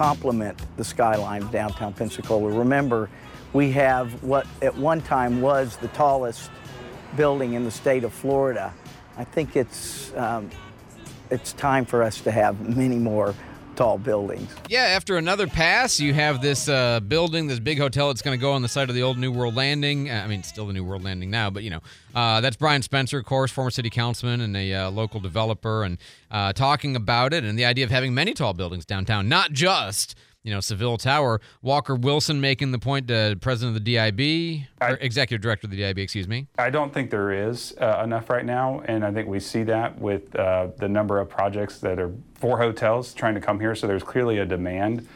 complement 0.00 0.58
the 0.78 0.84
skyline 0.84 1.42
of 1.42 1.50
downtown 1.50 1.92
Pensacola. 1.92 2.48
Remember, 2.48 3.10
we 3.52 3.70
have 3.72 4.24
what 4.24 4.46
at 4.62 4.74
one 4.74 5.02
time 5.02 5.42
was 5.42 5.76
the 5.76 5.88
tallest 5.88 6.50
building 7.18 7.52
in 7.52 7.64
the 7.64 7.70
state 7.70 8.02
of 8.02 8.10
Florida. 8.10 8.72
I 9.18 9.24
think 9.24 9.56
it's 9.56 10.14
um, 10.14 10.48
it's 11.28 11.52
time 11.52 11.84
for 11.84 12.02
us 12.02 12.22
to 12.22 12.30
have 12.30 12.74
many 12.74 12.96
more 12.96 13.34
tall 13.80 13.96
buildings. 13.96 14.46
Yeah, 14.68 14.82
after 14.82 15.16
another 15.16 15.46
pass, 15.46 15.98
you 15.98 16.12
have 16.12 16.42
this 16.42 16.68
uh, 16.68 17.00
building, 17.00 17.46
this 17.46 17.60
big 17.60 17.78
hotel 17.78 18.08
that's 18.08 18.20
going 18.20 18.38
to 18.38 18.40
go 18.40 18.52
on 18.52 18.60
the 18.60 18.68
site 18.68 18.90
of 18.90 18.94
the 18.94 19.02
old 19.02 19.16
New 19.16 19.32
World 19.32 19.54
Landing. 19.54 20.10
I 20.10 20.26
mean, 20.26 20.42
still 20.42 20.66
the 20.66 20.74
New 20.74 20.84
World 20.84 21.02
Landing 21.02 21.30
now, 21.30 21.48
but 21.48 21.62
you 21.62 21.70
know, 21.70 21.80
uh, 22.14 22.42
that's 22.42 22.56
Brian 22.56 22.82
Spencer, 22.82 23.18
of 23.18 23.24
course, 23.24 23.50
former 23.50 23.70
city 23.70 23.88
councilman 23.88 24.42
and 24.42 24.54
a 24.54 24.74
uh, 24.74 24.90
local 24.90 25.18
developer, 25.18 25.82
and 25.84 25.96
uh, 26.30 26.52
talking 26.52 26.94
about 26.94 27.32
it 27.32 27.42
and 27.42 27.58
the 27.58 27.64
idea 27.64 27.84
of 27.86 27.90
having 27.90 28.12
many 28.12 28.34
tall 28.34 28.52
buildings 28.52 28.84
downtown, 28.84 29.30
not 29.30 29.52
just 29.52 30.14
you 30.42 30.52
know, 30.52 30.60
Seville 30.60 30.96
Tower. 30.96 31.40
Walker 31.62 31.94
Wilson 31.94 32.40
making 32.40 32.72
the 32.72 32.78
point 32.78 33.08
to 33.08 33.36
president 33.40 33.76
of 33.76 33.84
the 33.84 33.94
DIB, 33.94 34.66
I, 34.80 34.92
executive 34.94 35.42
director 35.42 35.66
of 35.66 35.70
the 35.70 35.76
DIB, 35.76 35.98
excuse 35.98 36.26
me. 36.26 36.46
I 36.58 36.70
don't 36.70 36.92
think 36.92 37.10
there 37.10 37.32
is 37.32 37.74
uh, 37.78 38.00
enough 38.04 38.30
right 38.30 38.44
now, 38.44 38.82
and 38.86 39.04
I 39.04 39.12
think 39.12 39.28
we 39.28 39.40
see 39.40 39.62
that 39.64 39.98
with 39.98 40.34
uh, 40.34 40.68
the 40.78 40.88
number 40.88 41.20
of 41.20 41.28
projects 41.28 41.78
that 41.80 41.98
are 41.98 42.12
for 42.34 42.58
hotels 42.58 43.12
trying 43.12 43.34
to 43.34 43.40
come 43.40 43.60
here. 43.60 43.74
So 43.74 43.86
there's 43.86 44.02
clearly 44.02 44.38
a 44.38 44.46
demand 44.46 45.06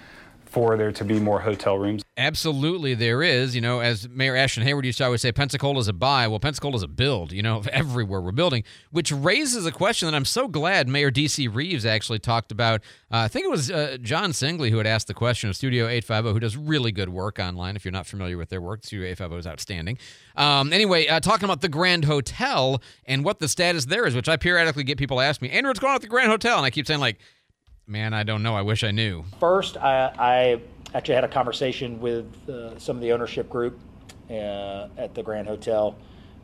for 0.45 0.77
there 0.77 0.93
to 0.93 1.05
be 1.05 1.19
more 1.19 1.41
hotel 1.41 1.79
rooms. 1.79 2.04
Absolutely, 2.17 2.95
there 2.95 3.25
is. 3.25 3.57
You 3.57 3.61
know, 3.61 3.81
as 3.81 4.09
Mayor 4.09 4.37
Ashton 4.37 4.63
Hayward 4.63 4.85
used 4.85 4.99
to 4.99 5.05
always 5.05 5.21
say, 5.21 5.33
Pensacola 5.33 5.81
is 5.81 5.89
a 5.89 5.93
buy. 5.93 6.29
Well, 6.29 6.39
Pensacola 6.39 6.77
is 6.77 6.85
a 6.85 6.89
build, 6.89 7.33
you 7.33 7.43
know, 7.43 7.65
everywhere 7.73 8.21
we're 8.21 8.31
building, 8.31 8.63
which 8.93 9.11
raises 9.11 9.67
a 9.67 9.73
question 9.73 10.07
that 10.07 10.15
I'm 10.15 10.25
so 10.25 10.47
glad 10.47 10.89
Mayor 10.89 11.11
D.C. 11.11 11.49
Reeves 11.49 11.85
actually 11.85 12.21
talked 12.21 12.53
about. 12.53 12.83
Uh, 13.11 13.19
I 13.19 13.29
think 13.29 13.45
it 13.45 13.51
was 13.51 13.69
uh, 13.69 13.97
John 14.01 14.31
Singley 14.31 14.71
who 14.71 14.79
had 14.79 14.87
asked 14.87 15.09
the 15.09 15.15
question 15.15 15.51
of 15.51 15.57
Studio 15.57 15.89
850, 15.89 16.33
who 16.33 16.41
does 16.41 16.57
really 16.57 16.93
good 16.93 17.09
work 17.09 17.41
online. 17.41 17.75
If 17.75 17.85
you're 17.85 17.91
not 17.91 18.07
familiar 18.07 18.39
with 18.39 18.49
their 18.49 18.61
work, 18.61 18.85
Studio 18.85 19.07
850 19.09 19.39
is 19.41 19.47
outstanding. 19.49 19.99
Um, 20.37 20.73
anyway, 20.73 21.09
uh, 21.09 21.19
talking 21.19 21.45
about 21.45 21.63
the 21.63 21.69
Grand 21.69 22.05
Hotel 22.05 22.81
and 23.07 23.25
what 23.25 23.41
the 23.41 23.49
status 23.49 23.87
there 23.87 24.07
is, 24.07 24.15
which 24.15 24.29
I 24.29 24.37
periodically 24.37 24.85
get 24.85 24.99
people 24.99 25.21
ask 25.21 25.43
me, 25.43 25.51
Andrew, 25.51 25.71
what's 25.71 25.81
going 25.81 25.91
on 25.91 25.95
with 25.97 26.03
the 26.03 26.09
Grand 26.09 26.31
Hotel? 26.31 26.59
And 26.59 26.65
I 26.65 26.71
keep 26.71 26.87
saying, 26.87 27.01
like, 27.01 27.19
Man, 27.87 28.15
I 28.15 28.23
don't 28.23 28.43
know. 28.43 28.57
I 28.57 28.63
wish 28.63 28.83
I 28.83 28.93
knew. 28.93 29.25
First, 29.39 29.77
I, 29.77 30.11
I 30.19 30.61
actually 30.95 31.17
had 31.17 31.25
a 31.25 31.29
conversation 31.29 32.01
with 32.01 32.27
uh, 32.49 32.79
some 32.79 32.97
of 32.97 33.03
the 33.03 33.13
ownership 33.13 33.51
group 33.51 33.79
uh, 34.31 34.89
at 34.97 35.15
the 35.15 35.23
Grand 35.23 35.49
Hotel. 35.49 35.97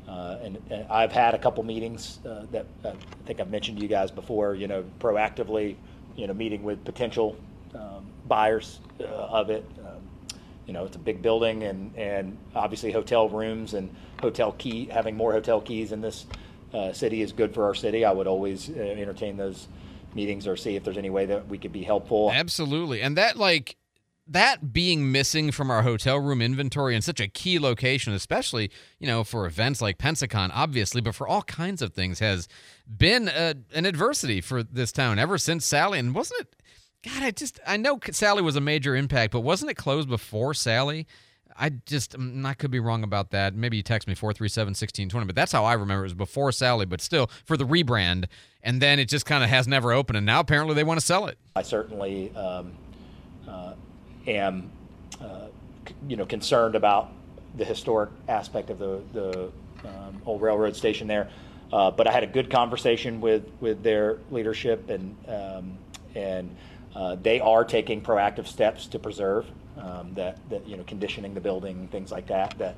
Uh, 0.09 0.39
and, 0.43 0.59
and, 0.71 0.87
I've 0.91 1.13
had 1.13 1.35
a 1.35 1.39
couple 1.39 1.63
meetings 1.63 2.19
uh, 2.27 2.47
that 2.51 2.67
uh, 2.85 2.89
I 2.89 3.27
think 3.27 3.39
I've 3.39 3.51
mentioned 3.51 3.79
to 3.79 3.83
you 3.83 3.89
guys 3.89 4.11
before, 4.11 4.55
you 4.55 4.67
know, 4.67 4.85
proactively, 4.99 5.77
you 6.17 6.27
know, 6.27 6.35
meeting 6.35 6.65
with 6.65 6.85
potential 6.85 7.37
um, 7.75 8.07
buyers 8.27 8.81
uh, 9.01 9.05
of 9.05 9.51
it. 9.51 9.65
Um, 9.79 10.39
you 10.67 10.73
know, 10.73 10.85
it's 10.85 10.97
a 10.97 11.01
big 11.01 11.23
building 11.23 11.63
and, 11.63 11.97
and 11.97 12.37
obviously 12.55 12.91
hotel 12.91 13.29
rooms 13.29 13.75
and 13.75 13.95
hotel 14.21 14.53
key, 14.53 14.87
having 14.87 15.17
more 15.17 15.33
hotel 15.33 15.61
keys 15.61 15.93
in 15.93 16.01
this 16.01 16.27
city 16.93 17.23
is 17.23 17.33
good 17.33 17.53
for 17.53 17.65
our 17.65 17.75
city. 17.75 18.05
I 18.05 18.13
would 18.13 18.29
always 18.29 18.69
entertain 18.69 19.37
those 19.37 19.67
meetings 20.15 20.47
or 20.47 20.57
see 20.57 20.77
if 20.77 20.85
there's 20.85 20.99
any 20.99 21.11
way 21.11 21.27
that 21.27 21.49
we 21.49 21.59
could 21.59 21.73
be 21.73 21.83
helpful. 21.83 22.31
Absolutely. 22.33 23.03
And 23.03 23.17
that 23.17 23.37
like 23.37 23.77
that 24.31 24.73
being 24.73 25.11
missing 25.11 25.51
from 25.51 25.71
our 25.71 25.83
hotel 25.83 26.19
room 26.19 26.41
inventory 26.41 26.95
in 26.95 27.03
such 27.03 27.19
a 27.21 27.27
key 27.27 27.59
location, 27.59 28.13
especially, 28.13 28.71
you 29.01 29.07
know, 29.07 29.25
for 29.25 29.45
events 29.45 29.83
like 29.83 29.99
Pensacon, 29.99 30.51
obviously, 30.55 31.01
but 31.01 31.17
for 31.17 31.27
all 31.27 31.43
kinds 31.43 31.83
of 31.83 31.93
things, 31.93 32.21
has 32.21 32.47
been 32.87 33.29
a, 33.29 33.57
an 33.75 33.87
adversity 33.87 34.41
for 34.41 34.63
this 34.63 34.93
town 34.93 35.19
ever 35.19 35.37
since 35.37 35.67
Sally. 35.67 35.99
And 35.99 36.15
wasn't 36.15 36.43
it, 36.43 36.57
God, 37.03 37.23
I 37.25 37.33
just, 37.33 37.59
I 37.67 37.77
know 37.77 37.99
Sally 38.13 38.41
was 38.41 38.55
a 38.55 38.61
major 38.61 38.95
impact, 38.95 39.33
but 39.33 39.41
wasn't 39.41 39.73
it 39.73 39.75
closed 39.75 40.09
before 40.09 40.55
Sally? 40.55 41.09
I 41.59 41.71
just, 41.71 42.17
mm, 42.17 42.47
I 42.47 42.55
could 42.55 42.71
be 42.71 42.79
wrong 42.79 43.03
about 43.03 43.33
that. 43.33 43.55
Maybe 43.57 43.77
you 43.77 43.83
text 43.83 44.07
me 44.07 44.15
437 44.15 44.71
1620, 44.71 45.27
but 45.27 45.35
that's 45.35 45.51
how 45.51 45.65
I 45.65 45.73
remember 45.73 46.03
it 46.03 46.07
was 46.07 46.15
before 46.15 46.53
Sally, 46.53 46.87
but 46.87 47.01
still 47.01 47.29
for 47.45 47.57
the 47.57 47.67
rebrand. 47.67 48.27
And 48.63 48.81
then 48.81 49.01
it 49.01 49.09
just 49.09 49.27
kind 49.27 49.43
of 49.43 49.51
has 49.51 49.67
never 49.67 49.93
opened. 49.93 50.19
And 50.19 50.27
now 50.27 50.39
apparently 50.39 50.77
they 50.77 50.85
want 50.85 51.01
to 51.01 51.05
sell 51.05 51.27
it. 51.27 51.37
I 51.57 51.63
certainly 51.63 52.35
um, 52.37 52.73
uh, 53.49 53.75
am, 54.27 54.71
uh, 55.21 55.47
c- 55.87 55.95
you 56.09 56.17
know, 56.17 56.27
concerned 56.27 56.75
about 56.75 57.11
the 57.57 57.65
historic 57.65 58.11
aspect 58.29 58.71
of 58.71 58.79
the, 58.79 59.01
the 59.13 59.51
um, 59.85 60.23
old 60.27 60.43
railroad 60.43 60.77
station 60.77 61.07
there. 61.07 61.29
Uh, 61.73 61.91
but 61.91 62.07
I 62.07 62.13
had 62.13 62.25
a 62.25 62.27
good 62.27 62.51
conversation 62.51 63.21
with, 63.21 63.45
with 63.61 63.83
their 63.83 64.19
leadership, 64.31 64.91
and 64.91 65.17
um, 65.29 65.79
and 66.15 66.57
uh, 66.95 67.17
they 67.23 67.39
are 67.41 67.65
taking 67.65 68.01
proactive 68.01 68.47
steps 68.47 68.87
to 68.87 68.99
preserve 68.99 69.47
um, 69.77 70.13
that, 70.15 70.39
that, 70.51 70.67
you 70.67 70.77
know, 70.77 70.83
conditioning 70.85 71.35
the 71.35 71.41
building, 71.41 71.89
things 71.89 72.11
like 72.11 72.27
that, 72.27 72.59
that, 72.59 72.75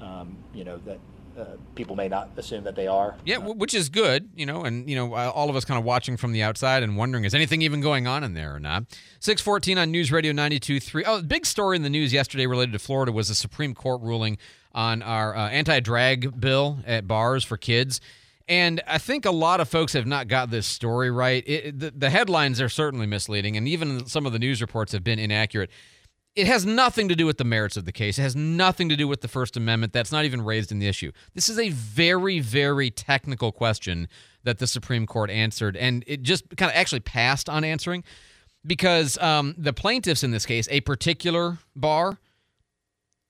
um, 0.00 0.34
you 0.54 0.64
know, 0.64 0.78
that 0.86 0.98
uh, 1.38 1.44
people 1.74 1.96
may 1.96 2.08
not 2.08 2.30
assume 2.36 2.64
that 2.64 2.76
they 2.76 2.86
are. 2.86 3.16
Yeah, 3.24 3.38
which 3.38 3.74
is 3.74 3.88
good, 3.88 4.30
you 4.34 4.46
know, 4.46 4.64
and 4.64 4.88
you 4.88 4.96
know, 4.96 5.14
uh, 5.14 5.30
all 5.34 5.50
of 5.50 5.56
us 5.56 5.64
kind 5.64 5.78
of 5.78 5.84
watching 5.84 6.16
from 6.16 6.32
the 6.32 6.42
outside 6.42 6.82
and 6.82 6.96
wondering 6.96 7.24
is 7.24 7.34
anything 7.34 7.62
even 7.62 7.80
going 7.80 8.06
on 8.06 8.24
in 8.24 8.34
there 8.34 8.54
or 8.54 8.60
not. 8.60 8.84
Six 9.18 9.40
fourteen 9.40 9.78
on 9.78 9.90
News 9.90 10.12
Radio 10.12 10.32
92.3. 10.32 11.04
Oh, 11.06 11.22
big 11.22 11.46
story 11.46 11.76
in 11.76 11.82
the 11.82 11.90
news 11.90 12.12
yesterday 12.12 12.46
related 12.46 12.72
to 12.72 12.78
Florida 12.78 13.12
was 13.12 13.30
a 13.30 13.34
Supreme 13.34 13.74
Court 13.74 14.00
ruling 14.02 14.38
on 14.72 15.02
our 15.02 15.36
uh, 15.36 15.48
anti-drag 15.48 16.40
bill 16.40 16.78
at 16.86 17.06
bars 17.06 17.44
for 17.44 17.56
kids. 17.56 18.00
And 18.48 18.82
I 18.86 18.98
think 18.98 19.24
a 19.24 19.30
lot 19.30 19.60
of 19.60 19.68
folks 19.68 19.92
have 19.92 20.06
not 20.06 20.26
got 20.26 20.50
this 20.50 20.66
story 20.66 21.10
right. 21.10 21.44
It, 21.46 21.78
the, 21.78 21.92
the 21.92 22.10
headlines 22.10 22.60
are 22.60 22.68
certainly 22.68 23.06
misleading, 23.06 23.56
and 23.56 23.68
even 23.68 24.06
some 24.06 24.26
of 24.26 24.32
the 24.32 24.40
news 24.40 24.60
reports 24.60 24.90
have 24.90 25.04
been 25.04 25.20
inaccurate 25.20 25.70
it 26.36 26.46
has 26.46 26.64
nothing 26.64 27.08
to 27.08 27.16
do 27.16 27.26
with 27.26 27.38
the 27.38 27.44
merits 27.44 27.76
of 27.76 27.84
the 27.84 27.92
case. 27.92 28.18
It 28.18 28.22
has 28.22 28.36
nothing 28.36 28.88
to 28.88 28.96
do 28.96 29.08
with 29.08 29.20
the 29.20 29.28
First 29.28 29.56
Amendment. 29.56 29.92
That's 29.92 30.12
not 30.12 30.24
even 30.24 30.42
raised 30.42 30.70
in 30.70 30.78
the 30.78 30.86
issue. 30.86 31.10
This 31.34 31.48
is 31.48 31.58
a 31.58 31.70
very, 31.70 32.38
very 32.38 32.90
technical 32.90 33.50
question 33.50 34.08
that 34.44 34.58
the 34.58 34.66
Supreme 34.66 35.06
Court 35.06 35.30
answered, 35.30 35.76
and 35.76 36.04
it 36.06 36.22
just 36.22 36.44
kind 36.56 36.70
of 36.70 36.76
actually 36.76 37.00
passed 37.00 37.48
on 37.48 37.64
answering 37.64 38.04
because 38.64 39.18
um, 39.18 39.54
the 39.58 39.72
plaintiffs 39.72 40.22
in 40.22 40.30
this 40.30 40.46
case, 40.46 40.68
a 40.70 40.80
particular 40.82 41.58
bar, 41.74 42.18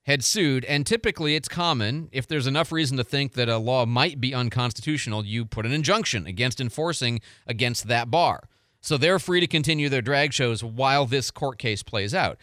had 0.05 0.25
sued. 0.25 0.65
And 0.65 0.87
typically, 0.87 1.37
it's 1.37 1.49
common 1.49 2.09
if 2.13 2.27
there's 2.27 2.47
enough 2.47 2.73
reason 2.73 2.97
to 2.97 3.05
think 3.05 3.35
that 3.35 3.49
a 3.49 3.59
law 3.59 3.87
might 3.87 4.21
be 4.21 4.35
unconstitutional, 4.35 5.25
you 5.25 5.45
put 5.45 5.67
an 5.67 5.73
injunction 5.73 6.27
against 6.27 6.61
enforcing 6.61 7.21
against 7.47 7.87
that 7.89 8.11
bar. 8.11 8.49
So 8.81 8.97
they're 8.97 9.19
free 9.19 9.41
to 9.41 9.47
continue 9.47 9.89
their 9.89 10.03
drag 10.03 10.33
shows 10.33 10.65
while 10.65 11.07
this 11.07 11.31
court 11.31 11.59
case 11.59 11.83
plays 11.83 12.15
out. 12.15 12.39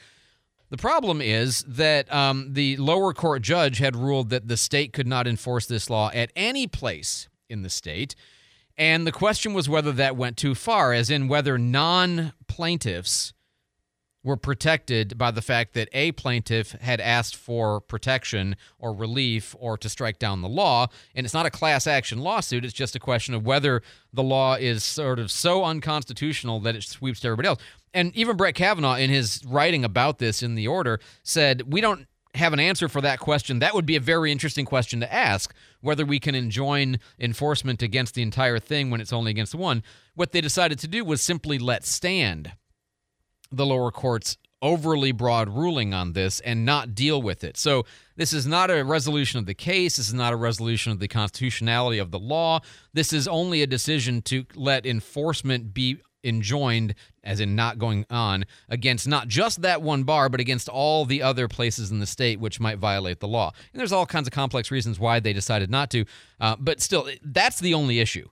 The 0.70 0.78
problem 0.78 1.22
is 1.22 1.64
that 1.64 2.14
um, 2.14 2.54
the 2.54 2.76
lower 2.78 3.14
court 3.14 3.42
judge 3.42 3.78
had 3.78 3.96
ruled 3.96 4.30
that 4.32 4.48
the 4.48 4.58
state 4.58 4.92
could 4.92 5.08
not 5.08 5.28
enforce 5.28 5.66
this 5.66 5.90
law 5.90 6.12
at 6.14 6.32
any 6.36 6.68
place 6.68 7.30
in 7.50 7.62
the 7.62 7.70
state. 7.70 8.16
And 8.78 9.08
the 9.08 9.12
question 9.12 9.54
was 9.54 9.70
whether 9.70 9.92
that 9.94 10.18
went 10.18 10.38
too 10.38 10.54
far, 10.54 10.94
as 10.94 11.10
in 11.10 11.28
whether 11.28 11.58
non 11.58 12.34
plaintiffs 12.48 13.34
were 14.24 14.36
protected 14.36 15.18
by 15.18 15.32
the 15.32 15.42
fact 15.42 15.74
that 15.74 15.88
a 15.94 16.12
plaintiff 16.12 16.74
had 16.74 17.00
asked 17.00 17.34
for 17.34 17.80
protection 17.80 18.58
or 18.78 18.94
relief 18.94 19.56
or 19.58 19.78
to 19.78 19.88
strike 19.88 20.20
down 20.20 20.42
the 20.42 20.50
law. 20.50 20.88
And 21.16 21.26
it's 21.26 21.34
not 21.34 21.46
a 21.46 21.50
class 21.50 21.88
action 21.88 22.20
lawsuit, 22.20 22.66
it's 22.66 22.74
just 22.74 22.96
a 22.96 23.00
question 23.00 23.34
of 23.34 23.46
whether 23.46 23.82
the 24.12 24.24
law 24.24 24.56
is 24.56 24.84
sort 24.84 25.18
of 25.20 25.32
so 25.32 25.64
unconstitutional 25.64 26.60
that 26.60 26.76
it 26.76 26.84
sweeps 26.84 27.22
to 27.22 27.28
everybody 27.30 27.48
else. 27.48 27.62
And 27.98 28.16
even 28.16 28.38
Brett 28.38 28.54
Kavanaugh, 28.54 28.94
in 28.94 29.10
his 29.10 29.44
writing 29.44 29.84
about 29.84 30.20
this 30.20 30.44
in 30.44 30.54
the 30.54 30.68
order, 30.68 31.00
said, 31.24 31.64
We 31.74 31.82
don't 31.82 32.06
have 32.36 32.54
an 32.54 32.60
answer 32.60 32.88
for 32.88 33.02
that 33.02 33.18
question. 33.18 33.58
That 33.58 33.74
would 33.74 33.88
be 33.88 33.96
a 33.96 34.00
very 34.00 34.32
interesting 34.32 34.66
question 34.66 35.00
to 35.00 35.12
ask 35.12 35.52
whether 35.82 36.06
we 36.06 36.20
can 36.20 36.36
enjoin 36.36 37.00
enforcement 37.20 37.82
against 37.82 38.14
the 38.14 38.22
entire 38.22 38.60
thing 38.60 38.92
when 38.92 39.02
it's 39.02 39.12
only 39.12 39.32
against 39.32 39.56
one. 39.56 39.82
What 40.14 40.32
they 40.32 40.42
decided 40.42 40.78
to 40.78 40.88
do 40.88 41.04
was 41.04 41.24
simply 41.24 41.58
let 41.58 41.86
stand 41.86 42.52
the 43.52 43.66
lower 43.66 43.90
court's 43.90 44.38
overly 44.62 45.12
broad 45.12 45.50
ruling 45.50 45.96
on 45.96 46.14
this 46.14 46.40
and 46.42 46.66
not 46.66 46.94
deal 46.94 47.20
with 47.20 47.44
it. 47.44 47.58
So, 47.58 47.84
this 48.16 48.32
is 48.32 48.46
not 48.46 48.70
a 48.70 48.84
resolution 48.84 49.40
of 49.40 49.48
the 49.48 49.56
case. 49.56 49.98
This 49.98 50.08
is 50.08 50.14
not 50.14 50.34
a 50.34 50.38
resolution 50.38 50.92
of 50.92 51.00
the 51.00 51.08
constitutionality 51.08 51.98
of 51.98 52.12
the 52.12 52.20
law. 52.20 52.60
This 52.94 53.12
is 53.12 53.28
only 53.28 53.64
a 53.64 53.68
decision 53.68 54.22
to 54.24 54.46
let 54.56 54.86
enforcement 54.86 55.74
be 55.74 55.98
enjoined, 56.24 56.96
as 57.24 57.40
in 57.40 57.56
not 57.56 57.78
going 57.78 58.06
on, 58.10 58.46
against 58.70 59.08
not 59.08 59.28
just 59.28 59.62
that 59.62 59.82
one 59.82 60.04
bar, 60.04 60.30
but 60.30 60.40
against 60.40 60.70
all 60.70 61.06
the 61.06 61.22
other 61.22 61.48
places 61.48 61.92
in 61.92 62.00
the 62.00 62.06
state 62.06 62.40
which 62.40 62.60
might 62.60 62.78
violate 62.78 63.20
the 63.20 63.28
law. 63.28 63.52
And 63.74 63.80
there's 63.80 63.92
all 63.92 64.06
kinds 64.06 64.28
of 64.28 64.34
complex 64.34 64.72
reasons 64.72 65.00
why 65.00 65.20
they 65.20 65.34
decided 65.34 65.70
not 65.70 65.90
to. 65.92 66.06
Uh, 66.40 66.56
but 66.60 66.82
still, 66.82 67.08
that's 67.24 67.60
the 67.60 67.74
only 67.74 68.00
issue. 68.00 68.28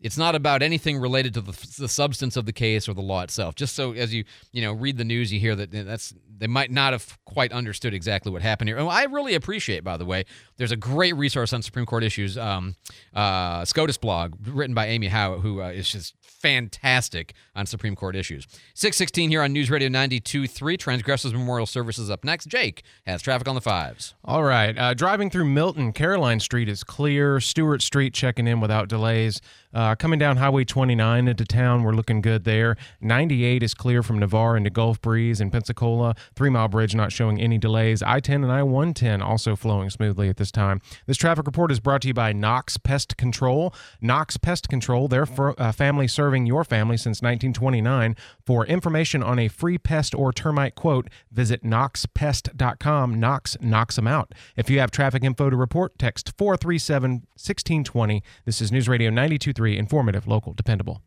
It's 0.00 0.16
not 0.16 0.36
about 0.36 0.62
anything 0.62 0.98
related 0.98 1.34
to 1.34 1.40
the, 1.40 1.52
the, 1.78 1.88
substance 1.88 2.36
of 2.36 2.46
the 2.46 2.52
case 2.52 2.88
or 2.88 2.94
the 2.94 3.00
law 3.00 3.22
itself. 3.22 3.56
Just 3.56 3.74
so 3.74 3.92
as 3.92 4.14
you 4.14 4.24
you 4.52 4.62
know 4.62 4.72
read 4.72 4.96
the 4.96 5.04
news, 5.04 5.32
you 5.32 5.40
hear 5.40 5.56
that 5.56 5.72
that's 5.72 6.14
they 6.38 6.46
might 6.46 6.70
not 6.70 6.92
have 6.92 7.18
quite 7.24 7.52
understood 7.52 7.94
exactly 7.94 8.32
what 8.32 8.42
happened 8.42 8.68
here. 8.68 8.78
And 8.78 8.88
I 8.88 9.04
really 9.04 9.34
appreciate, 9.34 9.84
by 9.84 9.96
the 9.96 10.04
way, 10.04 10.24
there's 10.56 10.72
a 10.72 10.76
great 10.76 11.16
resource 11.16 11.52
on 11.52 11.62
Supreme 11.62 11.86
Court 11.86 12.04
issues, 12.04 12.38
um, 12.38 12.76
uh, 13.14 13.64
SCOTUS 13.64 13.98
blog 13.98 14.34
written 14.46 14.74
by 14.74 14.86
Amy 14.86 15.08
Howe, 15.08 15.38
who 15.38 15.62
uh, 15.62 15.68
is 15.68 15.90
just 15.90 16.14
fantastic 16.22 17.34
on 17.54 17.66
Supreme 17.66 17.96
Court 17.96 18.14
issues. 18.14 18.46
616 18.74 19.30
here 19.30 19.42
on 19.42 19.52
News 19.52 19.70
Radio 19.70 19.88
92.3. 19.88 20.78
Transgressors 20.78 21.32
Memorial 21.32 21.66
Services 21.66 22.10
up 22.10 22.24
next. 22.24 22.46
Jake 22.46 22.82
has 23.06 23.22
traffic 23.22 23.48
on 23.48 23.54
the 23.54 23.60
fives. 23.60 24.14
All 24.24 24.44
right. 24.44 24.76
Uh, 24.78 24.94
driving 24.94 25.30
through 25.30 25.46
Milton, 25.46 25.92
Caroline 25.92 26.40
Street 26.40 26.68
is 26.68 26.84
clear. 26.84 27.40
Stewart 27.40 27.82
Street 27.82 28.14
checking 28.14 28.46
in 28.46 28.60
without 28.60 28.88
delays. 28.88 29.40
Uh, 29.74 29.94
coming 29.94 30.18
down 30.18 30.36
Highway 30.38 30.64
29 30.64 31.28
into 31.28 31.44
town, 31.44 31.82
we're 31.82 31.92
looking 31.92 32.20
good 32.20 32.44
there. 32.44 32.76
98 33.00 33.62
is 33.62 33.74
clear 33.74 34.02
from 34.02 34.18
Navarre 34.18 34.56
into 34.56 34.70
Gulf 34.70 35.00
Breeze 35.00 35.40
and 35.40 35.52
Pensacola. 35.52 36.14
Three 36.34 36.50
Mile 36.50 36.68
Bridge 36.68 36.94
not 36.94 37.12
showing 37.12 37.40
any 37.40 37.58
delays. 37.58 38.02
I 38.02 38.20
10 38.20 38.42
and 38.42 38.52
I 38.52 38.62
110 38.62 39.22
also 39.22 39.56
flowing 39.56 39.90
smoothly 39.90 40.28
at 40.28 40.36
this 40.36 40.50
time. 40.50 40.80
This 41.06 41.16
traffic 41.16 41.46
report 41.46 41.70
is 41.70 41.80
brought 41.80 42.02
to 42.02 42.08
you 42.08 42.14
by 42.14 42.32
Knox 42.32 42.76
Pest 42.76 43.16
Control. 43.16 43.74
Knox 44.00 44.36
Pest 44.36 44.68
Control, 44.68 45.08
their 45.08 45.26
uh, 45.38 45.72
family 45.72 46.08
serving 46.08 46.46
your 46.46 46.64
family 46.64 46.96
since 46.96 47.22
1929. 47.22 48.16
For 48.44 48.66
information 48.66 49.22
on 49.22 49.38
a 49.38 49.48
free 49.48 49.78
pest 49.78 50.14
or 50.14 50.32
termite 50.32 50.74
quote, 50.74 51.08
visit 51.30 51.64
knoxpest.com. 51.64 53.20
Knox 53.20 53.56
knocks 53.60 53.96
them 53.96 54.06
out. 54.06 54.32
If 54.56 54.70
you 54.70 54.80
have 54.80 54.90
traffic 54.90 55.24
info 55.24 55.50
to 55.50 55.56
report, 55.56 55.98
text 55.98 56.32
437 56.38 57.10
1620. 57.10 58.22
This 58.44 58.60
is 58.60 58.72
News 58.72 58.88
Radio 58.88 59.10
92 59.10 59.52
informative, 59.64 60.26
local, 60.26 60.52
dependable. 60.52 61.02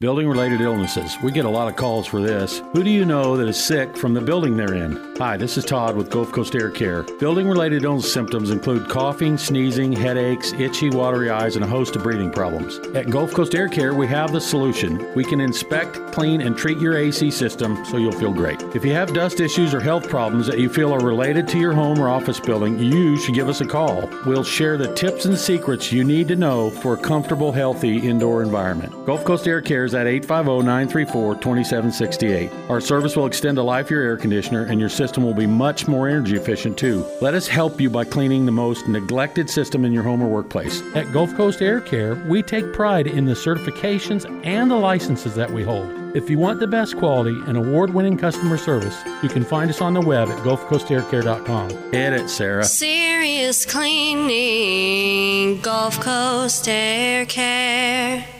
Building 0.00 0.30
related 0.30 0.62
illnesses. 0.62 1.18
We 1.22 1.30
get 1.30 1.44
a 1.44 1.50
lot 1.50 1.68
of 1.68 1.76
calls 1.76 2.06
for 2.06 2.22
this. 2.22 2.62
Who 2.72 2.82
do 2.82 2.88
you 2.88 3.04
know 3.04 3.36
that 3.36 3.46
is 3.46 3.62
sick 3.62 3.94
from 3.94 4.14
the 4.14 4.20
building 4.22 4.56
they're 4.56 4.72
in? 4.72 5.14
Hi, 5.18 5.36
this 5.36 5.58
is 5.58 5.64
Todd 5.66 5.94
with 5.94 6.08
Gulf 6.08 6.32
Coast 6.32 6.54
Air 6.54 6.70
Care. 6.70 7.02
Building 7.02 7.46
related 7.46 7.84
illness 7.84 8.10
symptoms 8.10 8.48
include 8.48 8.88
coughing, 8.88 9.36
sneezing, 9.36 9.92
headaches, 9.92 10.54
itchy, 10.54 10.88
watery 10.88 11.28
eyes, 11.28 11.54
and 11.56 11.62
a 11.66 11.68
host 11.68 11.96
of 11.96 12.02
breathing 12.02 12.30
problems. 12.30 12.78
At 12.96 13.10
Gulf 13.10 13.34
Coast 13.34 13.54
Air 13.54 13.68
Care, 13.68 13.92
we 13.92 14.06
have 14.06 14.32
the 14.32 14.40
solution. 14.40 15.14
We 15.14 15.22
can 15.22 15.38
inspect, 15.38 15.96
clean, 16.12 16.40
and 16.40 16.56
treat 16.56 16.78
your 16.78 16.96
AC 16.96 17.30
system 17.30 17.84
so 17.84 17.98
you'll 17.98 18.12
feel 18.12 18.32
great. 18.32 18.62
If 18.74 18.86
you 18.86 18.94
have 18.94 19.12
dust 19.12 19.38
issues 19.38 19.74
or 19.74 19.80
health 19.80 20.08
problems 20.08 20.46
that 20.46 20.58
you 20.58 20.70
feel 20.70 20.94
are 20.94 21.04
related 21.04 21.46
to 21.48 21.58
your 21.58 21.74
home 21.74 21.98
or 21.98 22.08
office 22.08 22.40
building, 22.40 22.78
you 22.78 23.18
should 23.18 23.34
give 23.34 23.50
us 23.50 23.60
a 23.60 23.66
call. 23.66 24.08
We'll 24.24 24.44
share 24.44 24.78
the 24.78 24.94
tips 24.94 25.26
and 25.26 25.36
secrets 25.36 25.92
you 25.92 26.04
need 26.04 26.26
to 26.28 26.36
know 26.36 26.70
for 26.70 26.94
a 26.94 26.98
comfortable, 26.98 27.52
healthy 27.52 27.98
indoor 27.98 28.42
environment. 28.42 28.94
Gulf 29.04 29.26
Coast 29.26 29.46
Air 29.46 29.60
Care 29.60 29.89
is 29.90 29.94
at 29.94 30.06
850 30.06 30.64
934 30.64 31.34
2768. 31.34 32.50
Our 32.68 32.80
service 32.80 33.16
will 33.16 33.26
extend 33.26 33.58
the 33.58 33.64
life 33.64 33.86
of 33.86 33.90
your 33.90 34.02
air 34.02 34.16
conditioner 34.16 34.64
and 34.64 34.78
your 34.78 34.88
system 34.88 35.24
will 35.24 35.34
be 35.34 35.46
much 35.46 35.88
more 35.88 36.08
energy 36.08 36.36
efficient 36.36 36.78
too. 36.78 37.04
Let 37.20 37.34
us 37.34 37.48
help 37.48 37.80
you 37.80 37.90
by 37.90 38.04
cleaning 38.04 38.46
the 38.46 38.52
most 38.52 38.86
neglected 38.86 39.50
system 39.50 39.84
in 39.84 39.92
your 39.92 40.04
home 40.04 40.22
or 40.22 40.28
workplace. 40.28 40.80
At 40.94 41.12
Gulf 41.12 41.34
Coast 41.34 41.60
Air 41.60 41.80
Care, 41.80 42.14
we 42.28 42.42
take 42.42 42.72
pride 42.72 43.08
in 43.08 43.24
the 43.24 43.32
certifications 43.32 44.24
and 44.44 44.70
the 44.70 44.76
licenses 44.76 45.34
that 45.34 45.50
we 45.50 45.64
hold. 45.64 45.90
If 46.14 46.30
you 46.30 46.38
want 46.38 46.60
the 46.60 46.66
best 46.66 46.96
quality 46.96 47.36
and 47.46 47.56
award 47.56 47.94
winning 47.94 48.16
customer 48.16 48.58
service, 48.58 48.96
you 49.22 49.28
can 49.28 49.44
find 49.44 49.70
us 49.70 49.80
on 49.80 49.94
the 49.94 50.00
web 50.00 50.28
at 50.28 50.38
GulfCoastAirCare.com. 50.38 51.70
Hit 51.92 52.12
it, 52.12 52.28
Sarah. 52.28 52.64
Serious 52.64 53.64
cleaning, 53.64 55.60
Gulf 55.60 56.00
Coast 56.00 56.68
Air 56.68 57.26
Care. 57.26 58.39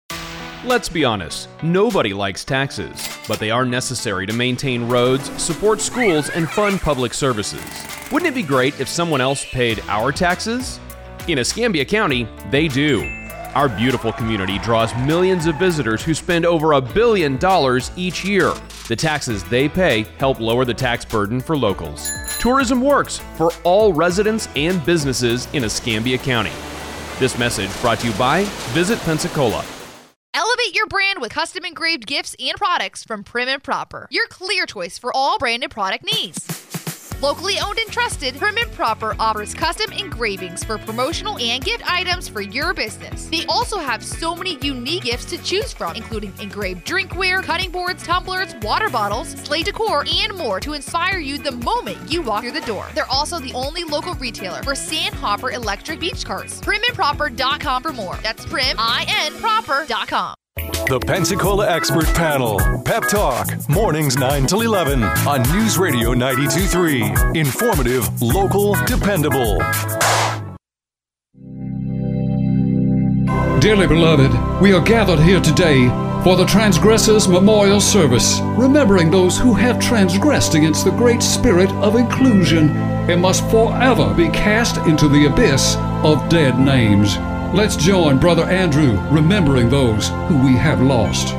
Let's 0.63 0.89
be 0.89 1.03
honest, 1.03 1.49
nobody 1.63 2.13
likes 2.13 2.45
taxes, 2.45 3.09
but 3.27 3.39
they 3.39 3.49
are 3.49 3.65
necessary 3.65 4.27
to 4.27 4.33
maintain 4.33 4.87
roads, 4.87 5.27
support 5.41 5.81
schools, 5.81 6.29
and 6.29 6.47
fund 6.47 6.79
public 6.79 7.15
services. 7.15 7.63
Wouldn't 8.11 8.31
it 8.31 8.35
be 8.35 8.43
great 8.43 8.79
if 8.79 8.87
someone 8.87 9.21
else 9.21 9.43
paid 9.43 9.79
our 9.87 10.11
taxes? 10.11 10.79
In 11.27 11.39
Escambia 11.39 11.83
County, 11.83 12.27
they 12.51 12.67
do. 12.67 13.01
Our 13.55 13.69
beautiful 13.69 14.13
community 14.13 14.59
draws 14.59 14.95
millions 14.97 15.47
of 15.47 15.55
visitors 15.55 16.03
who 16.03 16.13
spend 16.13 16.45
over 16.45 16.73
a 16.73 16.81
billion 16.81 17.37
dollars 17.37 17.89
each 17.95 18.23
year. 18.23 18.53
The 18.87 18.95
taxes 18.95 19.43
they 19.45 19.67
pay 19.67 20.03
help 20.19 20.39
lower 20.39 20.63
the 20.63 20.75
tax 20.75 21.03
burden 21.03 21.41
for 21.41 21.57
locals. 21.57 22.11
Tourism 22.39 22.81
works 22.81 23.19
for 23.35 23.51
all 23.63 23.93
residents 23.93 24.47
and 24.55 24.85
businesses 24.85 25.47
in 25.53 25.63
Escambia 25.63 26.19
County. 26.19 26.53
This 27.17 27.39
message 27.39 27.71
brought 27.81 27.99
to 28.01 28.09
you 28.09 28.13
by 28.13 28.43
Visit 28.73 28.99
Pensacola. 28.99 29.65
Elevate 30.61 30.75
your 30.75 30.87
brand 30.87 31.19
with 31.21 31.31
custom 31.31 31.65
engraved 31.65 32.05
gifts 32.05 32.35
and 32.39 32.55
products 32.55 33.03
from 33.03 33.23
Prim 33.23 33.47
and 33.49 33.63
Proper, 33.63 34.07
your 34.11 34.27
clear 34.27 34.65
choice 34.65 34.97
for 34.97 35.11
all 35.15 35.39
branded 35.39 35.71
product 35.71 36.03
needs. 36.03 37.17
Locally 37.21 37.55
owned 37.59 37.79
and 37.79 37.91
trusted, 37.91 38.35
Prim 38.35 38.57
and 38.57 38.71
Proper 38.73 39.15
offers 39.19 39.55
custom 39.55 39.91
engravings 39.91 40.63
for 40.63 40.77
promotional 40.77 41.37
and 41.39 41.63
gift 41.63 41.83
items 41.91 42.27
for 42.27 42.41
your 42.41 42.73
business. 42.75 43.27
They 43.27 43.45
also 43.47 43.79
have 43.79 44.03
so 44.03 44.35
many 44.35 44.57
unique 44.61 45.03
gifts 45.03 45.25
to 45.25 45.43
choose 45.43 45.73
from, 45.73 45.95
including 45.95 46.33
engraved 46.39 46.85
drinkware, 46.85 47.41
cutting 47.41 47.71
boards, 47.71 48.03
tumblers, 48.03 48.53
water 48.61 48.89
bottles, 48.89 49.29
sleigh 49.29 49.63
decor, 49.63 50.05
and 50.21 50.35
more 50.35 50.59
to 50.59 50.73
inspire 50.73 51.19
you 51.19 51.39
the 51.39 51.53
moment 51.53 51.97
you 52.11 52.21
walk 52.21 52.43
through 52.43 52.51
the 52.51 52.61
door. 52.61 52.87
They're 52.93 53.11
also 53.11 53.39
the 53.39 53.53
only 53.53 53.83
local 53.83 54.13
retailer 54.15 54.61
for 54.61 54.75
Sandhopper 54.75 55.51
electric 55.51 55.99
beach 55.99 56.23
carts. 56.23 56.61
Primandproper.com 56.61 57.81
for 57.81 57.93
more. 57.93 58.17
That's 58.21 58.45
prim, 58.45 58.75
I-N, 58.79 59.33
proper.com. 59.33 60.35
The 60.91 60.99
Pensacola 60.99 61.69
Expert 61.69 62.07
Panel. 62.07 62.59
Pep 62.83 63.07
Talk. 63.07 63.47
Mornings 63.69 64.17
9 64.17 64.45
till 64.45 64.59
11 64.59 65.01
on 65.01 65.41
News 65.53 65.77
Radio 65.77 66.13
923. 66.13 67.39
Informative, 67.39 68.21
local, 68.21 68.73
dependable. 68.83 69.57
Dearly 73.61 73.87
beloved, 73.87 74.61
we 74.61 74.73
are 74.73 74.81
gathered 74.81 75.21
here 75.21 75.39
today 75.39 75.87
for 76.25 76.35
the 76.35 76.45
Transgressors 76.45 77.25
Memorial 77.25 77.79
Service, 77.79 78.41
remembering 78.57 79.09
those 79.09 79.37
who 79.39 79.53
have 79.53 79.79
transgressed 79.79 80.55
against 80.55 80.83
the 80.83 80.91
great 80.91 81.23
spirit 81.23 81.71
of 81.75 81.95
inclusion 81.95 82.69
and 83.09 83.21
must 83.21 83.49
forever 83.49 84.13
be 84.13 84.27
cast 84.31 84.75
into 84.85 85.07
the 85.07 85.27
abyss 85.27 85.77
of 86.03 86.27
dead 86.27 86.59
names. 86.59 87.15
Let's 87.53 87.75
join 87.75 88.17
Brother 88.17 88.45
Andrew 88.45 88.97
remembering 89.09 89.69
those 89.69 90.07
who 90.07 90.41
we 90.41 90.53
have 90.53 90.81
lost. 90.81 91.35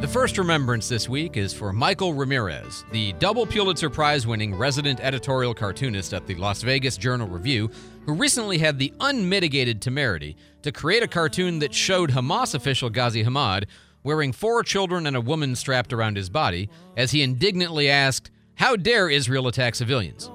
The 0.00 0.08
first 0.08 0.36
remembrance 0.36 0.88
this 0.88 1.08
week 1.08 1.36
is 1.36 1.54
for 1.54 1.72
Michael 1.72 2.12
Ramirez, 2.12 2.84
the 2.90 3.12
double 3.20 3.46
Pulitzer 3.46 3.88
Prize 3.88 4.26
winning 4.26 4.52
resident 4.52 4.98
editorial 4.98 5.54
cartoonist 5.54 6.12
at 6.12 6.26
the 6.26 6.34
Las 6.34 6.62
Vegas 6.62 6.96
Journal 6.96 7.28
Review, 7.28 7.70
who 8.04 8.14
recently 8.14 8.58
had 8.58 8.80
the 8.80 8.92
unmitigated 8.98 9.80
temerity 9.80 10.36
to 10.62 10.72
create 10.72 11.04
a 11.04 11.08
cartoon 11.08 11.60
that 11.60 11.72
showed 11.72 12.10
Hamas 12.10 12.56
official 12.56 12.90
Ghazi 12.90 13.22
Hamad 13.22 13.66
wearing 14.02 14.32
four 14.32 14.62
children 14.62 15.06
and 15.06 15.16
a 15.16 15.20
woman 15.20 15.54
strapped 15.56 15.92
around 15.92 16.16
his 16.16 16.30
body, 16.30 16.68
as 16.96 17.10
he 17.10 17.22
indignantly 17.22 17.88
asked, 17.88 18.30
How 18.56 18.76
dare 18.76 19.08
Israel 19.08 19.48
attack 19.48 19.74
civilians? 19.74 20.30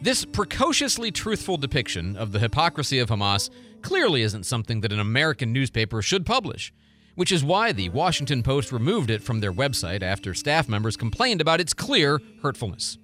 This 0.00 0.24
precociously 0.24 1.10
truthful 1.10 1.56
depiction 1.56 2.16
of 2.16 2.32
the 2.32 2.38
hypocrisy 2.38 2.98
of 3.00 3.08
Hamas 3.08 3.50
clearly 3.82 4.22
isn't 4.22 4.46
something 4.46 4.80
that 4.80 4.92
an 4.92 5.00
American 5.00 5.52
newspaper 5.52 6.02
should 6.02 6.24
publish, 6.24 6.72
which 7.16 7.32
is 7.32 7.42
why 7.42 7.72
the 7.72 7.88
Washington 7.88 8.42
Post 8.44 8.70
removed 8.70 9.10
it 9.10 9.22
from 9.22 9.40
their 9.40 9.52
website 9.52 10.02
after 10.02 10.34
staff 10.34 10.68
members 10.68 10.96
complained 10.96 11.40
about 11.40 11.60
its 11.60 11.74
clear 11.74 12.20
hurtfulness. 12.42 12.96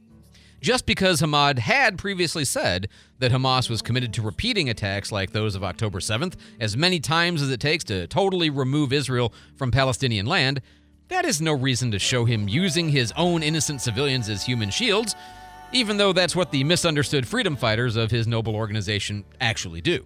Just 0.64 0.86
because 0.86 1.20
Hamad 1.20 1.58
had 1.58 1.98
previously 1.98 2.46
said 2.46 2.88
that 3.18 3.32
Hamas 3.32 3.68
was 3.68 3.82
committed 3.82 4.14
to 4.14 4.22
repeating 4.22 4.70
attacks 4.70 5.12
like 5.12 5.30
those 5.30 5.54
of 5.54 5.62
October 5.62 5.98
7th 5.98 6.36
as 6.58 6.74
many 6.74 7.00
times 7.00 7.42
as 7.42 7.50
it 7.50 7.60
takes 7.60 7.84
to 7.84 8.06
totally 8.06 8.48
remove 8.48 8.90
Israel 8.90 9.34
from 9.56 9.70
Palestinian 9.70 10.24
land, 10.24 10.62
that 11.08 11.26
is 11.26 11.42
no 11.42 11.52
reason 11.52 11.90
to 11.90 11.98
show 11.98 12.24
him 12.24 12.48
using 12.48 12.88
his 12.88 13.12
own 13.14 13.42
innocent 13.42 13.82
civilians 13.82 14.30
as 14.30 14.42
human 14.42 14.70
shields, 14.70 15.14
even 15.72 15.98
though 15.98 16.14
that's 16.14 16.34
what 16.34 16.50
the 16.50 16.64
misunderstood 16.64 17.28
freedom 17.28 17.56
fighters 17.56 17.96
of 17.96 18.10
his 18.10 18.26
noble 18.26 18.56
organization 18.56 19.22
actually 19.42 19.82
do. 19.82 20.02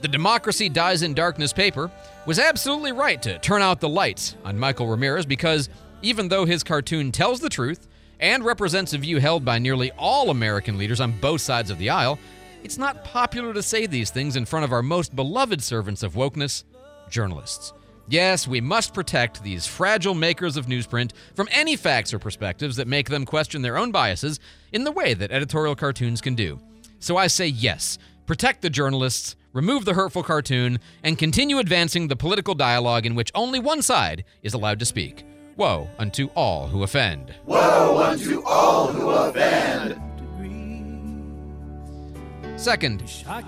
The 0.00 0.08
Democracy 0.08 0.68
Dies 0.68 1.02
in 1.02 1.14
Darkness 1.14 1.52
paper 1.52 1.88
was 2.26 2.40
absolutely 2.40 2.90
right 2.90 3.22
to 3.22 3.38
turn 3.38 3.62
out 3.62 3.78
the 3.78 3.88
lights 3.88 4.34
on 4.44 4.58
Michael 4.58 4.88
Ramirez 4.88 5.24
because 5.24 5.68
even 6.02 6.30
though 6.30 6.46
his 6.46 6.64
cartoon 6.64 7.12
tells 7.12 7.38
the 7.38 7.48
truth 7.48 7.86
and 8.20 8.44
represents 8.44 8.92
a 8.92 8.98
view 8.98 9.18
held 9.18 9.44
by 9.44 9.58
nearly 9.58 9.90
all 9.98 10.30
American 10.30 10.78
leaders 10.78 11.00
on 11.00 11.18
both 11.20 11.40
sides 11.40 11.70
of 11.70 11.78
the 11.78 11.90
aisle, 11.90 12.18
it's 12.62 12.78
not 12.78 13.04
popular 13.04 13.52
to 13.52 13.62
say 13.62 13.86
these 13.86 14.10
things 14.10 14.36
in 14.36 14.44
front 14.44 14.64
of 14.64 14.72
our 14.72 14.82
most 14.82 15.14
beloved 15.14 15.62
servants 15.62 16.02
of 16.02 16.14
wokeness, 16.14 16.64
journalists. 17.10 17.72
Yes, 18.08 18.46
we 18.46 18.60
must 18.60 18.92
protect 18.92 19.42
these 19.42 19.66
fragile 19.66 20.14
makers 20.14 20.56
of 20.56 20.66
newsprint 20.66 21.12
from 21.34 21.48
any 21.50 21.74
facts 21.74 22.12
or 22.12 22.18
perspectives 22.18 22.76
that 22.76 22.88
make 22.88 23.08
them 23.08 23.24
question 23.24 23.62
their 23.62 23.78
own 23.78 23.90
biases 23.90 24.40
in 24.72 24.84
the 24.84 24.92
way 24.92 25.14
that 25.14 25.30
editorial 25.30 25.74
cartoons 25.74 26.20
can 26.20 26.34
do. 26.34 26.60
So 26.98 27.16
I 27.16 27.28
say 27.28 27.46
yes, 27.46 27.98
protect 28.26 28.62
the 28.62 28.70
journalists, 28.70 29.36
remove 29.54 29.84
the 29.84 29.94
hurtful 29.94 30.22
cartoon, 30.22 30.80
and 31.02 31.16
continue 31.16 31.58
advancing 31.58 32.08
the 32.08 32.16
political 32.16 32.54
dialogue 32.54 33.06
in 33.06 33.14
which 33.14 33.30
only 33.34 33.58
one 33.58 33.80
side 33.80 34.24
is 34.42 34.52
allowed 34.52 34.78
to 34.80 34.86
speak. 34.86 35.24
Woe 35.56 35.88
unto 35.98 36.28
all 36.34 36.66
who 36.66 36.82
offend. 36.82 37.34
Woe 37.46 38.02
unto 38.02 38.42
all 38.42 38.88
who 38.88 39.10
offend. 39.10 40.00
Second, 42.56 43.02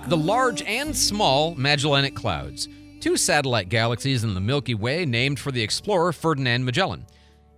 the 0.09 0.17
large 0.17 0.63
and 0.63 0.95
small 0.95 1.55
Magellanic 1.55 2.15
Clouds, 2.15 2.69
two 3.01 3.17
satellite 3.17 3.69
galaxies 3.69 4.25
in 4.25 4.35
the 4.35 4.41
Milky 4.41 4.75
Way 4.75 5.05
named 5.05 5.39
for 5.41 5.51
the 5.51 5.63
explorer 5.63 6.13
Ferdinand 6.13 6.65
Magellan. 6.65 7.07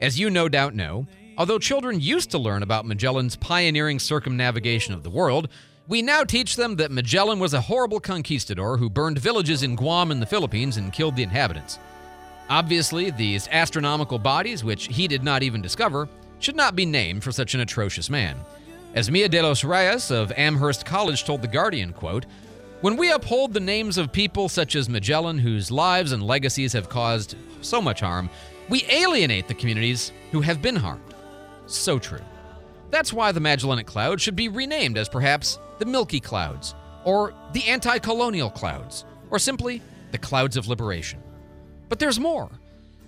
As 0.01 0.19
you 0.19 0.31
no 0.31 0.49
doubt 0.49 0.75
know, 0.75 1.07
although 1.37 1.59
children 1.59 2.01
used 2.01 2.31
to 2.31 2.39
learn 2.39 2.63
about 2.63 2.87
Magellan's 2.87 3.37
pioneering 3.37 3.99
circumnavigation 3.99 4.95
of 4.95 5.03
the 5.03 5.11
world, 5.11 5.49
we 5.89 6.03
now 6.03 6.23
teach 6.23 6.57
them 6.57 6.77
that 6.77 6.91
Magellan 6.91 7.39
was 7.39 7.55
a 7.55 7.63
horrible 7.63 7.99
conquistador 7.99 8.77
who 8.77 8.89
burned 8.89 9.19
villages 9.19 9.63
in 9.63 9.75
Guam 9.75 10.11
and 10.11 10.23
the 10.23 10.27
Philippines 10.27 10.77
and 10.77 10.93
killed 10.93 11.17
the 11.17 11.23
inhabitants. 11.23 11.79
Obviously, 12.51 13.11
these 13.11 13.49
astronomical 13.51 14.19
bodies, 14.19 14.65
which 14.65 14.87
he 14.87 15.07
did 15.07 15.23
not 15.23 15.43
even 15.43 15.61
discover, 15.61 16.09
should 16.39 16.57
not 16.57 16.77
be 16.77 16.87
named 16.87 17.23
for 17.23 17.33
such 17.33 17.55
an 17.55 17.61
atrocious 17.61 18.09
man. 18.09 18.37
As 18.95 19.11
Mia 19.11 19.29
de 19.29 19.43
los 19.43 19.65
Reyes 19.65 20.11
of 20.11 20.33
Amherst 20.33 20.87
College 20.87 21.25
told 21.25 21.43
The 21.43 21.49
Guardian, 21.49 21.93
quote, 21.93 22.25
when 22.81 22.97
we 22.97 23.11
uphold 23.11 23.53
the 23.53 23.61
names 23.61 23.99
of 23.99 24.13
people 24.13 24.49
such 24.49 24.77
as 24.77 24.89
Magellan, 24.89 25.39
whose 25.39 25.71
lives 25.71 26.13
and 26.13 26.23
legacies 26.23 26.73
have 26.73 26.89
caused 26.89 27.35
so 27.61 27.83
much 27.83 28.01
harm, 28.01 28.31
we 28.69 28.85
alienate 28.89 29.49
the 29.49 29.55
communities 29.55 30.13
who 30.31 30.41
have 30.41 30.63
been 30.63 30.77
harmed. 30.77 31.03
So 31.67 31.99
true. 31.99 32.21
That's 32.91 33.13
why 33.13 33.33
the 33.33 33.41
Magellanic 33.41 33.87
Cloud 33.87 34.21
should 34.21 34.37
be 34.37 34.49
renamed 34.49 34.97
as 34.97 35.09
perhaps 35.09 35.59
the 35.81 35.87
Milky 35.87 36.21
Clouds, 36.21 36.75
or 37.05 37.35
the 37.53 37.65
Anti 37.65 37.99
Colonial 37.99 38.51
Clouds, 38.51 39.05
or 39.31 39.39
simply 39.39 39.83
the 40.13 40.19
Clouds 40.19 40.57
of 40.57 40.69
Liberation. 40.69 41.21
But 41.89 41.99
there's 41.99 42.21
more. 42.21 42.51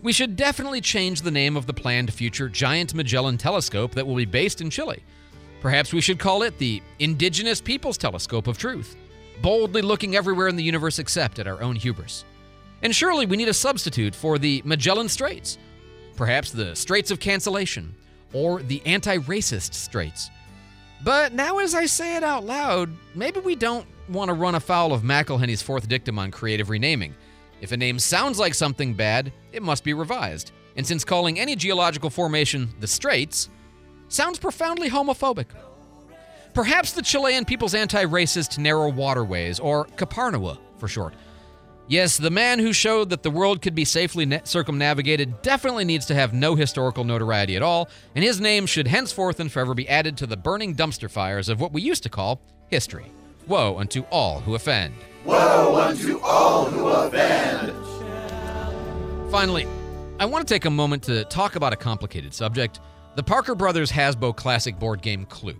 We 0.03 0.13
should 0.13 0.37
definitely 0.37 0.81
change 0.81 1.21
the 1.21 1.31
name 1.31 1.57
of 1.57 1.67
the 1.67 1.75
planned 1.75 2.13
future 2.13 2.49
Giant 2.49 2.95
Magellan 2.95 3.37
Telescope 3.37 3.93
that 3.93 4.07
will 4.07 4.17
be 4.17 4.25
based 4.25 4.61
in 4.61 4.71
Chile. 4.71 5.03
Perhaps 5.61 5.93
we 5.93 6.01
should 6.01 6.19
call 6.19 6.43
it 6.43 6.57
the 6.57 6.83
Indigenous 6.99 7.61
Peoples 7.61 7.99
Telescope 7.99 8.47
of 8.47 8.57
Truth, 8.57 8.97
boldly 9.43 9.83
looking 9.83 10.17
everywhere 10.17 10.49
in 10.49 10.57
the 10.57 10.63
universe 10.63 10.99
except 10.99 11.39
at 11.39 11.47
our 11.47 11.61
own 11.61 11.77
hubris. 11.77 12.25
And 12.83 12.97
surely 12.97 13.27
we 13.27 13.37
need 13.37 13.49
a 13.49 13.55
substitute 13.55 14.15
for 14.15 14.39
the 14.39 14.63
Magellan 14.65 15.11
Straits, 15.11 15.59
perhaps 16.17 16.51
the 16.51 16.75
Straits 16.75 17.11
of 17.11 17.21
Cancellation, 17.21 17.95
or 18.33 18.63
the 18.63 18.81
anti 18.87 19.19
racist 19.19 19.75
Straits. 19.75 20.31
But 21.03 21.35
now, 21.35 21.59
as 21.59 21.75
I 21.75 21.87
say 21.87 22.17
it 22.17 22.23
out 22.23 22.45
loud, 22.45 22.91
maybe 23.15 23.41
we 23.41 23.55
don't 23.55 23.87
want 24.09 24.29
to 24.29 24.35
run 24.35 24.55
afoul 24.55 24.93
of 24.95 25.03
McElhenney's 25.03 25.63
fourth 25.63 25.89
dictum 25.89 26.19
on 26.19 26.31
creative 26.31 26.71
renaming. 26.71 27.15
If 27.61 27.73
a 27.73 27.77
name 27.77 27.99
sounds 27.99 28.39
like 28.39 28.55
something 28.55 28.95
bad, 28.95 29.33
it 29.53 29.63
must 29.63 29.85
be 29.85 29.95
revised. 29.95 30.53
And 30.77 30.87
since 30.87 31.05
calling 31.05 31.39
any 31.39 31.57
geological 31.57 32.11
formation 32.11 32.71
the 32.81 32.87
Straits 32.87 33.49
sounds 34.09 34.39
profoundly 34.39 34.89
homophobic, 34.89 35.47
perhaps 36.55 36.93
the 36.93 37.03
Chilean 37.03 37.45
people's 37.45 37.75
anti 37.75 38.05
racist 38.05 38.59
narrow 38.59 38.91
waterways, 38.91 39.61
or 39.61 39.87
Caparnawa 39.97 40.59
for 40.79 40.89
short. 40.89 41.15
Yes, 41.91 42.17
the 42.17 42.31
man 42.31 42.61
who 42.61 42.73
showed 42.73 43.11
that 43.11 43.25
the 43.25 43.33
world 43.33 43.61
could 43.61 43.75
be 43.75 43.85
safely 43.85 44.25
ne- 44.25 44.41
circumnavigated 44.45 45.43
definitely 45.43 45.85
needs 45.85 46.07
to 46.07 46.15
have 46.15 46.33
no 46.33 46.55
historical 46.55 47.03
notoriety 47.03 47.57
at 47.57 47.63
all, 47.63 47.89
and 48.15 48.23
his 48.23 48.41
name 48.41 48.65
should 48.65 48.87
henceforth 48.87 49.41
and 49.41 49.51
forever 49.51 49.75
be 49.75 49.89
added 49.89 50.17
to 50.17 50.27
the 50.29 50.37
burning 50.37 50.77
dumpster 50.77 51.11
fires 51.11 51.49
of 51.49 51.61
what 51.61 51.73
we 51.73 51.83
used 51.83 52.05
to 52.05 52.09
call 52.09 52.41
history. 52.69 53.07
Woe 53.49 53.77
unto 53.77 54.03
all 54.03 54.39
who 54.39 54.55
offend. 54.55 54.95
Oh 55.27 55.73
Woe 55.73 55.81
unto 55.81 56.19
all 56.21 56.67
who 56.67 56.89
offend. 56.89 57.73
Finally, 59.31 59.67
I 60.19 60.25
want 60.25 60.47
to 60.47 60.55
take 60.55 60.65
a 60.65 60.71
moment 60.71 61.03
to 61.05 61.25
talk 61.25 61.57
about 61.57 61.73
a 61.73 61.77
complicated 61.77 62.35
subject 62.35 62.81
the 63.17 63.23
Parker 63.23 63.55
Brothers 63.55 63.91
Hasbro 63.91 64.37
classic 64.37 64.79
board 64.79 65.03
game 65.03 65.27
Clue. 65.27 65.57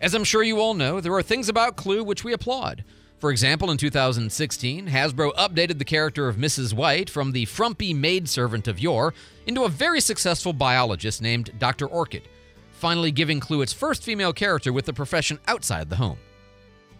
As 0.00 0.14
I'm 0.14 0.24
sure 0.24 0.42
you 0.42 0.58
all 0.60 0.74
know, 0.74 1.00
there 1.00 1.14
are 1.14 1.22
things 1.22 1.48
about 1.48 1.76
Clue 1.76 2.02
which 2.02 2.24
we 2.24 2.32
applaud. 2.32 2.84
For 3.18 3.30
example, 3.30 3.70
in 3.70 3.76
2016, 3.76 4.88
Hasbro 4.88 5.32
updated 5.34 5.78
the 5.78 5.84
character 5.84 6.28
of 6.28 6.36
Mrs. 6.36 6.74
White 6.74 7.08
from 7.08 7.30
the 7.30 7.44
frumpy 7.44 7.94
maidservant 7.94 8.66
of 8.66 8.80
yore 8.80 9.14
into 9.46 9.62
a 9.62 9.68
very 9.68 10.00
successful 10.00 10.52
biologist 10.52 11.22
named 11.22 11.52
Dr. 11.60 11.86
Orchid, 11.86 12.28
finally 12.72 13.12
giving 13.12 13.38
Clue 13.38 13.62
its 13.62 13.72
first 13.72 14.02
female 14.02 14.32
character 14.32 14.72
with 14.72 14.88
a 14.88 14.92
profession 14.92 15.38
outside 15.46 15.88
the 15.88 15.96
home. 15.96 16.18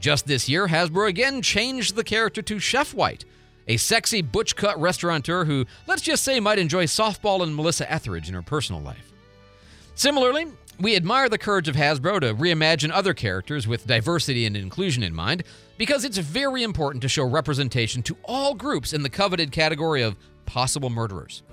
Just 0.02 0.26
this 0.26 0.49
year, 0.49 0.66
Hasbro 0.66 1.09
again 1.09 1.42
changed 1.42 1.94
the 1.94 2.02
character 2.02 2.42
to 2.42 2.59
Chef 2.59 2.92
White, 2.92 3.25
a 3.68 3.76
sexy 3.76 4.21
butch 4.21 4.56
cut 4.56 4.78
restaurateur 4.80 5.44
who, 5.44 5.64
let's 5.87 6.02
just 6.02 6.25
say, 6.25 6.40
might 6.40 6.59
enjoy 6.59 6.87
softball 6.87 7.40
and 7.40 7.54
Melissa 7.54 7.90
Etheridge 7.90 8.28
in 8.28 8.35
her 8.35 8.42
personal 8.42 8.82
life. 8.82 9.12
Similarly, 9.94 10.47
we 10.80 10.97
admire 10.97 11.28
the 11.28 11.38
courage 11.38 11.68
of 11.68 11.76
Hasbro 11.76 12.21
to 12.23 12.35
reimagine 12.35 12.90
other 12.92 13.14
characters 13.14 13.68
with 13.68 13.87
diversity 13.87 14.44
and 14.44 14.56
inclusion 14.56 15.04
in 15.04 15.14
mind 15.14 15.44
because 15.78 16.04
it's 16.04 16.18
very 16.18 16.64
important 16.64 17.00
to 17.02 17.09
show 17.09 17.25
representation 17.25 18.02
to 18.02 18.16
all 18.25 18.54
groups 18.54 18.92
in 18.92 19.04
the 19.04 19.09
coveted 19.09 19.52
category 19.52 20.02
of 20.02 20.16
possible 20.47 20.90
murderers. 20.90 21.44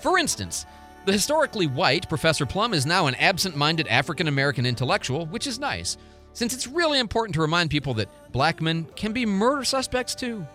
For 0.00 0.18
instance, 0.18 0.66
the 1.06 1.12
historically 1.12 1.68
white 1.68 2.08
Professor 2.08 2.46
Plum 2.46 2.74
is 2.74 2.84
now 2.84 3.06
an 3.06 3.14
absent 3.14 3.54
minded 3.54 3.86
African 3.86 4.26
American 4.26 4.66
intellectual, 4.66 5.26
which 5.26 5.46
is 5.46 5.60
nice, 5.60 5.96
since 6.40 6.54
it's 6.54 6.66
really 6.66 6.98
important 6.98 7.34
to 7.34 7.40
remind 7.42 7.68
people 7.68 7.92
that 7.92 8.08
black 8.32 8.62
men 8.62 8.86
can 8.96 9.12
be 9.12 9.26
murder 9.26 9.62
suspects 9.62 10.14
too. 10.14 10.46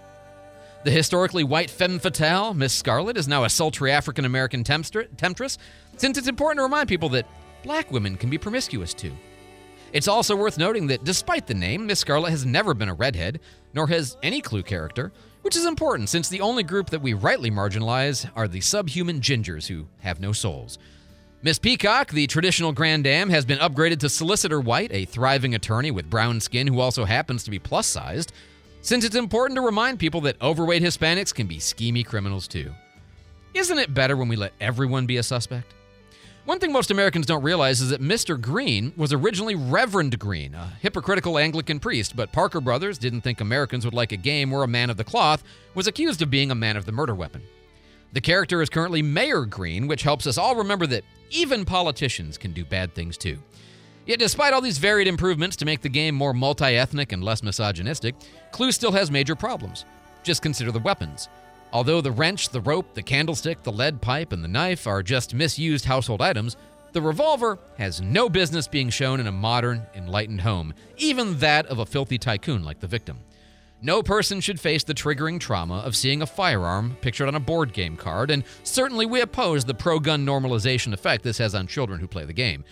The 0.84 0.90
historically 0.90 1.44
white 1.44 1.70
femme 1.70 2.00
fatale, 2.00 2.56
Miss 2.56 2.74
Scarlet, 2.74 3.18
is 3.18 3.28
now 3.28 3.44
a 3.44 3.52
sultry 3.52 3.92
African 3.92 4.26
American 4.26 4.64
temptress, 4.64 5.60
since 5.96 6.18
it's 6.18 6.28
important 6.28 6.58
to 6.58 6.64
remind 6.64 6.90
people 6.90 7.10
that 7.10 7.28
black 7.62 7.92
women 7.92 8.18
can 8.18 8.32
be 8.32 8.40
promiscuous 8.40 8.96
too. 8.96 9.12
It's 9.94 10.08
also 10.08 10.36
worth 10.36 10.58
noting 10.58 10.88
that 10.88 11.04
despite 11.04 11.46
the 11.46 11.54
name, 11.54 11.86
Miss 11.86 12.00
Scarlet 12.00 12.32
has 12.32 12.48
never 12.48 12.74
been 12.74 12.90
a 12.90 12.96
redhead, 12.96 13.40
nor 13.76 13.86
has 13.86 14.18
any 14.24 14.42
Clue 14.42 14.64
character, 14.64 15.12
which 15.44 15.56
is 15.56 15.68
important 15.68 16.10
since 16.10 16.28
the 16.28 16.42
only 16.42 16.64
group 16.64 16.90
that 16.90 17.04
we 17.04 17.14
rightly 17.14 17.52
marginalize 17.52 18.28
are 18.36 18.48
the 18.48 18.62
subhuman 18.62 19.22
gingers 19.22 19.68
who 19.68 19.86
have 20.00 20.20
no 20.20 20.32
souls. 20.32 20.80
Miss 21.42 21.60
Peacock, 21.60 22.12
the 22.12 22.26
traditional 22.26 22.72
Grand 22.72 23.04
Dame, 23.04 23.30
has 23.30 23.46
been 23.46 23.60
upgraded 23.60 24.00
to 24.00 24.10
Solicitor 24.10 24.60
White, 24.60 24.92
a 24.92 25.06
thriving 25.06 25.54
attorney 25.54 25.92
with 25.92 26.10
brown 26.10 26.40
skin 26.40 26.66
who 26.66 26.80
also 26.80 27.06
happens 27.06 27.44
to 27.44 27.52
be 27.52 27.60
plus 27.60 27.86
sized, 27.86 28.34
since 28.82 29.06
it's 29.06 29.16
important 29.16 29.58
to 29.58 29.62
remind 29.62 30.00
people 30.00 30.22
that 30.22 30.42
overweight 30.42 30.82
Hispanics 30.82 31.34
can 31.34 31.46
be 31.46 31.58
schemy 31.58 32.04
criminals 32.06 32.48
too. 32.48 32.72
Isn't 33.54 33.78
it 33.78 33.94
better 33.94 34.18
when 34.18 34.28
we 34.28 34.36
let 34.36 34.54
everyone 34.60 35.06
be 35.06 35.18
a 35.18 35.24
suspect? 35.24 35.74
One 36.46 36.60
thing 36.60 36.72
most 36.72 36.92
Americans 36.92 37.26
don't 37.26 37.44
realize 37.44 37.82
is 37.82 37.90
that 37.90 38.02
Mr. 38.02 38.40
Green 38.40 38.94
was 38.98 39.14
originally 39.14 39.56
Reverend 39.56 40.18
Green, 40.20 40.54
a 40.54 40.74
hypocritical 40.82 41.38
Anglican 41.38 41.80
priest, 41.80 42.16
but 42.16 42.32
Parker 42.32 42.62
Brothers 42.62 42.98
didn't 42.98 43.22
think 43.22 43.42
Americans 43.42 43.86
would 43.86 43.96
like 43.96 44.12
a 44.12 44.18
game 44.18 44.52
where 44.52 44.64
a 44.64 44.68
man 44.68 44.90
of 44.90 44.98
the 44.98 45.04
cloth 45.04 45.44
was 45.74 45.88
accused 45.88 46.22
of 46.22 46.30
being 46.30 46.52
a 46.52 46.56
man 46.56 46.78
of 46.78 46.86
the 46.86 46.92
murder 46.92 47.16
weapon. 47.16 47.42
The 48.16 48.22
character 48.22 48.62
is 48.62 48.70
currently 48.70 49.02
Mayor 49.02 49.44
Green, 49.44 49.88
which 49.88 50.04
helps 50.04 50.26
us 50.26 50.38
all 50.38 50.56
remember 50.56 50.88
that 50.88 51.04
even 51.32 51.66
politicians 51.66 52.38
can 52.38 52.54
do 52.54 52.64
bad 52.64 52.96
things 52.96 53.18
too. 53.18 53.40
Yet, 54.06 54.20
despite 54.20 54.54
all 54.54 54.62
these 54.62 54.78
varied 54.78 55.10
improvements 55.10 55.58
to 55.58 55.66
make 55.66 55.82
the 55.82 55.90
game 55.90 56.16
more 56.16 56.34
multi 56.34 56.78
ethnic 56.78 57.12
and 57.12 57.22
less 57.22 57.44
misogynistic, 57.44 58.16
Clue 58.54 58.72
still 58.72 58.94
has 58.94 59.12
major 59.12 59.36
problems. 59.36 59.84
Just 60.24 60.42
consider 60.42 60.72
the 60.72 60.80
weapons. 60.80 61.28
Although 61.74 62.00
the 62.00 62.10
wrench, 62.10 62.48
the 62.52 62.62
rope, 62.62 62.94
the 62.94 63.04
candlestick, 63.04 63.64
the 63.64 63.72
lead 63.74 64.02
pipe, 64.02 64.32
and 64.32 64.42
the 64.42 64.48
knife 64.48 64.88
are 64.88 65.04
just 65.04 65.34
misused 65.34 65.84
household 65.84 66.22
items, 66.22 66.56
the 66.94 67.02
revolver 67.02 67.60
has 67.78 68.00
no 68.00 68.30
business 68.30 68.66
being 68.66 68.90
shown 68.90 69.20
in 69.20 69.28
a 69.28 69.32
modern, 69.34 69.86
enlightened 69.94 70.40
home, 70.40 70.74
even 70.96 71.38
that 71.40 71.66
of 71.66 71.80
a 71.80 71.86
filthy 71.86 72.18
tycoon 72.18 72.64
like 72.64 72.80
the 72.80 72.88
victim. 72.88 73.20
No 73.86 74.02
person 74.02 74.42
should 74.42 74.60
face 74.60 74.84
the 74.84 74.96
triggering 74.96 75.40
trauma 75.40 75.76
of 75.76 75.96
seeing 75.96 76.24
a 76.24 76.26
firearm 76.26 76.98
pictured 77.02 77.28
on 77.28 77.36
a 77.36 77.40
board 77.40 77.72
game 77.72 77.96
card, 77.96 78.32
and 78.32 78.44
certainly 78.64 79.06
we 79.06 79.22
oppose 79.22 79.64
the 79.64 79.76
pro 79.76 80.00
gun 80.00 80.26
normalization 80.26 80.92
effect 80.92 81.24
this 81.24 81.38
has 81.38 81.54
on 81.54 81.68
children 81.68 82.00
who 82.00 82.08
play 82.08 82.26
the 82.26 82.34
game. 82.34 82.66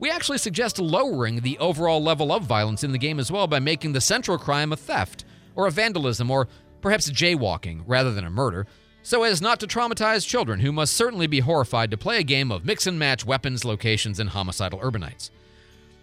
We 0.00 0.10
actually 0.10 0.38
suggest 0.38 0.80
lowering 0.80 1.38
the 1.38 1.56
overall 1.58 2.02
level 2.02 2.32
of 2.32 2.42
violence 2.42 2.82
in 2.82 2.90
the 2.90 2.98
game 2.98 3.20
as 3.20 3.30
well 3.30 3.46
by 3.46 3.60
making 3.60 3.92
the 3.92 4.00
central 4.00 4.38
crime 4.38 4.72
a 4.72 4.76
theft, 4.76 5.24
or 5.54 5.68
a 5.68 5.70
vandalism, 5.70 6.32
or 6.32 6.48
perhaps 6.80 7.08
jaywalking 7.12 7.84
rather 7.86 8.12
than 8.12 8.24
a 8.24 8.30
murder, 8.30 8.66
so 9.04 9.22
as 9.22 9.40
not 9.40 9.60
to 9.60 9.68
traumatize 9.68 10.26
children 10.26 10.58
who 10.58 10.72
must 10.72 10.94
certainly 10.94 11.28
be 11.28 11.38
horrified 11.38 11.92
to 11.92 11.96
play 11.96 12.18
a 12.18 12.24
game 12.24 12.50
of 12.50 12.64
mix 12.64 12.88
and 12.88 12.98
match 12.98 13.24
weapons, 13.24 13.64
locations, 13.64 14.18
and 14.18 14.30
homicidal 14.30 14.80
urbanites. 14.80 15.30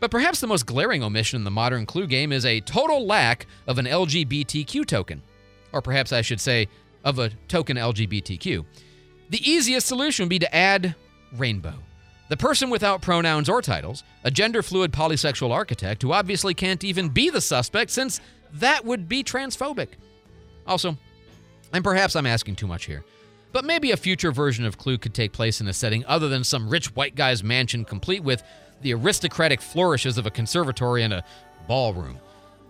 But 0.03 0.12
perhaps 0.12 0.41
the 0.41 0.48
most 0.48 0.65
glaring 0.65 1.01
omission 1.01 1.38
in 1.38 1.43
the 1.45 1.50
modern 1.50 1.86
Clue 1.86 2.07
game 2.07 2.33
is 2.33 2.45
a 2.45 2.60
total 2.60 3.05
lack 3.05 3.48
of 3.67 3.77
an 3.77 3.86
LGBTQ 3.86 4.86
token. 4.86 5.22
Or 5.72 5.81
perhaps 5.81 6.12
I 6.12 6.19
should 6.19 6.41
say, 6.41 6.67
of 7.05 7.19
a 7.19 7.29
token 7.48 7.77
LGBTQ. 7.77 8.65
The 9.29 9.50
easiest 9.50 9.88
solution 9.88 10.24
would 10.24 10.29
be 10.29 10.39
to 10.39 10.53
add 10.53 10.95
rainbow. 11.38 11.75
The 12.27 12.36
person 12.36 12.69
without 12.69 13.01
pronouns 13.01 13.48
or 13.48 13.62
titles, 13.62 14.03
a 14.25 14.29
gender 14.29 14.62
fluid 14.62 14.91
polysexual 14.91 15.51
architect 15.51 16.01
who 16.01 16.12
obviously 16.12 16.53
can't 16.53 16.83
even 16.83 17.07
be 17.07 17.29
the 17.29 17.39
suspect 17.39 17.89
since 17.89 18.19
that 18.55 18.83
would 18.83 19.07
be 19.07 19.24
transphobic. 19.24 19.91
Also, 20.67 20.98
and 21.72 21.81
perhaps 21.81 22.17
I'm 22.17 22.27
asking 22.27 22.57
too 22.57 22.67
much 22.67 22.88
here, 22.88 23.05
but 23.53 23.63
maybe 23.63 23.91
a 23.91 23.95
future 23.95 24.33
version 24.33 24.65
of 24.65 24.77
Clue 24.77 24.98
could 24.98 25.13
take 25.13 25.31
place 25.31 25.62
in 25.62 25.69
a 25.69 25.74
setting 25.74 26.03
other 26.07 26.27
than 26.27 26.43
some 26.43 26.67
rich 26.67 26.93
white 26.93 27.15
guy's 27.15 27.41
mansion 27.41 27.86
complete 27.86 28.22
with 28.22 28.43
the 28.84 28.94
aristocratic 28.94 29.62
flourishes 29.62 30.18
of 30.18 30.25
a 30.25 30.32
conservatory 30.32 31.04
and 31.04 31.13
a 31.13 31.24
ballroom. 31.68 32.20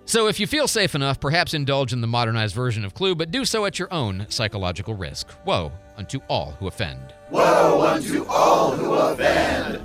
So 0.06 0.28
if 0.28 0.40
you 0.40 0.48
feel 0.48 0.68
safe 0.68 0.96
enough, 0.96 1.20
perhaps 1.20 1.54
indulge 1.54 1.94
in 1.94 2.02
the 2.02 2.08
modernized 2.08 2.54
version 2.54 2.84
of 2.84 2.94
Clue, 2.94 3.16
but 3.16 3.32
do 3.32 3.46
so 3.46 3.66
at 3.66 3.80
your 3.80 3.92
own 3.94 4.26
psychological 4.30 4.96
risk. 4.96 5.30
Woe 5.46 5.72
unto 5.98 6.20
all 6.28 6.52
who 6.60 6.68
offend. 6.68 7.14
Woe 7.32 7.82
unto 7.82 8.26
all 8.26 8.72
who 8.72 8.94
offend. 8.94 9.82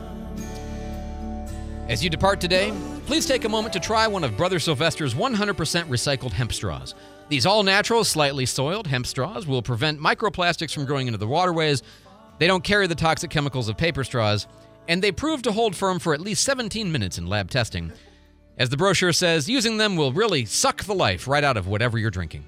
As 1.89 2.05
you 2.05 2.11
depart 2.11 2.41
today, 2.41 2.73
please 3.07 3.27
take 3.27 3.45
a 3.45 3.49
moment 3.49 3.73
to 3.73 3.81
try 3.81 4.07
one 4.07 4.25
of 4.25 4.37
Brother 4.37 4.59
Sylvester's 4.59 5.15
100% 5.15 5.55
recycled 5.87 6.33
hemp 6.33 6.53
straws. 6.53 6.95
These 7.29 7.47
all 7.47 7.63
natural, 7.63 8.05
slightly 8.05 8.45
soiled 8.45 8.87
hemp 8.87 9.07
straws 9.07 9.47
will 9.47 9.63
prevent 9.63 10.01
microplastics 10.01 10.75
from 10.75 10.85
growing 10.85 11.07
into 11.07 11.19
the 11.19 11.29
waterways. 11.29 11.83
They 12.39 12.47
don't 12.47 12.65
carry 12.65 12.89
the 12.89 12.95
toxic 12.95 13.31
chemicals 13.31 13.69
of 13.69 13.77
paper 13.77 14.05
straws, 14.05 14.47
and 14.88 15.02
they 15.02 15.12
prove 15.12 15.42
to 15.42 15.52
hold 15.52 15.76
firm 15.76 16.00
for 16.00 16.14
at 16.14 16.21
least 16.21 16.42
17 16.42 16.90
minutes 16.90 17.18
in 17.18 17.26
lab 17.26 17.50
testing. 17.50 17.92
As 18.57 18.71
the 18.71 18.76
brochure 18.76 19.12
says, 19.12 19.49
using 19.49 19.76
them 19.76 19.95
will 19.95 20.12
really 20.12 20.45
suck 20.45 20.83
the 20.83 20.95
life 20.95 21.28
right 21.28 21.45
out 21.45 21.57
of 21.57 21.68
whatever 21.68 21.99
you're 21.99 22.11
drinking. 22.11 22.45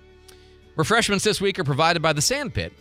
Refreshments 0.74 1.24
this 1.24 1.40
week 1.40 1.58
are 1.58 1.64
provided 1.64 2.02
by 2.02 2.12
the 2.12 2.22
Sand 2.22 2.54
Pit, 2.54 2.72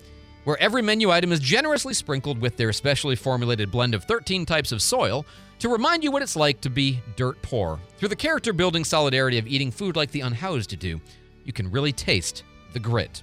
where 0.45 0.59
every 0.59 0.81
menu 0.81 1.11
item 1.11 1.31
is 1.31 1.39
generously 1.39 1.93
sprinkled 1.93 2.39
with 2.39 2.57
their 2.57 2.74
specially 2.74 3.15
formulated 3.15 3.69
blend 3.69 3.93
of 3.93 4.05
13 4.05 4.45
types 4.45 4.72
of 4.72 4.81
soil 4.81 5.25
to 5.59 5.69
remind 5.69 6.03
you 6.03 6.11
what 6.11 6.22
it's 6.22 6.37
like 6.37 6.61
to 6.61 6.69
be 6.69 7.01
dirt 7.17 7.39
poor. 7.41 7.79
Through 7.98 8.09
the 8.09 8.15
character 8.15 8.53
building 8.53 8.85
solidarity 8.85 9.37
of 9.37 9.45
eating 9.45 9.69
food 9.69 9.95
like 9.95 10.11
the 10.11 10.22
unhoused 10.22 10.79
do, 10.79 11.00
you 11.43 11.51
can 11.53 11.69
really 11.69 11.91
taste 11.91 12.43
the 12.74 12.79
grit. 12.79 13.22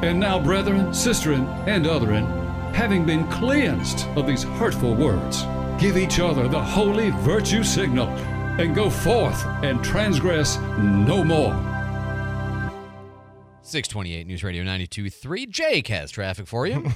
And 0.00 0.20
now, 0.20 0.38
brethren, 0.38 0.86
sisterin, 0.88 1.46
and 1.66 1.84
otherin, 1.84 2.26
having 2.72 3.04
been 3.04 3.26
cleansed 3.28 4.06
of 4.16 4.28
these 4.28 4.44
hurtful 4.44 4.94
words, 4.94 5.42
give 5.80 5.96
each 5.96 6.20
other 6.20 6.46
the 6.46 6.62
holy 6.62 7.10
virtue 7.10 7.64
signal, 7.64 8.06
and 8.60 8.74
go 8.74 8.88
forth 8.90 9.44
and 9.64 9.82
transgress 9.82 10.56
no 10.78 11.24
more. 11.24 11.52
628 13.62 14.26
News 14.26 14.44
Radio 14.44 14.62
92.3. 14.62 15.48
Jake 15.48 15.88
has 15.88 16.10
traffic 16.10 16.46
for 16.46 16.66
you. 16.66 16.90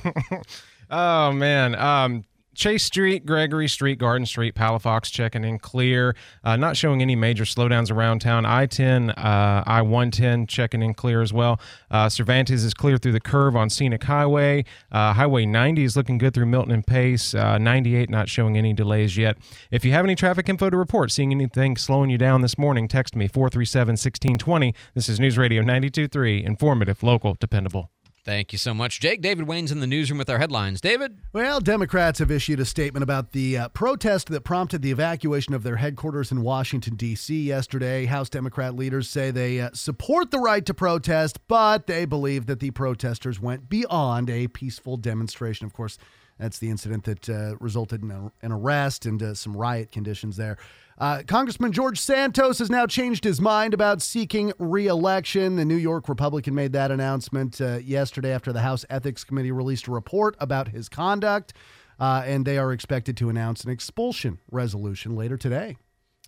oh 0.90 1.32
man, 1.32 1.74
um, 1.74 2.24
Chase 2.54 2.84
Street, 2.84 3.24
Gregory 3.24 3.68
Street, 3.68 3.98
Garden 3.98 4.26
Street, 4.26 4.54
Palafox 4.54 5.10
checking 5.10 5.44
in 5.44 5.58
clear. 5.58 6.14
Uh, 6.44 6.56
not 6.56 6.76
showing 6.76 7.00
any 7.00 7.16
major 7.16 7.44
slowdowns 7.44 7.90
around 7.90 8.20
town. 8.20 8.44
I 8.44 8.66
10, 8.66 9.10
uh, 9.10 9.64
I 9.66 9.82
110 9.82 10.46
checking 10.46 10.82
in 10.82 10.94
clear 10.94 11.22
as 11.22 11.32
well. 11.32 11.60
Uh, 11.90 12.08
Cervantes 12.08 12.62
is 12.62 12.74
clear 12.74 12.98
through 12.98 13.12
the 13.12 13.20
curve 13.20 13.56
on 13.56 13.70
Scenic 13.70 14.04
Highway. 14.04 14.64
Uh, 14.90 15.12
Highway 15.14 15.46
90 15.46 15.84
is 15.84 15.96
looking 15.96 16.18
good 16.18 16.34
through 16.34 16.46
Milton 16.46 16.72
and 16.72 16.86
Pace. 16.86 17.34
Uh, 17.34 17.58
98 17.58 18.10
not 18.10 18.28
showing 18.28 18.56
any 18.58 18.72
delays 18.72 19.16
yet. 19.16 19.38
If 19.70 19.84
you 19.84 19.92
have 19.92 20.04
any 20.04 20.14
traffic 20.14 20.48
info 20.48 20.70
to 20.70 20.76
report, 20.76 21.10
seeing 21.10 21.32
anything 21.32 21.76
slowing 21.76 22.10
you 22.10 22.18
down 22.18 22.42
this 22.42 22.58
morning, 22.58 22.88
text 22.88 23.16
me 23.16 23.28
437 23.28 23.92
1620. 23.92 24.74
This 24.94 25.08
is 25.08 25.18
News 25.18 25.38
Radio 25.38 25.62
923, 25.62 26.44
informative, 26.44 27.02
local, 27.02 27.36
dependable. 27.38 27.90
Thank 28.24 28.52
you 28.52 28.58
so 28.58 28.72
much, 28.72 29.00
Jake. 29.00 29.20
David 29.20 29.48
Wayne's 29.48 29.72
in 29.72 29.80
the 29.80 29.86
newsroom 29.86 30.18
with 30.18 30.30
our 30.30 30.38
headlines. 30.38 30.80
David? 30.80 31.18
Well, 31.32 31.58
Democrats 31.58 32.20
have 32.20 32.30
issued 32.30 32.60
a 32.60 32.64
statement 32.64 33.02
about 33.02 33.32
the 33.32 33.58
uh, 33.58 33.68
protest 33.70 34.28
that 34.28 34.44
prompted 34.44 34.80
the 34.80 34.92
evacuation 34.92 35.54
of 35.54 35.64
their 35.64 35.76
headquarters 35.76 36.30
in 36.30 36.42
Washington, 36.42 36.94
D.C. 36.94 37.42
yesterday. 37.42 38.04
House 38.04 38.28
Democrat 38.28 38.76
leaders 38.76 39.08
say 39.08 39.32
they 39.32 39.60
uh, 39.60 39.70
support 39.72 40.30
the 40.30 40.38
right 40.38 40.64
to 40.66 40.72
protest, 40.72 41.40
but 41.48 41.88
they 41.88 42.04
believe 42.04 42.46
that 42.46 42.60
the 42.60 42.70
protesters 42.70 43.40
went 43.40 43.68
beyond 43.68 44.30
a 44.30 44.46
peaceful 44.46 44.96
demonstration. 44.96 45.66
Of 45.66 45.72
course, 45.72 45.98
that's 46.38 46.60
the 46.60 46.70
incident 46.70 47.02
that 47.04 47.28
uh, 47.28 47.56
resulted 47.58 48.04
in 48.04 48.12
a, 48.12 48.30
an 48.42 48.52
arrest 48.52 49.04
and 49.04 49.20
uh, 49.20 49.34
some 49.34 49.56
riot 49.56 49.90
conditions 49.90 50.36
there. 50.36 50.58
Uh, 51.02 51.20
Congressman 51.26 51.72
George 51.72 51.98
Santos 51.98 52.60
has 52.60 52.70
now 52.70 52.86
changed 52.86 53.24
his 53.24 53.40
mind 53.40 53.74
about 53.74 54.00
seeking 54.00 54.52
reelection. 54.60 55.56
The 55.56 55.64
New 55.64 55.74
York 55.74 56.08
Republican 56.08 56.54
made 56.54 56.70
that 56.74 56.92
announcement 56.92 57.60
uh, 57.60 57.78
yesterday 57.78 58.30
after 58.30 58.52
the 58.52 58.60
House 58.60 58.84
Ethics 58.88 59.24
Committee 59.24 59.50
released 59.50 59.88
a 59.88 59.90
report 59.90 60.36
about 60.38 60.68
his 60.68 60.88
conduct, 60.88 61.54
uh, 61.98 62.22
and 62.24 62.46
they 62.46 62.56
are 62.56 62.72
expected 62.72 63.16
to 63.16 63.28
announce 63.28 63.64
an 63.64 63.70
expulsion 63.72 64.38
resolution 64.52 65.16
later 65.16 65.36
today. 65.36 65.76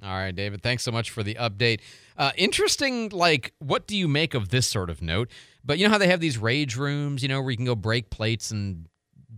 All 0.03 0.11
right, 0.11 0.35
David. 0.35 0.61
Thanks 0.61 0.83
so 0.83 0.91
much 0.91 1.09
for 1.09 1.23
the 1.23 1.37
update. 1.37 1.79
Uh, 2.17 2.33
interesting, 2.37 3.11
like, 3.11 3.53
what 3.61 3.87
do 3.87 3.97
you 3.97 4.09
make 4.09 4.35
of 4.35 4.49
this 4.49 4.67
sort 4.67 4.91
of 4.91 5.01
note? 5.01 5.31
But 5.65 5.79
you 5.79 5.87
know 5.87 5.93
how 5.93 5.99
they 5.99 6.09
have 6.09 6.19
these 6.19 6.37
rage 6.37 6.75
rooms, 6.75 7.23
you 7.23 7.29
know, 7.29 7.41
where 7.41 7.53
you 7.53 7.57
can 7.57 7.67
go 7.67 7.77
break 7.77 8.11
plates 8.11 8.51
and 8.51 8.89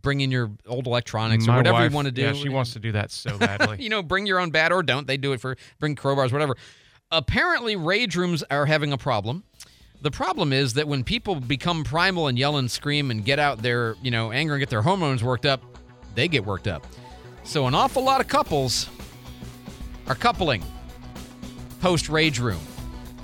bring 0.06 0.20
in 0.20 0.30
your 0.30 0.52
old 0.68 0.86
electronics 0.86 1.48
My 1.48 1.54
or 1.54 1.56
whatever 1.56 1.74
wife, 1.74 1.90
you 1.90 1.94
want 1.96 2.06
to 2.06 2.12
do. 2.12 2.22
Yeah, 2.22 2.32
she 2.32 2.48
wants 2.48 2.74
to 2.74 2.78
do 2.78 2.92
that 2.92 3.10
so 3.10 3.36
badly. 3.36 3.78
you 3.82 3.88
know, 3.88 4.04
bring 4.04 4.24
your 4.24 4.38
own 4.38 4.50
bat 4.50 4.70
or 4.70 4.84
don't. 4.84 5.04
They 5.04 5.16
do 5.16 5.32
it 5.32 5.40
for 5.40 5.56
bring 5.80 5.96
crowbars, 5.96 6.30
whatever. 6.30 6.56
Apparently, 7.10 7.74
rage 7.74 8.14
rooms 8.14 8.44
are 8.48 8.66
having 8.66 8.92
a 8.92 8.98
problem. 8.98 9.42
The 10.02 10.12
problem 10.12 10.52
is 10.52 10.74
that 10.74 10.86
when 10.86 11.02
people 11.02 11.34
become 11.34 11.82
primal 11.82 12.28
and 12.28 12.38
yell 12.38 12.56
and 12.56 12.70
scream 12.70 13.10
and 13.10 13.24
get 13.24 13.40
out 13.40 13.62
their, 13.62 13.96
you 14.00 14.12
know, 14.12 14.30
anger 14.30 14.54
and 14.54 14.60
get 14.60 14.70
their 14.70 14.82
hormones 14.82 15.24
worked 15.24 15.44
up, 15.44 15.60
they 16.14 16.28
get 16.28 16.46
worked 16.46 16.68
up. 16.68 16.86
So 17.42 17.66
an 17.66 17.74
awful 17.74 18.04
lot 18.04 18.20
of 18.20 18.28
couples 18.28 18.88
are 20.06 20.14
coupling 20.14 20.62
post 21.80 22.08
rage 22.08 22.38
room. 22.38 22.60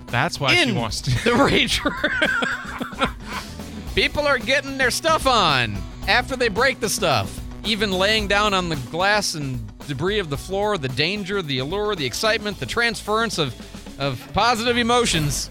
That's 0.07 0.41
why 0.41 0.55
in 0.55 0.71
she 0.71 0.75
wants 0.75 1.01
to. 1.03 1.11
the 1.25 1.35
rage 1.37 1.81
room. 1.85 3.09
People 3.95 4.27
are 4.27 4.39
getting 4.39 4.79
their 4.79 4.91
stuff 4.91 5.29
on 5.29 5.77
after 6.09 6.37
they 6.37 6.49
break 6.49 6.81
the 6.81 6.89
stuff. 6.89 7.41
Even 7.65 7.93
laying 7.93 8.27
down 8.27 8.55
on 8.55 8.69
the 8.69 8.77
glass 8.91 9.35
and 9.35 9.65
debris 9.87 10.19
of 10.19 10.31
the 10.31 10.37
floor, 10.37 10.77
the 10.79 10.89
danger, 10.89 11.43
the 11.43 11.59
allure, 11.59 11.95
the 11.95 12.07
excitement, 12.07 12.59
the 12.59 12.67
transference 12.67 13.39
of, 13.39 13.55
of 14.01 14.29
positive 14.33 14.77
emotions 14.77 15.49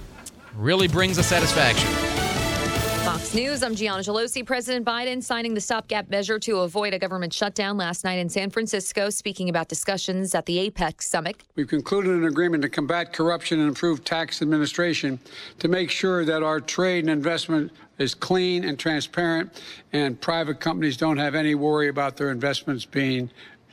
really 0.56 0.88
brings 0.88 1.18
a 1.18 1.24
satisfaction. 1.24 2.11
News, 3.34 3.64
I'm 3.64 3.76
Gianna 3.76 4.04
Gelosi. 4.04 4.46
President 4.46 4.86
Biden 4.86 5.24
signing 5.24 5.54
the 5.54 5.62
stopgap 5.62 6.10
measure 6.10 6.38
to 6.40 6.60
avoid 6.60 6.94
a 6.94 7.00
government 7.00 7.32
shutdown 7.32 7.78
last 7.78 8.04
night 8.04 8.20
in 8.20 8.28
San 8.28 8.50
Francisco, 8.50 9.10
speaking 9.10 9.48
about 9.48 9.70
discussions 9.70 10.36
at 10.36 10.46
the 10.46 10.70
APEC 10.70 11.02
summit. 11.02 11.38
We've 11.56 11.66
concluded 11.66 12.12
an 12.12 12.26
agreement 12.26 12.62
to 12.64 12.70
combat 12.70 13.14
corruption 13.14 13.60
and 13.62 13.70
improve 13.70 14.04
tax 14.04 14.42
administration 14.42 15.18
to 15.60 15.70
make 15.70 15.90
sure 15.90 16.26
that 16.26 16.44
our 16.44 16.60
trade 16.60 17.06
and 17.06 17.10
investment 17.10 17.72
is 18.00 18.14
clean 18.14 18.66
and 18.66 18.78
transparent, 18.78 19.64
and 19.94 20.20
private 20.20 20.60
companies 20.60 20.98
don't 20.98 21.18
have 21.18 21.34
any 21.34 21.56
worry 21.56 21.88
about 21.88 22.18
their 22.18 22.32
investments 22.32 22.84
being 22.84 23.30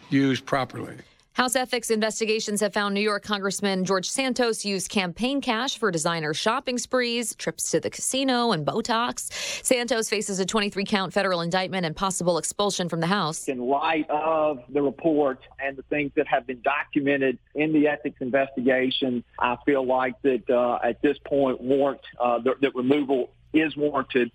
used 0.08 0.46
properly. 0.46 0.98
House 1.38 1.54
ethics 1.54 1.90
investigations 1.90 2.60
have 2.60 2.72
found 2.72 2.92
New 2.96 3.00
York 3.00 3.22
Congressman 3.22 3.84
George 3.84 4.10
Santos 4.10 4.64
used 4.64 4.90
campaign 4.90 5.40
cash 5.40 5.78
for 5.78 5.92
designer 5.92 6.34
shopping 6.34 6.78
sprees, 6.78 7.36
trips 7.36 7.70
to 7.70 7.78
the 7.78 7.88
casino, 7.88 8.50
and 8.50 8.66
Botox. 8.66 9.32
Santos 9.64 10.08
faces 10.08 10.40
a 10.40 10.44
23 10.44 10.84
count 10.84 11.12
federal 11.12 11.40
indictment 11.40 11.86
and 11.86 11.94
possible 11.94 12.38
expulsion 12.38 12.88
from 12.88 12.98
the 12.98 13.06
House. 13.06 13.46
In 13.46 13.60
light 13.60 14.10
of 14.10 14.64
the 14.68 14.82
report 14.82 15.38
and 15.64 15.76
the 15.76 15.84
things 15.84 16.10
that 16.16 16.26
have 16.26 16.44
been 16.44 16.60
documented 16.62 17.38
in 17.54 17.72
the 17.72 17.86
ethics 17.86 18.16
investigation, 18.20 19.22
I 19.38 19.58
feel 19.64 19.86
like 19.86 20.20
that 20.22 20.50
uh, 20.50 20.80
at 20.84 21.00
this 21.02 21.18
point, 21.24 21.60
warrant 21.60 22.00
uh, 22.20 22.40
that, 22.40 22.60
that 22.62 22.74
removal 22.74 23.30
is 23.52 23.76
warranted. 23.76 24.32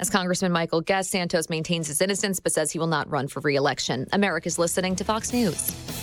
As 0.00 0.10
Congressman 0.10 0.52
Michael 0.52 0.82
Guest, 0.82 1.12
Santos 1.12 1.48
maintains 1.48 1.86
his 1.88 2.02
innocence 2.02 2.40
but 2.40 2.52
says 2.52 2.70
he 2.70 2.78
will 2.78 2.88
not 2.88 3.10
run 3.10 3.26
for 3.26 3.40
re-election. 3.40 4.06
America's 4.12 4.58
listening 4.58 4.94
to 4.96 5.04
Fox 5.04 5.32
News. 5.32 6.01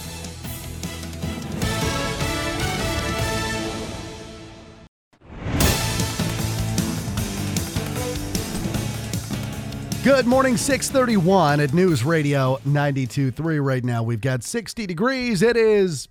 Good 10.01 10.25
morning, 10.25 10.55
631 10.55 11.59
at 11.59 11.73
News 11.73 12.05
Radio 12.05 12.55
92.3 12.65 13.61
right 13.61 13.83
now. 13.83 14.01
We've 14.01 14.21
got 14.21 14.43
60 14.43 14.87
degrees. 14.87 15.41
It 15.41 15.57
is 15.57 16.07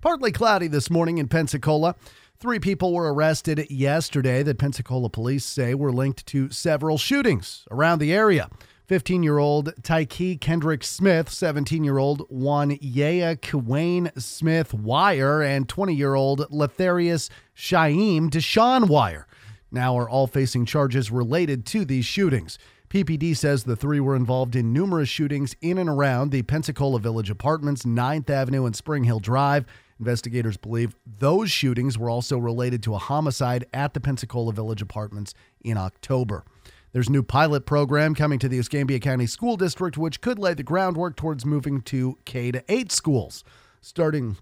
partly 0.00 0.30
cloudy 0.30 0.68
this 0.68 0.88
morning 0.88 1.18
in 1.18 1.26
Pensacola. 1.26 1.96
Three 2.38 2.60
people 2.60 2.94
were 2.94 3.12
arrested 3.12 3.68
yesterday 3.68 4.44
that 4.44 4.58
Pensacola 4.58 5.10
police 5.10 5.44
say 5.44 5.74
were 5.74 5.90
linked 5.90 6.24
to 6.26 6.50
several 6.50 6.98
shootings 6.98 7.66
around 7.72 7.98
the 7.98 8.12
area. 8.12 8.48
15 8.86 9.24
year 9.24 9.38
old 9.38 9.72
Tyke 9.82 10.40
Kendrick 10.40 10.84
Smith, 10.84 11.28
17 11.28 11.82
year 11.82 11.98
old 11.98 12.28
Wanyea 12.30 13.40
Kwane 13.40 14.22
Smith 14.22 14.72
Wire, 14.72 15.42
and 15.42 15.68
20 15.68 15.94
year 15.94 16.14
old 16.14 16.48
Letharius 16.52 17.28
Shaim 17.56 18.30
Deshawn 18.30 18.88
Wire 18.88 19.26
now 19.72 19.98
are 19.98 20.08
all 20.08 20.26
facing 20.26 20.64
charges 20.64 21.10
related 21.10 21.66
to 21.66 21.84
these 21.84 22.04
shootings. 22.04 22.58
PPD 22.92 23.34
says 23.34 23.64
the 23.64 23.74
three 23.74 24.00
were 24.00 24.14
involved 24.14 24.54
in 24.54 24.70
numerous 24.70 25.08
shootings 25.08 25.56
in 25.62 25.78
and 25.78 25.88
around 25.88 26.30
the 26.30 26.42
Pensacola 26.42 27.00
Village 27.00 27.30
Apartments, 27.30 27.84
9th 27.84 28.28
Avenue, 28.28 28.66
and 28.66 28.76
Spring 28.76 29.04
Hill 29.04 29.18
Drive. 29.18 29.64
Investigators 29.98 30.58
believe 30.58 30.94
those 31.06 31.50
shootings 31.50 31.96
were 31.96 32.10
also 32.10 32.36
related 32.36 32.82
to 32.82 32.94
a 32.94 32.98
homicide 32.98 33.64
at 33.72 33.94
the 33.94 34.00
Pensacola 34.00 34.52
Village 34.52 34.82
Apartments 34.82 35.32
in 35.62 35.78
October. 35.78 36.44
There's 36.92 37.08
a 37.08 37.12
new 37.12 37.22
pilot 37.22 37.64
program 37.64 38.14
coming 38.14 38.38
to 38.40 38.48
the 38.48 38.58
Escambia 38.58 38.98
County 38.98 39.24
School 39.26 39.56
District, 39.56 39.96
which 39.96 40.20
could 40.20 40.38
lay 40.38 40.52
the 40.52 40.62
groundwork 40.62 41.16
towards 41.16 41.46
moving 41.46 41.80
to 41.80 42.18
K 42.26 42.52
to 42.52 42.62
8 42.68 42.92
schools. 42.92 43.42
Starting 43.80 44.36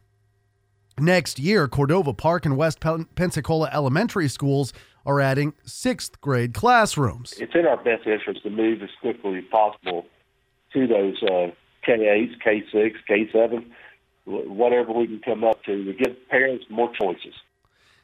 next 0.98 1.38
year, 1.38 1.68
Cordova 1.68 2.12
Park 2.14 2.44
and 2.44 2.56
West 2.56 2.80
Pensacola 2.80 3.70
Elementary 3.72 4.26
Schools 4.26 4.72
are 5.06 5.20
adding 5.20 5.54
sixth 5.64 6.20
grade 6.20 6.54
classrooms. 6.54 7.34
It's 7.38 7.54
in 7.54 7.66
our 7.66 7.76
best 7.76 8.06
interest 8.06 8.42
to 8.42 8.50
move 8.50 8.82
as 8.82 8.90
quickly 9.00 9.38
as 9.38 9.44
possible 9.50 10.06
to 10.72 10.86
those 10.86 11.22
uh, 11.22 11.50
K8s, 11.86 12.34
K6, 12.44 12.92
K7, 13.08 13.66
whatever 14.26 14.92
we 14.92 15.06
can 15.06 15.20
come 15.20 15.44
up 15.44 15.62
to 15.64 15.84
to 15.84 15.92
give 15.92 16.16
parents 16.28 16.64
more 16.68 16.90
choices. 17.00 17.34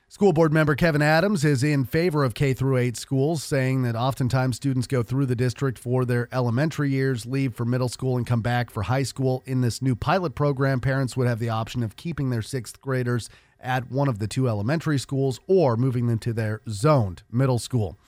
School 0.09 0.32
board 0.32 0.52
member 0.52 0.76
Kevin 0.76 1.02
Adams 1.02 1.44
is 1.44 1.64
in 1.64 1.85
favor 1.85 2.22
of 2.22 2.32
K 2.32 2.54
through 2.54 2.76
8 2.76 2.96
schools, 2.96 3.42
saying 3.42 3.82
that 3.82 3.96
oftentimes 3.96 4.54
students 4.54 4.87
go 4.87 5.02
through 5.02 5.26
the 5.26 5.35
district 5.35 5.80
for 5.80 6.04
their 6.04 6.28
elementary 6.30 6.90
years, 6.90 7.26
leave 7.26 7.56
for 7.56 7.64
middle 7.64 7.88
school, 7.88 8.16
and 8.16 8.24
come 8.24 8.40
back 8.40 8.70
for 8.70 8.85
high 8.85 9.02
school. 9.02 9.42
In 9.46 9.62
this 9.62 9.82
new 9.82 9.96
pilot 9.96 10.37
program, 10.37 10.78
parents 10.78 11.16
would 11.16 11.26
have 11.26 11.40
the 11.40 11.48
option 11.48 11.82
of 11.82 11.96
keeping 11.96 12.30
their 12.30 12.40
sixth 12.40 12.80
graders 12.80 13.28
at 13.60 13.90
one 13.90 14.08
of 14.08 14.18
the 14.18 14.26
two 14.26 14.48
elementary 14.48 14.98
schools 14.98 15.40
or 15.46 15.76
moving 15.76 16.06
them 16.06 16.18
to 16.20 16.32
their 16.32 16.60
zoned 16.68 17.22
middle 17.30 17.58
school. 17.58 17.98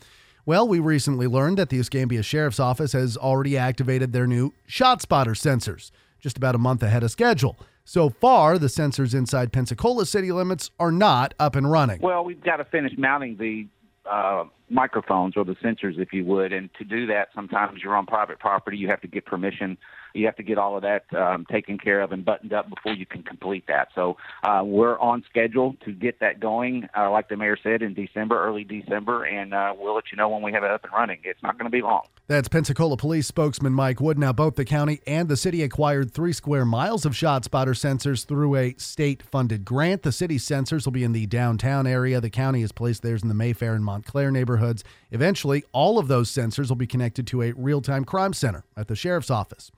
Well, 0.47 0.67
we 0.67 0.79
recently 0.79 1.27
learned 1.27 1.59
that 1.59 1.69
the 1.69 1.79
Escambia 1.79 2.23
Sheriff's 2.23 2.59
Office 2.59 2.93
has 2.93 3.17
already 3.17 3.59
activated 3.59 4.13
their 4.13 4.27
new 4.27 4.53
ShotSpotter 4.69 5.37
sensors, 5.37 5.91
just 6.21 6.39
about 6.39 6.55
a 6.55 6.59
month 6.59 6.83
ahead 6.83 7.03
of 7.03 7.11
schedule. 7.11 7.59
So 7.85 8.11
far, 8.11 8.59
the 8.59 8.67
sensors 8.67 9.15
inside 9.15 9.53
Pensacola 9.53 10.07
city 10.07 10.33
limits 10.33 10.71
are 10.79 10.93
not 10.93 11.35
up 11.39 11.55
and 11.55 11.71
running. 11.71 12.01
Well, 12.01 12.25
we've 12.25 12.43
got 12.43 12.57
to 12.57 12.65
finish 12.65 12.93
mounting 12.97 13.37
the 13.37 13.67
uh, 14.11 14.45
microphones 14.71 15.37
or 15.37 15.45
the 15.45 15.55
sensors, 15.57 15.99
if 15.99 16.13
you 16.13 16.25
would. 16.25 16.53
And 16.53 16.71
to 16.79 16.85
do 16.85 17.07
that, 17.07 17.29
sometimes 17.35 17.81
you're 17.83 17.97
on 17.97 18.07
private 18.07 18.39
property. 18.39 18.77
You 18.77 18.89
have 18.89 19.01
to 19.03 19.09
get 19.09 19.27
permission 19.27 19.77
you 20.15 20.27
have 20.27 20.37
to 20.37 20.43
get 20.43 20.59
all 20.59 20.77
of 20.77 20.83
that 20.83 21.05
um, 21.15 21.45
taken 21.47 21.79
care 21.79 22.01
of 22.01 22.13
and 22.13 22.25
buttoned 22.25 22.53
up 22.53 22.69
before 22.69 22.93
you 22.93 23.07
can 23.07 23.23
complete 23.23 23.67
that. 23.69 23.89
So 23.95 24.17
uh, 24.43 24.63
we're 24.65 24.99
on 24.99 25.25
schedule 25.29 25.77
to 25.85 25.93
get 25.93 26.21
that 26.21 26.41
going, 26.41 26.89
uh, 26.97 27.11
like 27.11 27.29
the 27.29 27.37
mayor 27.37 27.57
said, 27.63 27.83
in 27.83 27.95
December, 27.95 28.43
early 28.43 28.65
December, 28.65 29.25
and 29.25 29.55
uh, 29.55 29.75
we'll 29.77 29.95
let 29.95 30.05
you 30.11 30.17
know 30.17 30.29
when 30.29 30.43
we 30.43 30.53
have 30.53 30.65
it 30.65 30.71
up 30.71 30.85
and 30.85 30.93
running. 30.93 31.19
It's 31.25 31.43
not 31.43 31.59
going 31.59 31.71
to 31.71 31.77
be 31.77 31.83
long. 31.83 32.03
That's 32.27 32.49
Pensacola 32.49 32.97
Police 32.97 33.27
spokesman 33.27 33.73
Mike 33.73 34.01
Wood. 34.01 34.19
Now, 34.19 34.33
both 34.33 34.57
the 34.57 34.65
county 34.65 35.01
and 35.07 35.29
the 35.29 35.37
city 35.37 35.63
acquired 35.63 36.13
three 36.13 36.33
square 36.33 36.65
miles 36.65 37.07
of 37.07 37.13
ShotSpotter 37.13 37.75
sensors 37.75 38.27
through 38.27 38.57
a 38.57 38.75
state 38.77 39.23
funded 39.23 39.65
grant. 39.65 40.03
The 40.03 40.13
city's 40.13 40.45
sensors 40.45 40.85
will 40.85 40.93
be 40.93 41.05
in 41.05 41.13
the 41.13 41.27
downtown 41.27 41.87
area. 41.87 42.21
The 42.21 42.31
county 42.31 42.61
has 42.61 42.73
placed 42.73 43.03
theirs 43.03 43.23
in 43.23 43.29
the 43.29 43.35
Mayfair 43.35 43.75
and 43.75 43.85
Montclair 43.85 44.31
neighborhoods. 44.31 44.85
Eventually, 45.11 45.65
all 45.73 45.99
of 45.99 46.09
those 46.09 46.31
sensors 46.31 46.69
will 46.69 46.77
be 46.77 46.87
connected 46.87 47.27
to 47.29 47.43
a 47.43 47.53
real 47.53 47.81
time 47.81 48.05
crime 48.05 48.33
center 48.33 48.65
at 48.77 48.89
the 48.89 48.97
sheriff's 48.97 49.31
office. 49.31 49.71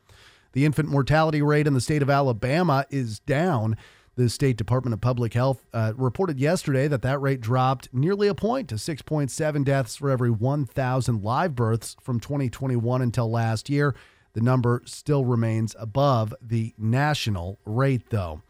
The 0.53 0.65
infant 0.65 0.89
mortality 0.89 1.43
rate 1.43 1.67
in 1.67 1.75
the 1.75 1.81
state 1.81 2.03
of 2.03 2.11
Alabama 2.11 2.85
is 2.91 3.21
down. 3.21 3.77
The 4.17 4.29
State 4.29 4.57
Department 4.57 4.93
of 4.93 5.01
Public 5.01 5.33
Health 5.33 5.65
uh, 5.73 5.93
reported 5.97 6.39
yesterday 6.41 6.89
that 6.89 7.03
that 7.03 7.21
rate 7.21 7.41
dropped 7.41 7.89
nearly 7.93 8.29
a 8.29 8.35
point 8.35 8.69
to 8.69 8.75
6.7 8.75 9.65
deaths 9.65 9.97
for 9.97 10.11
every 10.11 10.31
1,000 10.31 11.23
live 11.23 11.55
births 11.55 11.97
from 12.03 12.21
2021 12.21 13.01
until 13.01 13.31
last 13.31 13.71
year. 13.71 13.95
The 14.33 14.41
number 14.41 14.83
still 14.85 15.25
remains 15.25 15.75
above 15.79 16.35
the 16.43 16.75
national 16.77 17.59
rate, 17.65 18.11
though. 18.11 18.43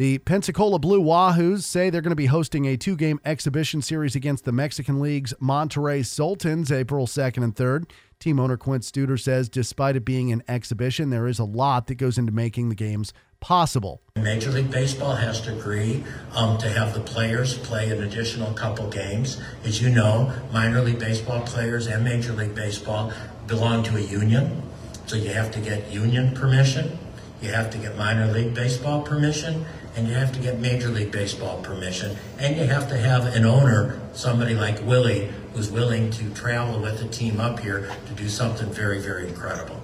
The 0.00 0.16
Pensacola 0.16 0.78
Blue 0.78 1.02
Wahoos 1.02 1.62
say 1.62 1.90
they're 1.90 2.00
going 2.00 2.08
to 2.08 2.16
be 2.16 2.24
hosting 2.24 2.64
a 2.64 2.78
two 2.78 2.96
game 2.96 3.20
exhibition 3.22 3.82
series 3.82 4.16
against 4.16 4.46
the 4.46 4.50
Mexican 4.50 4.98
League's 4.98 5.34
Monterrey 5.42 6.06
Sultans 6.06 6.72
April 6.72 7.06
2nd 7.06 7.44
and 7.44 7.54
3rd. 7.54 7.90
Team 8.18 8.40
owner 8.40 8.56
Quint 8.56 8.82
Studer 8.82 9.20
says 9.20 9.50
despite 9.50 9.96
it 9.96 10.06
being 10.06 10.32
an 10.32 10.42
exhibition, 10.48 11.10
there 11.10 11.26
is 11.26 11.38
a 11.38 11.44
lot 11.44 11.86
that 11.88 11.96
goes 11.96 12.16
into 12.16 12.32
making 12.32 12.70
the 12.70 12.74
games 12.74 13.12
possible. 13.40 14.00
Major 14.16 14.50
League 14.50 14.70
Baseball 14.70 15.16
has 15.16 15.42
to 15.42 15.54
agree 15.54 16.02
um, 16.34 16.56
to 16.56 16.70
have 16.70 16.94
the 16.94 17.00
players 17.00 17.58
play 17.58 17.90
an 17.90 18.02
additional 18.02 18.54
couple 18.54 18.88
games. 18.88 19.38
As 19.64 19.82
you 19.82 19.90
know, 19.90 20.32
minor 20.50 20.80
league 20.80 20.98
baseball 20.98 21.42
players 21.42 21.86
and 21.86 22.02
Major 22.02 22.32
League 22.32 22.54
Baseball 22.54 23.12
belong 23.46 23.82
to 23.82 23.98
a 23.98 24.00
union, 24.00 24.62
so 25.04 25.16
you 25.16 25.28
have 25.28 25.50
to 25.50 25.60
get 25.60 25.92
union 25.92 26.34
permission, 26.34 26.98
you 27.42 27.50
have 27.50 27.68
to 27.70 27.76
get 27.76 27.98
minor 27.98 28.32
league 28.32 28.54
baseball 28.54 29.02
permission, 29.02 29.66
and 29.96 30.06
you 30.06 30.14
have 30.14 30.32
to 30.32 30.40
get 30.40 30.58
Major 30.58 30.88
League 30.88 31.12
Baseball 31.12 31.60
permission, 31.62 32.16
and 32.38 32.56
you 32.56 32.64
have 32.64 32.88
to 32.88 32.96
have 32.96 33.26
an 33.34 33.44
owner, 33.44 34.00
somebody 34.12 34.54
like 34.54 34.80
Willie, 34.84 35.30
who's 35.54 35.70
willing 35.70 36.10
to 36.10 36.30
travel 36.30 36.80
with 36.80 36.98
the 36.98 37.08
team 37.08 37.40
up 37.40 37.60
here 37.60 37.90
to 38.06 38.12
do 38.14 38.28
something 38.28 38.70
very, 38.70 39.00
very 39.00 39.28
incredible. 39.28 39.80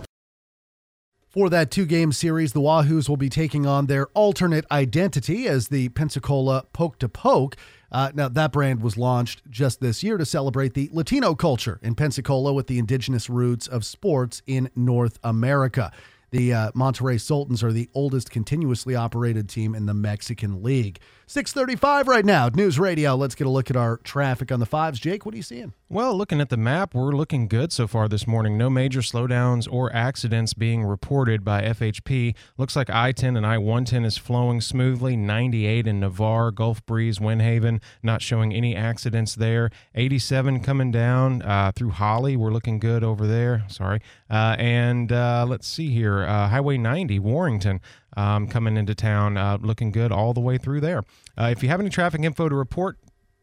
For 1.29 1.51
that 1.51 1.71
two 1.71 1.85
game 1.85 2.13
series, 2.13 2.55
the 2.55 2.63
Wahoos 2.63 3.11
will 3.11 3.19
be 3.19 3.29
taking 3.29 3.67
on 3.67 3.87
their 3.87 4.07
alternate 4.15 4.65
identity 4.71 5.47
as 5.47 5.69
the 5.69 5.91
Pensacola 5.91 6.65
Poke 6.73 6.99
to 7.01 7.11
Poke. 7.11 7.57
Uh, 7.93 8.11
now, 8.15 8.29
that 8.29 8.53
brand 8.53 8.81
was 8.81 8.97
launched 8.97 9.43
just 9.51 9.81
this 9.81 10.03
year 10.03 10.17
to 10.17 10.25
celebrate 10.25 10.73
the 10.73 10.89
Latino 10.95 11.35
culture 11.35 11.79
in 11.83 11.95
Pensacola 11.95 12.55
with 12.55 12.69
the 12.69 12.79
indigenous 12.79 13.29
roots 13.29 13.67
of 13.67 13.85
sports 13.85 14.41
in 14.47 14.71
North 14.75 15.19
America. 15.23 15.93
The 16.31 16.53
uh, 16.53 16.71
Monterrey 16.73 17.21
Sultans 17.21 17.63
are 17.63 17.73
the 17.73 17.89
oldest 17.95 18.31
continuously 18.31 18.95
operated 18.95 19.49
team 19.49 19.75
in 19.75 19.87
the 19.87 19.95
Mexican 19.95 20.63
League. 20.63 20.99
635 21.29 22.07
right 22.07 22.25
now, 22.25 22.49
News 22.49 22.79
Radio. 22.79 23.17
Let's 23.17 23.35
get 23.35 23.49
a 23.49 23.51
look 23.51 23.69
at 23.69 23.75
our 23.77 23.97
traffic 23.97 24.53
on 24.53 24.61
the 24.61 24.67
fives. 24.67 25.01
Jake, 25.01 25.27
what 25.27 25.35
are 25.35 25.37
you 25.37 25.43
seeing? 25.43 25.73
Well, 25.89 26.17
looking 26.17 26.41
at 26.41 26.51
the 26.51 26.57
map, 26.57 26.95
we're 26.95 27.17
looking 27.17 27.49
good 27.49 27.73
so 27.73 27.89
far 27.89 28.07
this 28.07 28.29
morning. 28.29 28.57
No 28.57 28.71
major 28.71 29.01
slowdowns 29.01 29.67
or 29.69 29.93
accidents 29.93 30.55
being 30.55 30.85
reported 30.85 31.45
by 31.45 31.63
FHP. 31.63 32.37
Looks 32.57 32.77
like 32.77 32.91
I 32.91 33.11
10 33.11 33.37
and 33.37 33.45
I 33.45 33.59
110 33.59 34.05
is 34.05 34.17
flowing 34.17 34.61
smoothly. 34.61 35.17
98 35.17 35.89
in 35.89 35.99
Navarre, 35.99 36.53
Gulf 36.53 36.87
Breeze, 36.87 37.19
Windhaven, 37.19 37.81
not 38.05 38.23
showing 38.23 38.53
any 38.55 38.77
accidents 38.77 39.35
there. 39.35 39.71
87 39.97 40.61
coming 40.61 40.93
down 40.93 41.43
uh, 41.43 41.73
through 41.75 41.91
Holley. 41.91 42.37
We're 42.37 42.53
looking 42.53 42.79
good 42.79 43.03
over 43.03 43.27
there. 43.27 43.65
Sorry. 43.67 44.01
Uh, 44.31 44.55
and 44.61 45.11
uh, 45.11 45.45
let's 45.49 45.67
see 45.67 45.91
here. 45.91 46.23
Uh, 46.23 46.49
Highway 46.49 46.79
90, 46.79 47.19
Warrington 47.19 47.81
um, 48.17 48.47
coming 48.49 48.77
into 48.77 48.95
town, 48.95 49.37
uh, 49.37 49.59
looking 49.61 49.91
good 49.91 50.13
all 50.13 50.33
the 50.33 50.41
way 50.41 50.59
through 50.59 50.81
there. 50.81 51.03
Uh, 51.39 51.49
if 51.53 51.63
you 51.63 51.69
have 51.69 51.81
any 51.81 51.91
traffic 51.91 52.23
info 52.23 52.49
to 52.49 52.55
report, 52.55 52.99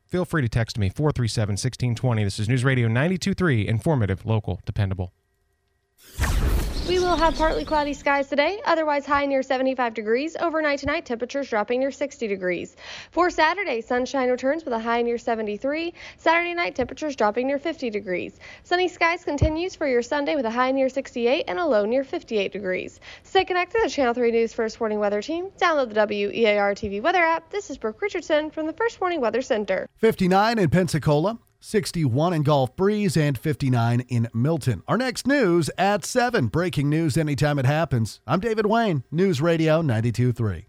feel 0.07 0.25
free 0.25 0.41
to 0.41 0.49
text 0.49 0.77
me 0.77 0.89
437 0.89 1.53
1620. 1.53 2.23
This 2.23 2.39
is 2.39 2.49
News 2.49 2.63
Radio 2.63 2.87
923, 2.87 3.67
informative, 3.67 4.25
local, 4.25 4.59
dependable. 4.65 5.13
We 7.13 7.19
will 7.19 7.25
have 7.25 7.37
partly 7.37 7.63
cloudy 7.63 7.93
skies 7.93 8.27
today, 8.27 8.59
otherwise 8.65 9.05
high 9.05 9.27
near 9.27 9.43
75 9.43 9.93
degrees. 9.93 10.35
Overnight 10.35 10.79
tonight, 10.79 11.05
temperatures 11.05 11.47
dropping 11.47 11.79
near 11.79 11.91
60 11.91 12.27
degrees. 12.27 12.75
For 13.11 13.29
Saturday, 13.29 13.81
sunshine 13.81 14.31
returns 14.31 14.65
with 14.65 14.73
a 14.73 14.79
high 14.79 15.03
near 15.03 15.19
73. 15.19 15.93
Saturday 16.17 16.55
night, 16.55 16.73
temperatures 16.73 17.15
dropping 17.15 17.45
near 17.45 17.59
50 17.59 17.91
degrees. 17.91 18.39
Sunny 18.63 18.87
skies 18.87 19.23
continues 19.23 19.75
for 19.75 19.87
your 19.87 20.01
Sunday 20.01 20.35
with 20.35 20.45
a 20.45 20.49
high 20.49 20.71
near 20.71 20.89
68 20.89 21.45
and 21.47 21.59
a 21.59 21.65
low 21.67 21.85
near 21.85 22.03
58 22.03 22.51
degrees. 22.51 22.99
Stay 23.21 23.45
connected 23.45 23.77
to 23.77 23.83
the 23.83 23.91
Channel 23.91 24.15
3 24.15 24.31
News 24.31 24.51
First 24.51 24.79
Warning 24.79 24.97
Weather 24.97 25.21
Team. 25.21 25.49
Download 25.59 25.93
the 25.93 26.07
WEAR 26.07 26.73
TV 26.73 26.99
weather 26.99 27.23
app. 27.23 27.51
This 27.51 27.69
is 27.69 27.77
Brooke 27.77 28.01
Richardson 28.01 28.49
from 28.49 28.65
the 28.65 28.73
First 28.73 28.99
Warning 28.99 29.21
Weather 29.21 29.43
Center. 29.43 29.87
59 29.97 30.57
in 30.57 30.69
Pensacola. 30.71 31.37
61 31.63 32.33
in 32.33 32.43
Gulf 32.43 32.75
Breeze 32.75 33.15
and 33.15 33.37
59 33.37 34.01
in 34.09 34.27
Milton. 34.33 34.83
Our 34.85 34.97
next 34.97 35.25
news 35.25 35.69
at 35.77 36.03
7. 36.03 36.47
Breaking 36.47 36.89
news 36.89 37.15
anytime 37.15 37.57
it 37.57 37.65
happens. 37.65 38.19
I'm 38.27 38.41
David 38.41 38.65
Wayne, 38.65 39.05
News 39.11 39.39
Radio 39.39 39.81
923. 39.81 40.67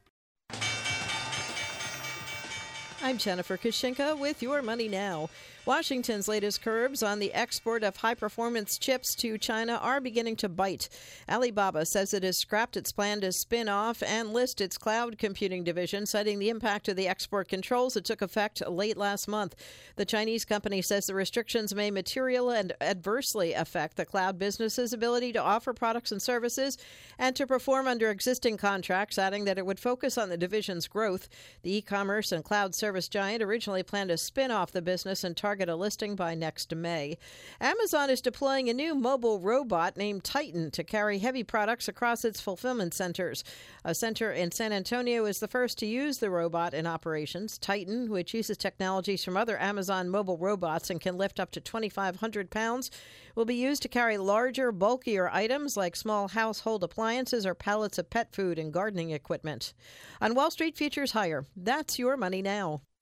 I'm 3.02 3.18
Jennifer 3.18 3.58
Kushinka 3.58 4.16
with 4.16 4.40
Your 4.40 4.62
Money 4.62 4.86
Now. 4.86 5.30
Washington's 5.66 6.28
latest 6.28 6.60
curbs 6.60 7.02
on 7.02 7.20
the 7.20 7.32
export 7.32 7.82
of 7.82 7.96
high 7.96 8.14
performance 8.14 8.76
chips 8.76 9.14
to 9.14 9.38
China 9.38 9.78
are 9.80 9.98
beginning 9.98 10.36
to 10.36 10.48
bite. 10.48 10.90
Alibaba 11.26 11.86
says 11.86 12.12
it 12.12 12.22
has 12.22 12.36
scrapped 12.36 12.76
its 12.76 12.92
plan 12.92 13.22
to 13.22 13.32
spin 13.32 13.66
off 13.66 14.02
and 14.02 14.34
list 14.34 14.60
its 14.60 14.76
cloud 14.76 15.16
computing 15.16 15.64
division, 15.64 16.04
citing 16.04 16.38
the 16.38 16.50
impact 16.50 16.88
of 16.88 16.96
the 16.96 17.08
export 17.08 17.48
controls 17.48 17.94
that 17.94 18.04
took 18.04 18.20
effect 18.20 18.62
late 18.68 18.98
last 18.98 19.26
month. 19.26 19.54
The 19.96 20.04
Chinese 20.04 20.44
company 20.44 20.82
says 20.82 21.06
the 21.06 21.14
restrictions 21.14 21.74
may 21.74 21.90
materially 21.90 22.58
and 22.58 22.74
adversely 22.82 23.54
affect 23.54 23.96
the 23.96 24.04
cloud 24.04 24.38
business's 24.38 24.92
ability 24.92 25.32
to 25.32 25.42
offer 25.42 25.72
products 25.72 26.12
and 26.12 26.20
services 26.20 26.76
and 27.18 27.34
to 27.36 27.46
perform 27.46 27.88
under 27.88 28.10
existing 28.10 28.58
contracts, 28.58 29.16
adding 29.16 29.46
that 29.46 29.56
it 29.56 29.64
would 29.64 29.80
focus 29.80 30.18
on 30.18 30.28
the 30.28 30.36
division's 30.36 30.88
growth. 30.88 31.26
The 31.62 31.76
e 31.76 31.80
commerce 31.80 32.32
and 32.32 32.44
cloud 32.44 32.74
service 32.74 33.08
giant 33.08 33.42
originally 33.42 33.82
planned 33.82 34.10
to 34.10 34.18
spin 34.18 34.50
off 34.50 34.70
the 34.70 34.82
business 34.82 35.24
and 35.24 35.34
target 35.34 35.53
target 35.54 35.68
a 35.68 35.76
listing 35.76 36.16
by 36.16 36.34
next 36.34 36.74
May. 36.74 37.16
Amazon 37.60 38.10
is 38.10 38.20
deploying 38.20 38.68
a 38.68 38.74
new 38.74 38.92
mobile 38.92 39.38
robot 39.38 39.96
named 39.96 40.24
Titan 40.24 40.72
to 40.72 40.82
carry 40.82 41.20
heavy 41.20 41.44
products 41.44 41.86
across 41.86 42.24
its 42.24 42.40
fulfillment 42.40 42.92
centers. 42.92 43.44
A 43.84 43.94
center 43.94 44.32
in 44.32 44.50
San 44.50 44.72
Antonio 44.72 45.26
is 45.26 45.38
the 45.38 45.46
first 45.46 45.78
to 45.78 45.86
use 45.86 46.18
the 46.18 46.28
robot 46.28 46.74
in 46.74 46.88
operations. 46.88 47.56
Titan, 47.56 48.10
which 48.10 48.34
uses 48.34 48.56
technologies 48.56 49.22
from 49.22 49.36
other 49.36 49.56
Amazon 49.60 50.08
mobile 50.08 50.38
robots 50.38 50.90
and 50.90 51.00
can 51.00 51.16
lift 51.16 51.38
up 51.38 51.52
to 51.52 51.60
2,500 51.60 52.50
pounds, 52.50 52.90
will 53.36 53.44
be 53.44 53.54
used 53.54 53.82
to 53.82 53.88
carry 53.88 54.18
larger, 54.18 54.72
bulkier 54.72 55.30
items 55.32 55.76
like 55.76 55.94
small 55.94 56.26
household 56.26 56.82
appliances 56.82 57.46
or 57.46 57.54
pallets 57.54 57.96
of 57.96 58.10
pet 58.10 58.34
food 58.34 58.58
and 58.58 58.72
gardening 58.72 59.10
equipment. 59.10 59.72
On 60.20 60.34
Wall 60.34 60.50
Street 60.50 60.76
Futures 60.76 61.12
Higher, 61.12 61.44
that's 61.54 61.96
your 61.96 62.16
money 62.16 62.42
now. 62.42 62.80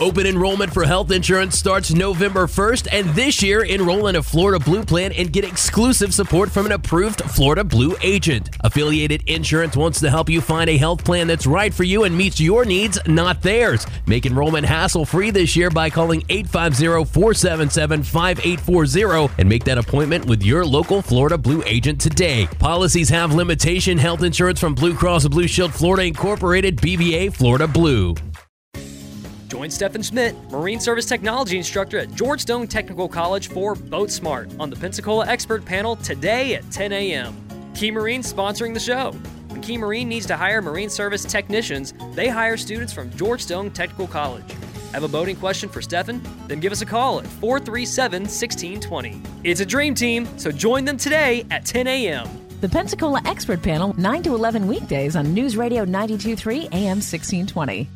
Open 0.00 0.28
enrollment 0.28 0.72
for 0.72 0.84
health 0.84 1.10
insurance 1.10 1.58
starts 1.58 1.92
November 1.92 2.46
1st, 2.46 2.86
and 2.92 3.08
this 3.16 3.42
year, 3.42 3.64
enroll 3.64 4.06
in 4.06 4.14
a 4.14 4.22
Florida 4.22 4.64
Blue 4.64 4.84
plan 4.84 5.10
and 5.10 5.32
get 5.32 5.44
exclusive 5.44 6.14
support 6.14 6.52
from 6.52 6.66
an 6.66 6.72
approved 6.72 7.20
Florida 7.22 7.64
Blue 7.64 7.96
agent. 8.00 8.48
Affiliated 8.62 9.28
Insurance 9.28 9.76
wants 9.76 9.98
to 9.98 10.08
help 10.08 10.30
you 10.30 10.40
find 10.40 10.70
a 10.70 10.76
health 10.76 11.04
plan 11.04 11.26
that's 11.26 11.48
right 11.48 11.74
for 11.74 11.82
you 11.82 12.04
and 12.04 12.16
meets 12.16 12.38
your 12.38 12.64
needs, 12.64 12.96
not 13.08 13.42
theirs. 13.42 13.88
Make 14.06 14.24
enrollment 14.24 14.66
hassle 14.66 15.04
free 15.04 15.32
this 15.32 15.56
year 15.56 15.68
by 15.68 15.90
calling 15.90 16.22
850 16.28 17.12
477 17.12 18.04
5840 18.04 19.34
and 19.38 19.48
make 19.48 19.64
that 19.64 19.78
appointment 19.78 20.26
with 20.26 20.44
your 20.44 20.64
local 20.64 21.02
Florida 21.02 21.36
Blue 21.36 21.64
agent 21.66 22.00
today. 22.00 22.46
Policies 22.60 23.08
have 23.08 23.34
limitation. 23.34 23.98
Health 23.98 24.22
insurance 24.22 24.60
from 24.60 24.76
Blue 24.76 24.94
Cross 24.94 25.26
Blue 25.26 25.48
Shield 25.48 25.74
Florida 25.74 26.04
Incorporated, 26.04 26.76
DBA 26.76 27.34
Florida 27.34 27.66
Blue. 27.66 28.14
Join 29.48 29.70
Stephen 29.70 30.02
Schmidt, 30.02 30.36
Marine 30.50 30.78
Service 30.78 31.06
Technology 31.06 31.56
Instructor 31.56 31.98
at 31.98 32.12
George 32.14 32.42
Stone 32.42 32.68
Technical 32.68 33.08
College 33.08 33.48
for 33.48 33.74
Boat 33.74 34.10
Smart 34.10 34.50
on 34.60 34.68
the 34.68 34.76
Pensacola 34.76 35.26
Expert 35.26 35.64
Panel 35.64 35.96
today 35.96 36.54
at 36.54 36.70
10 36.70 36.92
a.m. 36.92 37.34
Key 37.74 37.90
Marine 37.90 38.20
sponsoring 38.22 38.74
the 38.74 38.80
show. 38.80 39.12
When 39.48 39.62
Key 39.62 39.78
Marine 39.78 40.06
needs 40.06 40.26
to 40.26 40.36
hire 40.36 40.60
Marine 40.60 40.90
Service 40.90 41.24
technicians, 41.24 41.94
they 42.12 42.28
hire 42.28 42.58
students 42.58 42.92
from 42.92 43.08
George 43.16 43.40
Stone 43.40 43.70
Technical 43.70 44.06
College. 44.06 44.52
Have 44.92 45.02
a 45.02 45.08
boating 45.08 45.36
question 45.36 45.70
for 45.70 45.80
Stefan? 45.80 46.22
Then 46.46 46.60
give 46.60 46.72
us 46.72 46.82
a 46.82 46.86
call 46.86 47.20
at 47.20 47.26
437 47.26 48.24
1620. 48.24 49.22
It's 49.44 49.60
a 49.60 49.66
dream 49.66 49.94
team, 49.94 50.28
so 50.38 50.52
join 50.52 50.84
them 50.84 50.98
today 50.98 51.46
at 51.50 51.64
10 51.64 51.86
a.m. 51.86 52.28
The 52.60 52.68
Pensacola 52.68 53.22
Expert 53.24 53.62
Panel, 53.62 53.94
9 53.98 54.22
to 54.24 54.34
11 54.34 54.66
weekdays 54.66 55.16
on 55.16 55.32
News 55.32 55.56
Radio 55.56 55.84
923 55.84 56.68
AM 56.72 56.98
1620. 56.98 57.88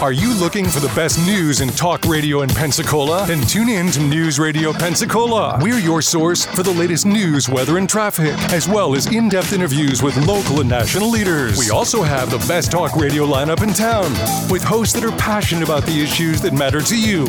Are 0.00 0.12
you 0.12 0.32
looking 0.32 0.68
for 0.68 0.78
the 0.78 0.92
best 0.94 1.18
news 1.26 1.60
in 1.60 1.70
talk 1.70 2.04
radio 2.04 2.42
in 2.42 2.48
Pensacola? 2.48 3.26
Then 3.26 3.40
tune 3.40 3.68
in 3.68 3.90
to 3.90 4.00
News 4.00 4.38
Radio 4.38 4.72
Pensacola. 4.72 5.58
We're 5.60 5.80
your 5.80 6.02
source 6.02 6.46
for 6.46 6.62
the 6.62 6.70
latest 6.70 7.04
news, 7.04 7.48
weather, 7.48 7.78
and 7.78 7.88
traffic, 7.88 8.34
as 8.52 8.68
well 8.68 8.94
as 8.94 9.12
in 9.12 9.28
depth 9.28 9.52
interviews 9.52 10.00
with 10.00 10.16
local 10.24 10.60
and 10.60 10.70
national 10.70 11.10
leaders. 11.10 11.58
We 11.58 11.70
also 11.70 12.04
have 12.04 12.30
the 12.30 12.38
best 12.46 12.70
talk 12.70 12.94
radio 12.94 13.26
lineup 13.26 13.60
in 13.60 13.74
town, 13.74 14.12
with 14.48 14.62
hosts 14.62 14.94
that 14.94 15.02
are 15.02 15.16
passionate 15.18 15.64
about 15.64 15.84
the 15.84 16.00
issues 16.00 16.40
that 16.42 16.52
matter 16.52 16.80
to 16.80 16.96
you. 16.96 17.26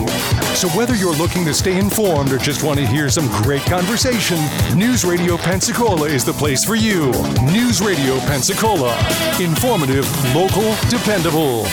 So 0.54 0.70
whether 0.70 0.94
you're 0.94 1.18
looking 1.18 1.46
to 1.46 1.56
stay 1.56 1.76
informed 1.76 2.32
or 2.32 2.38
just 2.38 2.64
want 2.64 2.78
to 2.78 2.86
hear 2.86 3.10
some 3.10 3.28
great 3.42 3.64
conversation, 3.64 4.38
News 4.78 5.04
Radio 5.04 5.38
Pensacola 5.38 6.08
is 6.08 6.24
the 6.24 6.34
place 6.34 6.64
for 6.64 6.76
you. 6.76 7.10
News 7.52 7.82
Radio 7.82 8.20
Pensacola. 8.20 8.96
Informative, 9.40 10.06
local, 10.36 10.76
dependable. 10.88 11.66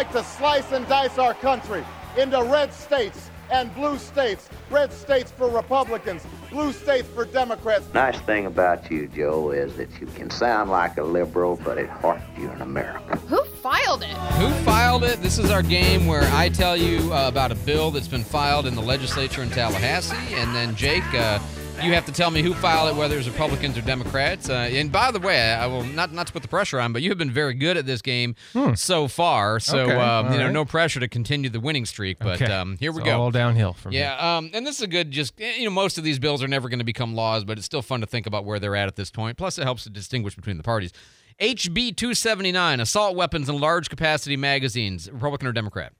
Like 0.00 0.12
to 0.12 0.24
slice 0.24 0.72
and 0.72 0.88
dice 0.88 1.18
our 1.18 1.34
country 1.34 1.84
into 2.16 2.42
red 2.44 2.72
states 2.72 3.30
and 3.50 3.74
blue 3.74 3.98
states. 3.98 4.48
Red 4.70 4.90
states 4.94 5.30
for 5.30 5.50
Republicans, 5.50 6.24
blue 6.48 6.72
states 6.72 7.06
for 7.06 7.26
Democrats. 7.26 7.84
Nice 7.92 8.18
thing 8.20 8.46
about 8.46 8.90
you, 8.90 9.08
Joe, 9.08 9.50
is 9.50 9.76
that 9.76 10.00
you 10.00 10.06
can 10.06 10.30
sound 10.30 10.70
like 10.70 10.96
a 10.96 11.02
liberal, 11.02 11.60
but 11.62 11.76
at 11.76 11.90
heart 11.90 12.22
you're 12.38 12.50
an 12.50 12.62
American. 12.62 13.18
Who 13.28 13.44
filed 13.44 14.02
it? 14.02 14.16
Who 14.38 14.48
filed 14.64 15.04
it? 15.04 15.20
This 15.20 15.38
is 15.38 15.50
our 15.50 15.62
game 15.62 16.06
where 16.06 16.26
I 16.32 16.48
tell 16.48 16.78
you 16.78 17.12
uh, 17.12 17.28
about 17.28 17.52
a 17.52 17.56
bill 17.56 17.90
that's 17.90 18.08
been 18.08 18.24
filed 18.24 18.64
in 18.64 18.74
the 18.74 18.80
legislature 18.80 19.42
in 19.42 19.50
Tallahassee, 19.50 20.16
and 20.32 20.54
then 20.54 20.74
Jake 20.76 21.04
uh, 21.12 21.38
You 21.82 21.94
have 21.94 22.04
to 22.06 22.12
tell 22.12 22.30
me 22.30 22.42
who 22.42 22.52
filed 22.54 22.90
it, 22.90 22.98
whether 22.98 23.16
it's 23.16 23.26
Republicans 23.26 23.78
or 23.78 23.80
Democrats. 23.80 24.50
Uh, 24.50 24.68
and 24.70 24.92
by 24.92 25.10
the 25.10 25.18
way, 25.18 25.40
I 25.52 25.66
will 25.66 25.82
not 25.82 26.12
not 26.12 26.26
to 26.26 26.32
put 26.32 26.42
the 26.42 26.48
pressure 26.48 26.78
on, 26.78 26.92
but 26.92 27.00
you 27.00 27.08
have 27.10 27.16
been 27.18 27.30
very 27.30 27.54
good 27.54 27.76
at 27.78 27.86
this 27.86 28.02
game 28.02 28.34
so 28.74 29.08
far. 29.08 29.58
So 29.60 29.84
Hmm. 29.84 29.90
Okay, 29.90 29.98
um, 30.00 30.32
you 30.32 30.38
know, 30.38 30.44
right. 30.46 30.52
no 30.52 30.64
pressure 30.66 31.00
to 31.00 31.08
continue 31.08 31.48
the 31.48 31.58
winning 31.60 31.86
streak. 31.86 32.18
But 32.18 32.42
Okay. 32.42 32.52
um, 32.52 32.76
here 32.78 32.92
we 32.92 32.98
It's 33.00 33.06
go. 33.06 33.20
all 33.20 33.30
downhill 33.30 33.72
from 33.72 33.92
yeah, 33.92 34.36
um, 34.36 34.50
and 34.52 34.66
this 34.66 34.76
is 34.76 34.82
a 34.82 34.86
good. 34.86 35.10
Just 35.10 35.40
eh, 35.40 35.54
you 35.56 35.64
know, 35.64 35.70
most 35.70 35.96
of 35.96 36.04
these 36.04 36.18
bills 36.18 36.42
are 36.42 36.48
never 36.48 36.68
going 36.68 36.80
to 36.80 36.84
become 36.84 37.14
laws, 37.14 37.44
but 37.44 37.56
it's 37.56 37.64
still 37.66 37.82
fun 37.82 38.00
to 38.00 38.06
think 38.06 38.26
about 38.26 38.44
where 38.44 38.58
they're 38.58 38.76
at 38.76 38.86
at 38.88 38.96
this 38.96 39.10
point. 39.10 39.38
Plus, 39.38 39.58
it 39.58 39.64
helps 39.64 39.84
to 39.84 39.90
distinguish 39.90 40.34
between 40.36 40.58
the 40.58 40.62
parties. 40.62 40.92
HB 41.40 41.96
279, 41.96 42.80
assault 42.80 43.16
weapons 43.16 43.48
and 43.48 43.58
large 43.58 43.88
capacity 43.88 44.36
magazines, 44.36 45.10
Republican 45.10 45.48
or 45.48 45.52
Democrat? 45.52 45.94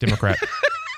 Democrat. 0.00 0.38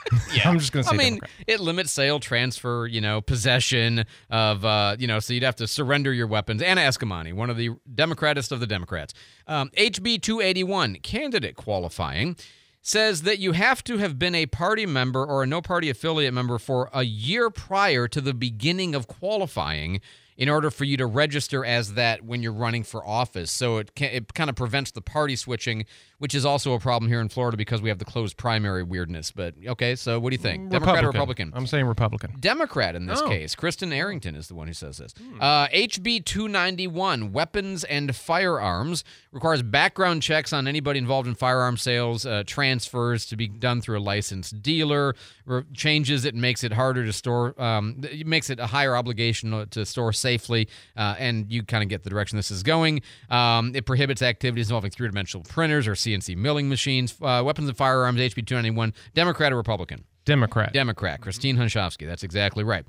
Yeah. 0.34 0.48
I'm 0.48 0.58
just 0.58 0.72
going 0.72 0.84
to 0.84 0.88
say 0.90 0.94
I 0.94 0.98
mean, 0.98 1.12
Democrat. 1.14 1.30
it 1.46 1.60
limits 1.60 1.90
sale, 1.92 2.20
transfer, 2.20 2.86
you 2.86 3.00
know, 3.00 3.20
possession 3.20 4.04
of, 4.30 4.64
uh, 4.64 4.96
you 4.98 5.06
know, 5.06 5.18
so 5.18 5.32
you'd 5.34 5.42
have 5.42 5.56
to 5.56 5.66
surrender 5.66 6.12
your 6.12 6.26
weapons. 6.26 6.62
Anna 6.62 6.82
Eskamani, 6.82 7.32
one 7.32 7.50
of 7.50 7.56
the 7.56 7.70
Democratist 7.92 8.52
of 8.52 8.60
the 8.60 8.66
Democrats. 8.66 9.12
Um, 9.46 9.70
HB 9.76 10.22
281, 10.22 10.96
candidate 10.96 11.56
qualifying, 11.56 12.36
says 12.82 13.22
that 13.22 13.38
you 13.38 13.52
have 13.52 13.84
to 13.84 13.98
have 13.98 14.18
been 14.18 14.34
a 14.34 14.46
party 14.46 14.86
member 14.86 15.24
or 15.24 15.42
a 15.42 15.46
no 15.46 15.60
party 15.60 15.90
affiliate 15.90 16.32
member 16.32 16.58
for 16.58 16.88
a 16.92 17.02
year 17.02 17.50
prior 17.50 18.08
to 18.08 18.20
the 18.20 18.32
beginning 18.34 18.94
of 18.94 19.06
qualifying 19.06 20.00
in 20.40 20.48
order 20.48 20.70
for 20.70 20.84
you 20.84 20.96
to 20.96 21.04
register 21.04 21.64
as 21.66 21.92
that 21.94 22.24
when 22.24 22.42
you're 22.42 22.50
running 22.52 22.82
for 22.82 23.06
office. 23.06 23.50
So 23.50 23.76
it 23.76 23.94
can, 23.94 24.10
it 24.10 24.32
kind 24.32 24.48
of 24.48 24.56
prevents 24.56 24.90
the 24.90 25.02
party 25.02 25.36
switching, 25.36 25.84
which 26.18 26.34
is 26.34 26.46
also 26.46 26.72
a 26.72 26.80
problem 26.80 27.10
here 27.10 27.20
in 27.20 27.28
Florida 27.28 27.58
because 27.58 27.82
we 27.82 27.90
have 27.90 27.98
the 27.98 28.06
closed 28.06 28.38
primary 28.38 28.82
weirdness. 28.82 29.30
But 29.30 29.54
okay, 29.66 29.94
so 29.96 30.18
what 30.18 30.30
do 30.30 30.34
you 30.34 30.42
think? 30.42 30.70
Democrat 30.70 31.04
or 31.04 31.08
Republican? 31.08 31.52
I'm 31.54 31.66
saying 31.66 31.84
Republican. 31.84 32.36
Democrat 32.40 32.96
in 32.96 33.04
this 33.04 33.20
Oh. 33.20 33.28
case. 33.28 33.54
Kristen 33.54 33.92
Arrington 33.92 34.34
is 34.34 34.48
the 34.48 34.54
one 34.54 34.66
who 34.66 34.72
says 34.72 34.96
this. 34.96 35.12
Uh, 35.38 35.68
HB 35.68 36.24
291, 36.24 37.32
weapons 37.32 37.84
and 37.84 38.16
firearms, 38.16 39.04
requires 39.32 39.62
background 39.62 40.22
checks 40.22 40.54
on 40.54 40.66
anybody 40.66 40.98
involved 40.98 41.28
in 41.28 41.34
firearm 41.34 41.76
sales, 41.76 42.24
uh, 42.24 42.42
transfers 42.46 43.26
to 43.26 43.36
be 43.36 43.46
done 43.46 43.80
through 43.82 43.98
a 43.98 44.00
licensed 44.00 44.62
dealer, 44.62 45.14
re- 45.44 45.62
changes 45.74 46.24
it, 46.24 46.34
makes 46.34 46.64
it 46.64 46.72
harder 46.72 47.04
to 47.04 47.12
store, 47.12 47.60
um, 47.62 48.00
it 48.10 48.26
makes 48.26 48.48
it 48.48 48.58
a 48.58 48.66
higher 48.68 48.96
obligation 48.96 49.66
to 49.70 49.84
store 49.84 50.12
safely, 50.30 50.68
uh, 50.96 51.16
and 51.18 51.50
you 51.50 51.62
kind 51.64 51.82
of 51.82 51.88
get 51.88 52.04
the 52.04 52.10
direction 52.10 52.36
this 52.36 52.50
is 52.50 52.62
going. 52.62 53.02
Um, 53.30 53.72
it 53.74 53.84
prohibits 53.84 54.22
activities 54.22 54.68
involving 54.68 54.92
three 54.92 55.08
dimensional 55.08 55.44
printers 55.44 55.88
or 55.88 55.92
CNC 55.92 56.36
milling 56.36 56.68
machines, 56.68 57.14
uh, 57.20 57.42
weapons 57.44 57.68
and 57.68 57.76
firearms, 57.76 58.20
HB 58.20 58.46
291, 58.46 58.94
Democrat 59.14 59.52
or 59.52 59.56
Republican? 59.56 60.04
Democrat. 60.24 60.72
Democrat, 60.72 61.20
Christine 61.20 61.56
Hunschofsky. 61.56 62.06
That's 62.06 62.22
exactly 62.22 62.62
right. 62.62 62.86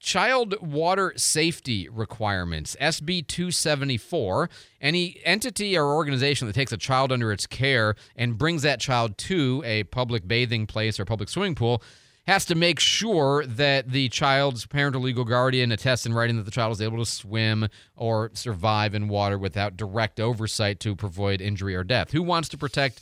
Child 0.00 0.54
water 0.62 1.12
safety 1.16 1.86
requirements, 1.90 2.74
SB 2.80 3.26
274. 3.26 4.48
Any 4.80 5.20
entity 5.24 5.76
or 5.76 5.94
organization 5.94 6.46
that 6.46 6.54
takes 6.54 6.72
a 6.72 6.78
child 6.78 7.12
under 7.12 7.30
its 7.30 7.46
care 7.46 7.94
and 8.16 8.38
brings 8.38 8.62
that 8.62 8.80
child 8.80 9.18
to 9.18 9.62
a 9.66 9.84
public 9.84 10.26
bathing 10.26 10.66
place 10.66 10.98
or 10.98 11.04
public 11.04 11.28
swimming 11.28 11.54
pool 11.54 11.82
has 12.30 12.44
to 12.44 12.54
make 12.54 12.78
sure 12.78 13.44
that 13.44 13.90
the 13.90 14.08
child's 14.08 14.64
parent 14.64 14.94
or 14.94 15.00
legal 15.00 15.24
guardian 15.24 15.72
attests 15.72 16.06
in 16.06 16.14
writing 16.14 16.36
that 16.36 16.44
the 16.44 16.50
child 16.50 16.70
is 16.72 16.80
able 16.80 16.96
to 16.98 17.04
swim 17.04 17.66
or 17.96 18.30
survive 18.34 18.94
in 18.94 19.08
water 19.08 19.36
without 19.36 19.76
direct 19.76 20.20
oversight 20.20 20.78
to 20.80 20.92
avoid 21.02 21.40
injury 21.40 21.74
or 21.74 21.82
death. 21.82 22.12
Who 22.12 22.22
wants 22.22 22.48
to 22.50 22.56
protect? 22.56 23.00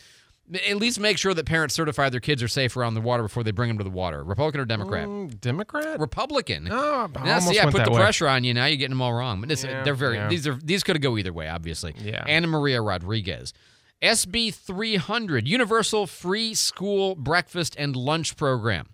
At 0.66 0.76
least 0.76 0.98
make 0.98 1.18
sure 1.18 1.34
that 1.34 1.44
parents 1.44 1.74
certify 1.74 2.08
their 2.08 2.20
kids 2.20 2.42
are 2.42 2.48
safe 2.48 2.74
around 2.74 2.94
the 2.94 3.02
water 3.02 3.22
before 3.22 3.44
they 3.44 3.50
bring 3.50 3.68
them 3.68 3.76
to 3.76 3.84
the 3.84 3.90
water. 3.90 4.24
Republican 4.24 4.62
or 4.62 4.64
Democrat? 4.64 5.06
Mm, 5.06 5.38
Democrat? 5.42 6.00
Republican. 6.00 6.68
Oh, 6.70 7.06
I 7.14 7.24
Now, 7.24 7.38
see, 7.40 7.60
I 7.60 7.70
put 7.70 7.84
the 7.84 7.90
way. 7.90 7.98
pressure 7.98 8.26
on 8.28 8.44
you. 8.44 8.54
Now 8.54 8.64
you're 8.64 8.78
getting 8.78 8.92
them 8.92 9.02
all 9.02 9.12
wrong. 9.12 9.40
But 9.40 9.50
this, 9.50 9.62
Yeah, 9.62 9.82
they're 9.82 9.94
very. 9.94 10.16
yeah. 10.16 10.28
These 10.28 10.46
are 10.46 10.54
these 10.54 10.82
could 10.82 11.02
go 11.02 11.18
either 11.18 11.34
way. 11.34 11.48
Obviously. 11.50 11.94
Yeah. 12.02 12.24
Ana 12.26 12.46
Maria 12.46 12.80
Rodriguez. 12.80 13.52
SB 14.00 14.54
300, 14.54 15.46
Universal 15.46 16.06
Free 16.06 16.54
School 16.54 17.14
Breakfast 17.14 17.74
and 17.78 17.94
Lunch 17.94 18.34
Program. 18.36 18.88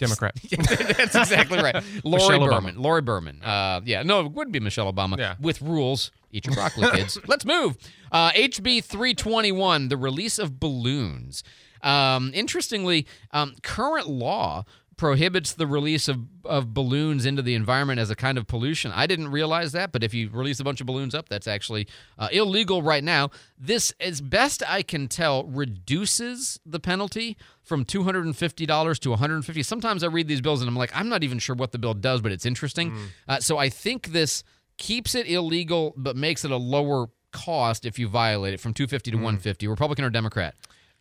Democrat. 0.00 0.34
That's 0.50 1.14
exactly 1.14 1.58
right. 1.58 1.76
Lori 2.04 2.22
Michelle 2.22 2.40
Obama. 2.40 2.50
Berman. 2.50 2.82
Lori 2.82 3.02
Berman. 3.02 3.42
Uh, 3.42 3.80
yeah, 3.84 4.02
no, 4.02 4.20
it 4.26 4.32
would 4.32 4.50
be 4.50 4.58
Michelle 4.60 4.92
Obama 4.92 5.16
Yeah. 5.18 5.36
with 5.40 5.62
rules. 5.62 6.10
Eat 6.32 6.46
your 6.46 6.54
broccoli, 6.54 6.90
kids. 6.92 7.18
Let's 7.26 7.44
move. 7.44 7.76
Uh, 8.10 8.30
HB 8.32 8.82
321, 8.84 9.88
the 9.88 9.96
release 9.96 10.38
of 10.38 10.58
balloons. 10.60 11.42
Um, 11.82 12.30
interestingly, 12.34 13.06
um, 13.32 13.54
current 13.62 14.08
law 14.08 14.64
prohibits 15.00 15.54
the 15.54 15.66
release 15.66 16.08
of, 16.08 16.18
of 16.44 16.74
balloons 16.74 17.24
into 17.24 17.40
the 17.40 17.54
environment 17.54 17.98
as 17.98 18.10
a 18.10 18.14
kind 18.14 18.36
of 18.36 18.46
pollution. 18.46 18.92
I 18.94 19.06
didn't 19.06 19.28
realize 19.28 19.72
that, 19.72 19.92
but 19.92 20.04
if 20.04 20.12
you 20.12 20.28
release 20.28 20.60
a 20.60 20.64
bunch 20.64 20.82
of 20.82 20.86
balloons 20.86 21.14
up, 21.14 21.30
that's 21.30 21.48
actually 21.48 21.88
uh, 22.18 22.28
illegal 22.30 22.82
right 22.82 23.02
now. 23.02 23.30
This, 23.58 23.94
as 23.98 24.20
best 24.20 24.62
I 24.68 24.82
can 24.82 25.08
tell, 25.08 25.44
reduces 25.44 26.60
the 26.66 26.78
penalty 26.78 27.38
from 27.62 27.86
$250 27.86 28.98
to 28.98 29.08
$150. 29.08 29.64
Sometimes 29.64 30.04
I 30.04 30.08
read 30.08 30.28
these 30.28 30.42
bills 30.42 30.60
and 30.60 30.68
I'm 30.68 30.76
like, 30.76 30.94
I'm 30.94 31.08
not 31.08 31.24
even 31.24 31.38
sure 31.38 31.56
what 31.56 31.72
the 31.72 31.78
bill 31.78 31.94
does, 31.94 32.20
but 32.20 32.30
it's 32.30 32.44
interesting. 32.44 32.94
Uh, 33.26 33.40
so 33.40 33.56
I 33.56 33.70
think 33.70 34.08
this 34.08 34.44
keeps 34.76 35.14
it 35.14 35.26
illegal, 35.26 35.94
but 35.96 36.14
makes 36.14 36.44
it 36.44 36.50
a 36.50 36.58
lower 36.58 37.08
cost 37.32 37.86
if 37.86 37.98
you 37.98 38.06
violate 38.06 38.52
it 38.52 38.60
from 38.60 38.74
250 38.74 39.12
to 39.12 39.16
150 39.16 39.66
Republican 39.66 40.04
or 40.04 40.10
Democrat? 40.10 40.54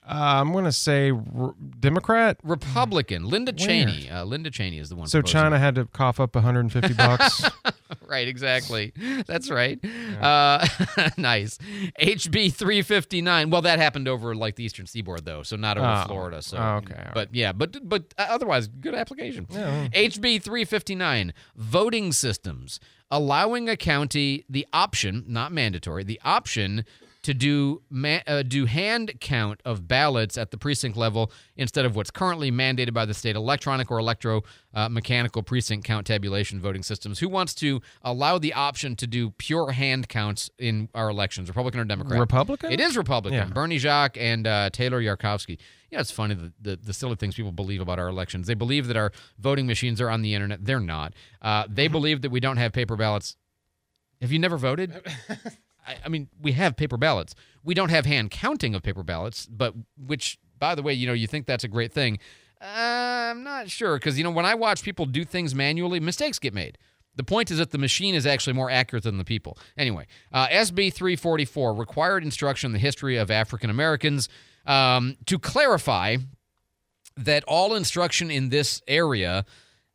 Uh, 0.09 0.41
I'm 0.41 0.51
going 0.51 0.65
to 0.65 0.71
say 0.71 1.11
r- 1.11 1.53
Democrat. 1.79 2.39
Republican. 2.43 3.25
Linda 3.25 3.53
Chaney. 3.53 4.09
Uh, 4.09 4.23
Linda 4.23 4.49
Chaney 4.49 4.79
is 4.79 4.89
the 4.89 4.95
one. 4.95 5.07
So 5.07 5.19
proposing 5.19 5.39
China 5.41 5.59
had 5.59 5.75
to 5.75 5.85
cough 5.85 6.19
up 6.19 6.33
150 6.33 6.93
bucks. 6.95 7.43
right, 8.07 8.27
exactly. 8.27 8.91
That's 9.27 9.51
right. 9.51 9.79
Uh, 10.19 10.65
nice. 11.17 11.59
HB 12.01 12.53
359. 12.53 13.49
Well, 13.51 13.61
that 13.61 13.77
happened 13.77 14.07
over 14.07 14.33
like 14.33 14.55
the 14.55 14.63
Eastern 14.63 14.87
Seaboard, 14.87 15.25
though, 15.25 15.43
so 15.43 15.55
not 15.55 15.77
over 15.77 15.87
Oh. 15.87 16.07
Florida. 16.07 16.41
So, 16.41 16.57
Oh, 16.57 16.77
okay, 16.77 16.95
all 16.95 17.11
but 17.13 17.33
yeah, 17.35 17.51
but 17.51 17.87
but 17.87 18.13
otherwise, 18.17 18.67
good 18.67 18.95
application. 18.95 19.45
Yeah. 19.49 19.87
HB 19.89 20.41
359. 20.41 21.33
Voting 21.55 22.11
systems 22.11 22.79
allowing 23.11 23.67
a 23.69 23.75
county 23.77 24.45
the 24.49 24.65
option, 24.73 25.23
not 25.27 25.51
mandatory, 25.51 26.03
the 26.03 26.19
option 26.23 26.85
to 27.21 27.33
do 27.33 27.81
ma- 27.89 28.19
uh, 28.27 28.43
do 28.43 28.65
hand 28.65 29.11
count 29.19 29.61
of 29.65 29.87
ballots 29.89 30.37
at 30.37 30.51
the 30.51 30.57
precinct 30.57 30.95
level 30.95 31.31
instead 31.57 31.83
of 31.85 31.93
what's 31.95 32.11
currently 32.11 32.49
mandated 32.49 32.93
by 32.93 33.05
the 33.05 33.13
state 33.13 33.35
electronic 33.35 33.91
or 33.91 33.99
electro 33.99 34.41
uh, 34.73 34.87
mechanical 34.87 35.43
precinct 35.43 35.85
count 35.85 36.07
tabulation 36.07 36.61
voting 36.61 36.81
systems. 36.81 37.19
Who 37.19 37.27
wants 37.27 37.53
to 37.55 37.81
allow 38.03 38.37
the 38.37 38.53
option 38.53 38.95
to 38.95 39.05
do 39.07 39.31
pure 39.31 39.71
hand 39.71 40.07
counts 40.07 40.49
in 40.57 40.87
our 40.95 41.09
elections, 41.09 41.49
Republican 41.49 41.81
or 41.81 41.85
Democrat? 41.85 42.19
Republican? 42.19 42.71
It 42.71 42.79
is 42.79 42.95
Republican. 42.95 43.49
Yeah. 43.49 43.53
Bernie 43.53 43.79
Jacques 43.79 44.17
and 44.17 44.47
uh, 44.47 44.69
Taylor 44.69 45.01
Yarkosky. 45.01 45.57
Yeah, 45.91 45.99
it's 45.99 46.11
funny 46.11 46.35
the, 46.35 46.53
the 46.61 46.75
the 46.77 46.93
silly 46.93 47.15
things 47.15 47.35
people 47.35 47.51
believe 47.51 47.81
about 47.81 47.99
our 47.99 48.07
elections. 48.07 48.47
They 48.47 48.53
believe 48.53 48.87
that 48.87 48.95
our 48.95 49.11
voting 49.39 49.65
machines 49.67 49.99
are 49.99 50.09
on 50.09 50.21
the 50.21 50.35
internet. 50.35 50.63
They're 50.63 50.79
not. 50.79 51.13
Uh, 51.41 51.65
they 51.67 51.85
Mm-hmm. 51.87 51.91
believe 51.91 52.21
that 52.21 52.29
we 52.29 52.39
don't 52.39 52.57
have 52.57 52.71
paper 52.71 52.95
ballots. 52.95 53.35
Have 54.21 54.31
you 54.31 54.39
never 54.39 54.57
voted? 54.57 54.93
I, 55.87 55.97
I 56.05 56.09
mean, 56.09 56.29
we 56.41 56.53
have 56.53 56.75
paper 56.75 56.97
ballots. 56.97 57.35
We 57.63 57.73
don't 57.73 57.89
have 57.89 58.05
hand 58.05 58.31
counting 58.31 58.75
of 58.75 58.83
paper 58.83 59.03
ballots, 59.03 59.47
but 59.47 59.73
which, 59.97 60.37
by 60.57 60.75
the 60.75 60.81
way, 60.81 60.93
you 60.93 61.07
know, 61.07 61.13
you 61.13 61.27
think 61.27 61.45
that's 61.45 61.63
a 61.63 61.67
great 61.67 61.91
thing. 61.91 62.19
Uh, 62.61 62.65
I'm 62.65 63.43
not 63.43 63.69
sure 63.69 63.97
because 63.97 64.17
you 64.17 64.23
know 64.23 64.31
when 64.31 64.45
I 64.45 64.55
watch 64.55 64.83
people 64.83 65.05
do 65.05 65.23
things 65.23 65.55
manually, 65.55 65.99
mistakes 65.99 66.39
get 66.39 66.53
made. 66.53 66.77
The 67.15 67.23
point 67.23 67.51
is 67.51 67.57
that 67.57 67.71
the 67.71 67.77
machine 67.77 68.15
is 68.15 68.25
actually 68.25 68.53
more 68.53 68.69
accurate 68.69 69.03
than 69.03 69.17
the 69.17 69.25
people. 69.25 69.57
Anyway, 69.77 70.07
uh, 70.31 70.47
SB 70.47 70.93
344 70.93 71.73
required 71.73 72.23
instruction 72.23 72.69
in 72.69 72.73
the 72.73 72.79
history 72.79 73.17
of 73.17 73.31
African 73.31 73.69
Americans. 73.69 74.29
Um, 74.65 75.17
to 75.25 75.39
clarify 75.39 76.17
that 77.17 77.43
all 77.45 77.75
instruction 77.75 78.29
in 78.29 78.49
this 78.49 78.81
area 78.87 79.45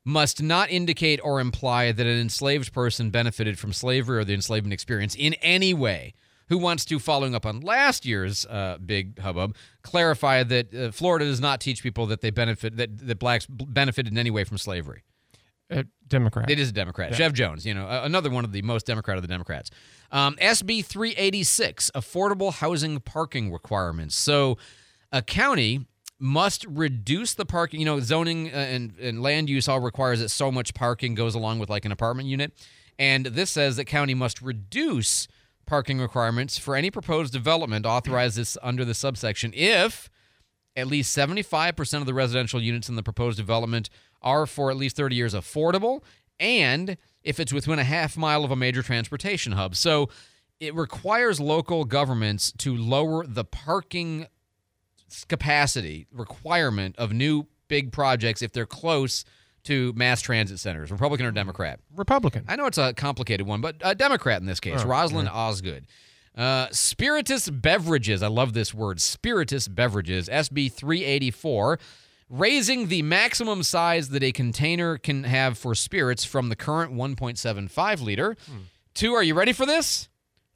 must 0.05 0.43
not 0.43 0.71
indicate 0.71 1.21
or 1.23 1.41
imply 1.41 1.91
that 1.93 2.07
an 2.07 2.19
enslaved 2.19 2.73
person 2.73 3.11
benefited 3.11 3.59
from 3.59 3.73
slavery 3.73 4.19
or 4.19 4.25
the 4.25 4.35
enslavement 4.35 4.73
experience 4.73 5.15
in 5.15 5.35
any 5.35 5.73
way. 5.73 6.15
Who 6.49 6.59
wants 6.59 6.85
to, 6.87 6.99
following 6.99 7.35
up 7.35 7.47
on 7.47 7.61
last 7.61 8.05
year's 8.05 8.45
uh, 8.45 8.77
big 8.85 9.19
hubbub, 9.19 9.57
clarify 9.83 10.43
that 10.43 10.75
uh, 10.75 10.91
Florida 10.91 11.25
does 11.25 11.41
not 11.41 11.59
teach 11.59 11.83
people 11.83 12.05
that 12.09 12.21
they 12.21 12.31
benefit 12.31 12.77
that 12.77 12.99
that 13.07 13.19
blacks 13.19 13.47
b- 13.47 13.65
benefited 13.67 14.13
in 14.13 14.19
any 14.19 14.31
way 14.31 14.45
from 14.45 14.59
slavery? 14.59 15.05
Uh, 15.71 15.85
Democrat. 16.07 16.51
It 16.51 16.59
is 16.59 16.69
a 16.69 16.73
Democrat. 16.73 17.13
Yeah. 17.13 17.17
Jeff 17.17 17.33
Jones, 17.33 17.65
you 17.65 17.73
know, 17.73 17.89
another 17.89 18.29
one 18.29 18.45
of 18.45 18.53
the 18.53 18.61
most 18.61 18.85
Democrat 18.85 19.17
of 19.17 19.23
the 19.23 19.29
Democrats. 19.29 19.71
Um, 20.13 20.37
SB 20.37 20.85
386, 20.85 21.91
affordable 21.95 22.53
housing 22.53 23.01
parking 23.01 23.51
requirements. 23.51 24.15
So 24.15 24.59
a 25.11 25.23
county 25.23 25.87
must 26.19 26.65
reduce 26.67 27.35
the 27.35 27.45
parking. 27.45 27.81
You 27.81 27.87
know, 27.87 28.01
zoning 28.01 28.49
uh, 28.49 28.57
and, 28.57 28.99
and 28.99 29.23
land 29.23 29.49
use 29.49 29.69
all 29.69 29.81
requires 29.81 30.21
that 30.21 30.31
so 30.31 30.51
much 30.51 30.75
parking 30.75 31.15
goes 31.15 31.35
along 31.35 31.59
with 31.59 31.69
like 31.69 31.85
an 31.85 31.93
apartment 31.93 32.29
unit. 32.29 32.53
And 32.99 33.27
this 33.27 33.51
says 33.51 33.77
that 33.77 33.87
county 33.87 34.15
must 34.15 34.41
reduce 34.41 35.27
parking 35.67 36.01
requirements 36.01 36.59
for 36.59 36.77
any 36.77 36.91
proposed 36.91 37.33
development 37.33 37.87
authorized 37.87 38.37
this 38.37 38.59
under 38.63 38.85
the 38.85 38.95
subsection 38.95 39.51
if 39.55 40.11
at 40.77 40.87
least 40.87 41.17
75% 41.17 42.01
of 42.01 42.07
the 42.07 42.15
residential 42.15 42.61
units 42.61 42.89
in 42.89 42.97
the 42.97 43.03
proposed 43.03 43.39
development 43.39 43.89
are 44.21 44.47
for 44.47 44.71
at 44.71 44.77
least 44.77 44.97
30 44.97 45.17
years 45.17 45.35
affordable 45.35 46.03
and 46.41 46.97
if 47.23 47.41
it's 47.41 47.53
within 47.53 47.79
a 47.79 47.85
half 47.85 48.17
mile 48.17 48.45
of 48.45 48.51
a 48.51 48.57
major 48.57 48.83
transportation 48.83 49.53
hub. 49.53 49.75
So 49.77 50.11
it 50.61 50.75
requires 50.75 51.41
local 51.41 51.85
governments 51.85 52.53
to 52.59 52.77
lower 52.77 53.27
the 53.27 53.45
parking 53.45 54.27
capacity 55.29 56.07
requirement 56.13 56.97
of 56.99 57.13
new 57.13 57.47
big 57.69 57.93
projects 57.93 58.43
if 58.43 58.53
they're 58.53 58.67
close 58.67 59.25
to 59.65 59.93
mass 59.95 60.21
transit 60.21 60.59
centers, 60.61 60.91
Republican 60.91 61.25
or 61.27 61.31
Democrat? 61.33 61.81
Republican. 61.97 62.45
I 62.49 62.57
know 62.57 62.67
it's 62.67 62.79
a 62.79 62.93
complicated 62.93 63.47
one, 63.47 63.61
but 63.61 63.77
a 63.81 63.95
Democrat 63.95 64.41
in 64.41 64.47
this 64.47 64.61
case, 64.61 64.83
Oh, 64.85 64.89
Rosalind 64.89 65.27
yeah. 65.27 65.33
Osgood. 65.35 65.87
Uh, 66.37 66.67
spirituous 66.73 67.49
beverages, 67.49 68.23
I 68.23 68.27
love 68.27 68.53
this 68.55 68.75
word, 68.75 69.01
spirituous 69.01 69.69
beverages, 69.69 70.29
SB 70.29 70.71
384, 70.73 71.79
raising 72.29 72.89
the 72.89 73.03
maximum 73.03 73.63
size 73.63 74.09
that 74.09 74.23
a 74.23 74.33
container 74.33 74.99
can 74.99 75.25
have 75.25 75.57
for 75.57 75.75
spirits 75.77 76.25
from 76.25 76.49
the 76.49 76.57
current 76.57 76.93
1.75 76.93 78.03
liter 78.03 78.37
to, 78.95 79.13
are 79.15 79.23
you 79.23 79.35
ready 79.35 79.53
for 79.53 79.65
this? 79.65 80.09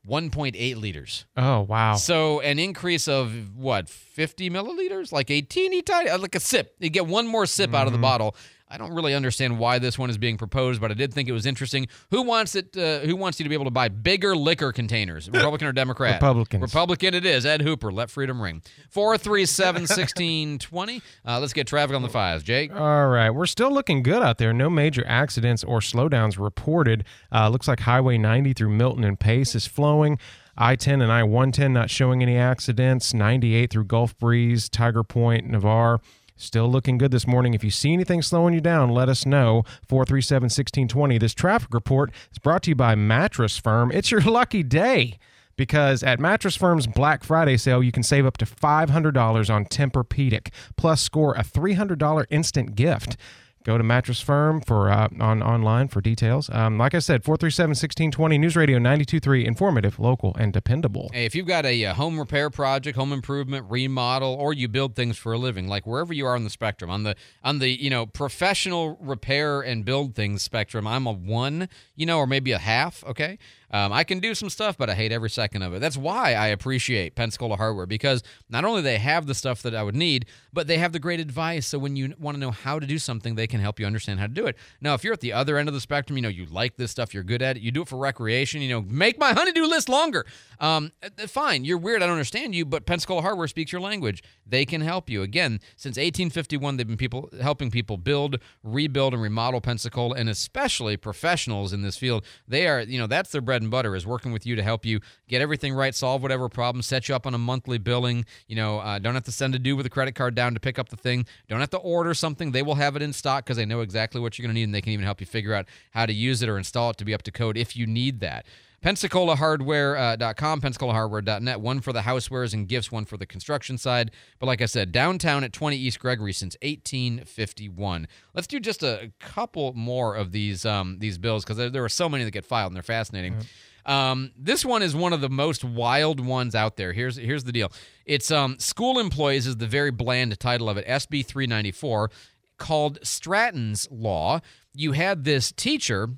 1.8 0.07 0.76
liters. 0.76 1.26
Oh, 1.36 1.61
wow. 1.61 1.94
So 1.96 2.40
an 2.40 2.59
increase 2.59 3.09
of 3.09 3.57
what, 3.57 3.88
50 3.88 4.51
milliliters? 4.51 5.12
Like 5.12 5.30
a 5.30 5.40
teeny 5.40 5.82
tiny, 5.82 6.09
uh, 6.11 6.18
like 6.18 6.34
a 6.34 6.40
sip. 6.40 6.74
You 6.78 6.90
get 6.90 7.07
one 7.07 7.26
more 7.26 7.46
sip 7.46 7.74
out 7.74 7.86
of 7.86 7.92
the 7.92 7.99
Mhm. 7.99 8.03
bottle. 8.03 8.36
I 8.70 8.76
don't 8.78 8.92
really 8.92 9.14
understand 9.14 9.58
why 9.58 9.78
this 9.78 9.98
one 9.98 10.10
is 10.10 10.18
being 10.18 10.36
proposed, 10.36 10.80
but 10.80 10.90
I 10.90 10.94
did 10.94 11.12
think 11.14 11.28
it 11.28 11.32
was 11.32 11.46
interesting. 11.46 11.88
Who 12.10 12.22
wants 12.22 12.54
it? 12.54 12.76
Uh, 12.76 13.00
who 13.00 13.16
wants 13.16 13.40
you 13.40 13.44
to 13.44 13.48
be 13.48 13.54
able 13.54 13.64
to 13.64 13.70
buy 13.70 13.88
bigger 13.88 14.36
liquor 14.36 14.72
containers? 14.72 15.30
Republican 15.32 15.68
or 15.68 15.72
Democrat? 15.72 16.14
Republicans. 16.14 16.62
Republican 16.62 17.14
it 17.14 17.24
is. 17.24 17.46
Ed 17.46 17.62
Hooper, 17.62 17.90
let 17.90 18.10
freedom 18.10 18.40
ring. 18.40 18.62
Four 18.90 19.16
three 19.16 19.46
seven 19.46 19.86
sixteen 19.86 20.58
twenty. 20.58 21.02
Uh, 21.26 21.40
let's 21.40 21.52
get 21.52 21.66
traffic 21.66 21.96
on 21.96 22.02
the 22.02 22.08
fives. 22.08 22.42
Jake. 22.42 22.72
All 22.74 23.08
right, 23.08 23.30
we're 23.30 23.46
still 23.46 23.72
looking 23.72 24.02
good 24.02 24.22
out 24.22 24.38
there. 24.38 24.52
No 24.52 24.68
major 24.68 25.04
accidents 25.06 25.64
or 25.64 25.80
slowdowns 25.80 26.38
reported. 26.38 27.04
Uh, 27.32 27.48
looks 27.48 27.68
like 27.68 27.80
Highway 27.80 28.18
90 28.18 28.52
through 28.52 28.70
Milton 28.70 29.04
and 29.04 29.18
Pace 29.18 29.54
is 29.54 29.66
flowing. 29.66 30.18
I-10 30.56 31.02
and 31.02 31.12
I-110 31.12 31.70
not 31.70 31.88
showing 31.88 32.20
any 32.20 32.36
accidents. 32.36 33.14
98 33.14 33.70
through 33.70 33.84
Gulf 33.84 34.18
Breeze, 34.18 34.68
Tiger 34.68 35.04
Point, 35.04 35.46
Navarre. 35.46 36.00
Still 36.41 36.70
looking 36.70 36.99
good 36.99 37.11
this 37.11 37.26
morning. 37.26 37.53
If 37.53 37.64
you 37.64 37.70
see 37.70 37.93
anything 37.93 38.22
slowing 38.22 38.55
you 38.55 38.61
down, 38.61 38.91
let 38.91 39.09
us 39.09 39.26
know. 39.26 39.64
437 39.89 40.45
1620. 40.45 41.18
This 41.18 41.34
traffic 41.34 41.74
report 41.74 42.12
is 42.30 42.39
brought 42.39 42.62
to 42.62 42.70
you 42.70 42.76
by 42.76 42.95
Mattress 42.95 43.59
Firm. 43.59 43.91
It's 43.91 44.12
your 44.12 44.20
lucky 44.22 44.62
day 44.62 45.18
because 45.57 46.05
at 46.05 46.20
Mattress 46.20 46.55
Firm's 46.55 46.86
Black 46.86 47.24
Friday 47.24 47.57
sale, 47.57 47.82
you 47.82 47.91
can 47.91 48.05
save 48.05 48.24
up 48.24 48.36
to 48.36 48.47
$500 48.47 49.53
on 49.53 49.64
Tempur-Pedic, 49.64 50.53
plus 50.76 51.03
score 51.03 51.34
a 51.34 51.43
$300 51.43 52.24
instant 52.30 52.76
gift. 52.76 53.16
Go 53.64 53.76
to 53.76 53.84
Mattress 53.84 54.20
Firm 54.20 54.61
for 54.61 54.90
uh, 54.90 55.09
on 55.20 55.42
online 55.42 55.88
for 55.88 56.00
details. 56.00 56.48
Um, 56.50 56.78
like 56.78 56.94
I 56.94 57.00
said, 57.00 57.22
437-1620, 57.22 58.40
News 58.40 58.56
Radio 58.56 58.78
92.3, 58.78 59.44
informative, 59.44 59.98
local, 59.98 60.34
and 60.36 60.52
dependable. 60.52 61.11
Hey, 61.12 61.26
if 61.26 61.34
you've 61.34 61.46
got 61.46 61.66
a, 61.66 61.84
uh 61.84 61.94
home 61.94 62.18
repair 62.18 62.50
project, 62.50 62.96
home 62.96 63.12
improvement, 63.12 63.66
remodel, 63.68 64.34
or 64.34 64.52
you 64.52 64.68
build 64.68 64.94
things 64.94 65.18
for 65.18 65.32
a 65.32 65.38
living, 65.38 65.68
like 65.68 65.86
wherever 65.86 66.12
you 66.12 66.24
are 66.26 66.34
on 66.34 66.44
the 66.44 66.50
spectrum, 66.50 66.90
on 66.90 67.02
the 67.02 67.14
on 67.42 67.59
the 67.59 67.68
you 67.68 67.90
know 67.90 68.06
professional 68.06 68.96
repair 69.00 69.61
and 69.61 69.84
build 69.84 70.14
things 70.14 70.42
spectrum, 70.42 70.86
I'm 70.86 71.06
a 71.06 71.12
one, 71.12 71.68
you 71.94 72.06
know, 72.06 72.18
or 72.18 72.26
maybe 72.26 72.52
a 72.52 72.59
half. 72.59 73.04
Okay, 73.04 73.38
um, 73.70 73.92
I 73.92 74.04
can 74.04 74.18
do 74.18 74.34
some 74.34 74.48
stuff, 74.48 74.78
but 74.78 74.88
I 74.88 74.94
hate 74.94 75.12
every 75.12 75.30
second 75.30 75.62
of 75.62 75.74
it. 75.74 75.80
That's 75.80 75.96
why 75.96 76.34
I 76.34 76.48
appreciate 76.48 77.14
Pensacola 77.14 77.56
Hardware 77.56 77.86
because 77.86 78.22
not 78.48 78.64
only 78.64 78.82
they 78.82 78.98
have 78.98 79.26
the 79.26 79.34
stuff 79.34 79.62
that 79.62 79.74
I 79.74 79.82
would 79.82 79.96
need, 79.96 80.26
but 80.52 80.66
they 80.66 80.78
have 80.78 80.92
the 80.92 80.98
great 80.98 81.20
advice. 81.20 81.66
So 81.66 81.78
when 81.78 81.96
you 81.96 82.14
want 82.18 82.36
to 82.36 82.40
know 82.40 82.50
how 82.50 82.78
to 82.78 82.86
do 82.86 82.98
something, 82.98 83.34
they 83.34 83.46
can 83.46 83.60
help 83.60 83.78
you 83.78 83.86
understand 83.86 84.20
how 84.20 84.26
to 84.26 84.32
do 84.32 84.46
it. 84.46 84.56
Now, 84.80 84.94
if 84.94 85.04
you're 85.04 85.12
at 85.12 85.20
the 85.20 85.32
other 85.32 85.58
end 85.58 85.68
of 85.68 85.74
the 85.74 85.80
spectrum, 85.80 86.16
you 86.16 86.22
know 86.22 86.28
you 86.28 86.46
like 86.46 86.76
this 86.76 86.90
stuff, 86.90 87.12
you're 87.12 87.22
good 87.22 87.42
at 87.42 87.56
it, 87.56 87.62
you 87.62 87.70
do 87.70 87.82
it 87.82 87.88
for 87.88 87.96
recreation. 87.96 88.62
You 88.62 88.70
know, 88.70 88.82
make 88.82 89.18
my 89.18 89.32
honeydew 89.32 89.64
list 89.64 89.88
longer. 89.88 90.24
Um, 90.60 90.92
uh, 91.02 91.26
fine, 91.26 91.64
you're 91.64 91.78
weird. 91.78 92.02
I 92.02 92.06
don't 92.06 92.14
understand 92.14 92.54
you, 92.54 92.64
but 92.64 92.86
Pensacola 92.86 93.22
Hardware 93.22 93.48
speaks 93.48 93.70
your 93.70 93.80
language. 93.80 94.22
They 94.46 94.64
can 94.64 94.80
help 94.80 95.10
you. 95.10 95.22
Again, 95.22 95.60
since 95.76 95.96
1851, 95.96 96.76
they've 96.76 96.86
been 96.86 96.96
people 96.96 97.28
helping 97.40 97.70
people 97.70 97.96
build, 97.96 98.38
rebuild, 98.62 99.12
and 99.12 99.22
remodel 99.22 99.60
Pensacola, 99.60 100.14
and 100.16 100.28
especially 100.28 100.96
professionals 100.96 101.72
in 101.72 101.82
this 101.82 101.96
field. 101.96 102.24
They 102.46 102.66
are, 102.66 102.80
you 102.80 102.98
know, 102.98 103.06
that's 103.06 103.30
their 103.30 103.40
bread 103.40 103.57
and 103.62 103.70
butter 103.70 103.94
is 103.94 104.06
working 104.06 104.32
with 104.32 104.46
you 104.46 104.56
to 104.56 104.62
help 104.62 104.84
you 104.84 105.00
get 105.28 105.42
everything 105.42 105.74
right, 105.74 105.94
solve 105.94 106.22
whatever 106.22 106.48
problem, 106.48 106.82
set 106.82 107.09
you 107.09 107.14
up 107.14 107.26
on 107.26 107.34
a 107.34 107.38
monthly 107.38 107.78
billing. 107.78 108.24
You 108.46 108.56
know, 108.56 108.78
uh, 108.78 108.98
don't 108.98 109.14
have 109.14 109.24
to 109.24 109.32
send 109.32 109.54
a 109.54 109.59
due 109.59 109.76
with 109.76 109.86
a 109.86 109.90
credit 109.90 110.14
card 110.14 110.34
down 110.34 110.54
to 110.54 110.61
pick 110.61 110.78
up 110.78 110.88
the 110.88 110.96
thing. 110.96 111.26
Don't 111.48 111.61
have 111.61 111.70
to 111.70 111.78
order 111.78 112.14
something. 112.14 112.52
They 112.52 112.62
will 112.62 112.76
have 112.76 112.96
it 112.96 113.02
in 113.02 113.12
stock 113.12 113.44
because 113.44 113.56
they 113.56 113.66
know 113.66 113.80
exactly 113.80 114.20
what 114.20 114.38
you're 114.38 114.44
going 114.44 114.54
to 114.54 114.61
need, 114.61 114.64
and 114.64 114.74
they 114.74 114.82
can 114.82 114.92
even 114.92 115.04
help 115.04 115.20
you 115.20 115.26
figure 115.26 115.54
out 115.54 115.66
how 115.90 116.06
to 116.06 116.12
use 116.12 116.42
it 116.42 116.48
or 116.48 116.59
install 116.59 116.90
it 116.90 116.96
to 116.98 117.04
be 117.04 117.14
up 117.14 117.22
to 117.22 117.30
code 117.30 117.56
if 117.56 117.76
you 117.76 117.86
need 117.86 118.20
that. 118.20 118.46
PensacolaHardware.com, 118.83 120.61
PensacolaHardware.net. 120.61 121.61
One 121.61 121.81
for 121.81 121.93
the 121.93 122.03
housewares 122.03 122.55
and 122.55 122.68
gifts, 122.68 122.93
one 122.93 123.05
for 123.05 123.16
the 123.16 123.26
construction 123.26 123.76
side. 123.76 124.12
But 124.39 124.47
like 124.47 124.62
I 124.62 124.66
said, 124.66 124.93
downtown 124.93 125.43
at 125.43 125.53
20 125.53 125.76
East 125.76 125.99
Gregory 125.99 126.33
since 126.33 126.57
1851. 126.62 128.07
Let's 128.35 128.47
do 128.47 128.61
just 128.61 128.85
a 128.85 129.11
couple 129.18 129.72
more 129.74 130.14
of 130.14 130.31
these 130.31 130.64
um, 130.64 130.99
these 131.01 131.18
bills 131.18 131.45
because 131.45 131.57
there, 131.57 131.70
there 131.70 131.85
are 131.85 131.89
so 131.89 132.09
many 132.09 132.24
that 132.24 132.31
get 132.31 132.45
filed 132.45 132.70
and 132.70 132.76
they're 132.76 132.83
fascinating. 132.83 133.37
Um, 133.85 134.33
this 134.37 134.64
one 134.64 134.83
is 134.83 134.95
one 134.95 135.12
of 135.12 135.22
the 135.22 135.31
most 135.31 135.64
wild 135.64 136.20
ones 136.20 136.55
out 136.55 136.76
there. 136.76 136.93
Here's 136.93 137.16
here's 137.16 137.45
the 137.45 137.53
deal. 137.53 137.72
It's 138.05 138.31
um, 138.31 138.59
school 138.61 139.01
employees 139.01 139.47
is 139.47 139.57
the 139.57 139.66
very 139.66 139.91
bland 139.91 140.39
title 140.39 140.68
of 140.68 140.76
it. 140.76 140.87
SB 140.87 141.26
394 141.26 142.11
called 142.59 142.99
Stratton's 143.03 143.89
Law. 143.91 144.41
You 144.72 144.93
had 144.93 145.24
this 145.24 145.51
teacher 145.51 146.11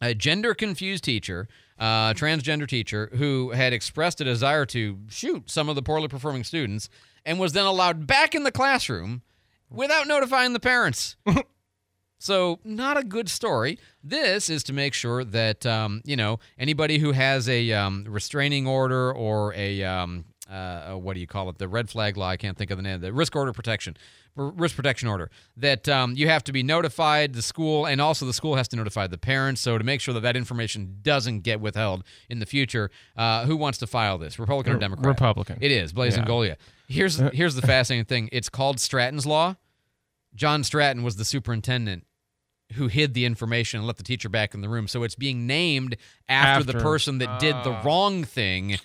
a 0.00 0.14
gender 0.14 0.54
confused 0.54 1.04
teacher, 1.04 1.48
uh, 1.80 2.12
transgender 2.12 2.68
teacher, 2.68 3.10
who 3.14 3.50
had 3.50 3.72
expressed 3.72 4.20
a 4.20 4.24
desire 4.24 4.66
to 4.66 4.98
shoot 5.08 5.50
some 5.50 5.68
of 5.68 5.74
the 5.74 5.82
poorly 5.82 6.08
performing 6.08 6.44
students 6.44 6.90
and 7.24 7.40
was 7.40 7.52
then 7.52 7.64
allowed 7.64 8.06
back 8.06 8.34
in 8.34 8.44
the 8.44 8.52
classroom 8.52 9.22
without 9.70 10.06
notifying 10.06 10.52
the 10.52 10.60
parents. 10.60 11.16
so, 12.18 12.60
not 12.64 12.98
a 12.98 13.02
good 13.02 13.30
story. 13.30 13.78
This 14.04 14.50
is 14.50 14.62
to 14.64 14.72
make 14.74 14.92
sure 14.92 15.24
that, 15.24 15.64
um, 15.64 16.02
you 16.04 16.16
know, 16.16 16.38
anybody 16.58 16.98
who 16.98 17.12
has 17.12 17.48
a 17.48 17.72
um, 17.72 18.04
restraining 18.06 18.66
order 18.66 19.12
or 19.12 19.54
a, 19.54 19.82
um, 19.82 20.26
uh, 20.50 20.94
what 20.94 21.14
do 21.14 21.20
you 21.20 21.26
call 21.26 21.48
it? 21.50 21.58
The 21.58 21.68
red 21.68 21.88
flag 21.88 22.16
law. 22.16 22.28
I 22.28 22.36
can't 22.36 22.56
think 22.58 22.70
of 22.70 22.76
the 22.76 22.82
name. 22.82 23.00
The 23.00 23.12
risk 23.12 23.36
order 23.36 23.52
protection, 23.52 23.96
risk 24.34 24.74
protection 24.76 25.08
order. 25.08 25.30
That 25.56 25.88
um, 25.88 26.14
you 26.16 26.28
have 26.28 26.42
to 26.44 26.52
be 26.52 26.62
notified 26.62 27.34
the 27.34 27.42
school, 27.42 27.86
and 27.86 28.00
also 28.00 28.26
the 28.26 28.32
school 28.32 28.56
has 28.56 28.66
to 28.68 28.76
notify 28.76 29.06
the 29.06 29.18
parents. 29.18 29.60
So 29.60 29.78
to 29.78 29.84
make 29.84 30.00
sure 30.00 30.12
that 30.14 30.20
that 30.20 30.36
information 30.36 30.98
doesn't 31.02 31.40
get 31.40 31.60
withheld 31.60 32.02
in 32.28 32.40
the 32.40 32.46
future, 32.46 32.90
uh, 33.16 33.44
who 33.46 33.56
wants 33.56 33.78
to 33.78 33.86
file 33.86 34.18
this? 34.18 34.38
Republican 34.38 34.74
or 34.74 34.78
Democrat? 34.78 35.06
Republican. 35.06 35.58
It 35.60 35.70
is 35.70 35.92
Blaise 35.92 36.16
Yeah. 36.16 36.24
Golia. 36.24 36.56
Here's 36.88 37.16
here's 37.32 37.54
the 37.54 37.62
fascinating 37.66 38.06
thing. 38.06 38.28
It's 38.32 38.48
called 38.48 38.80
Stratton's 38.80 39.26
Law. 39.26 39.56
John 40.34 40.62
Stratton 40.64 41.02
was 41.02 41.16
the 41.16 41.24
superintendent 41.24 42.06
who 42.74 42.86
hid 42.86 43.14
the 43.14 43.24
information 43.24 43.78
and 43.78 43.86
let 43.86 43.96
the 43.96 44.04
teacher 44.04 44.28
back 44.28 44.54
in 44.54 44.60
the 44.60 44.68
room. 44.68 44.86
So 44.86 45.02
it's 45.02 45.16
being 45.16 45.44
named 45.46 45.96
after, 46.28 46.62
the 46.64 46.74
person 46.78 47.18
that 47.18 47.40
did 47.40 47.54
the 47.64 47.70
Ah. 47.72 47.82
wrong 47.84 48.22
thing, 48.22 48.78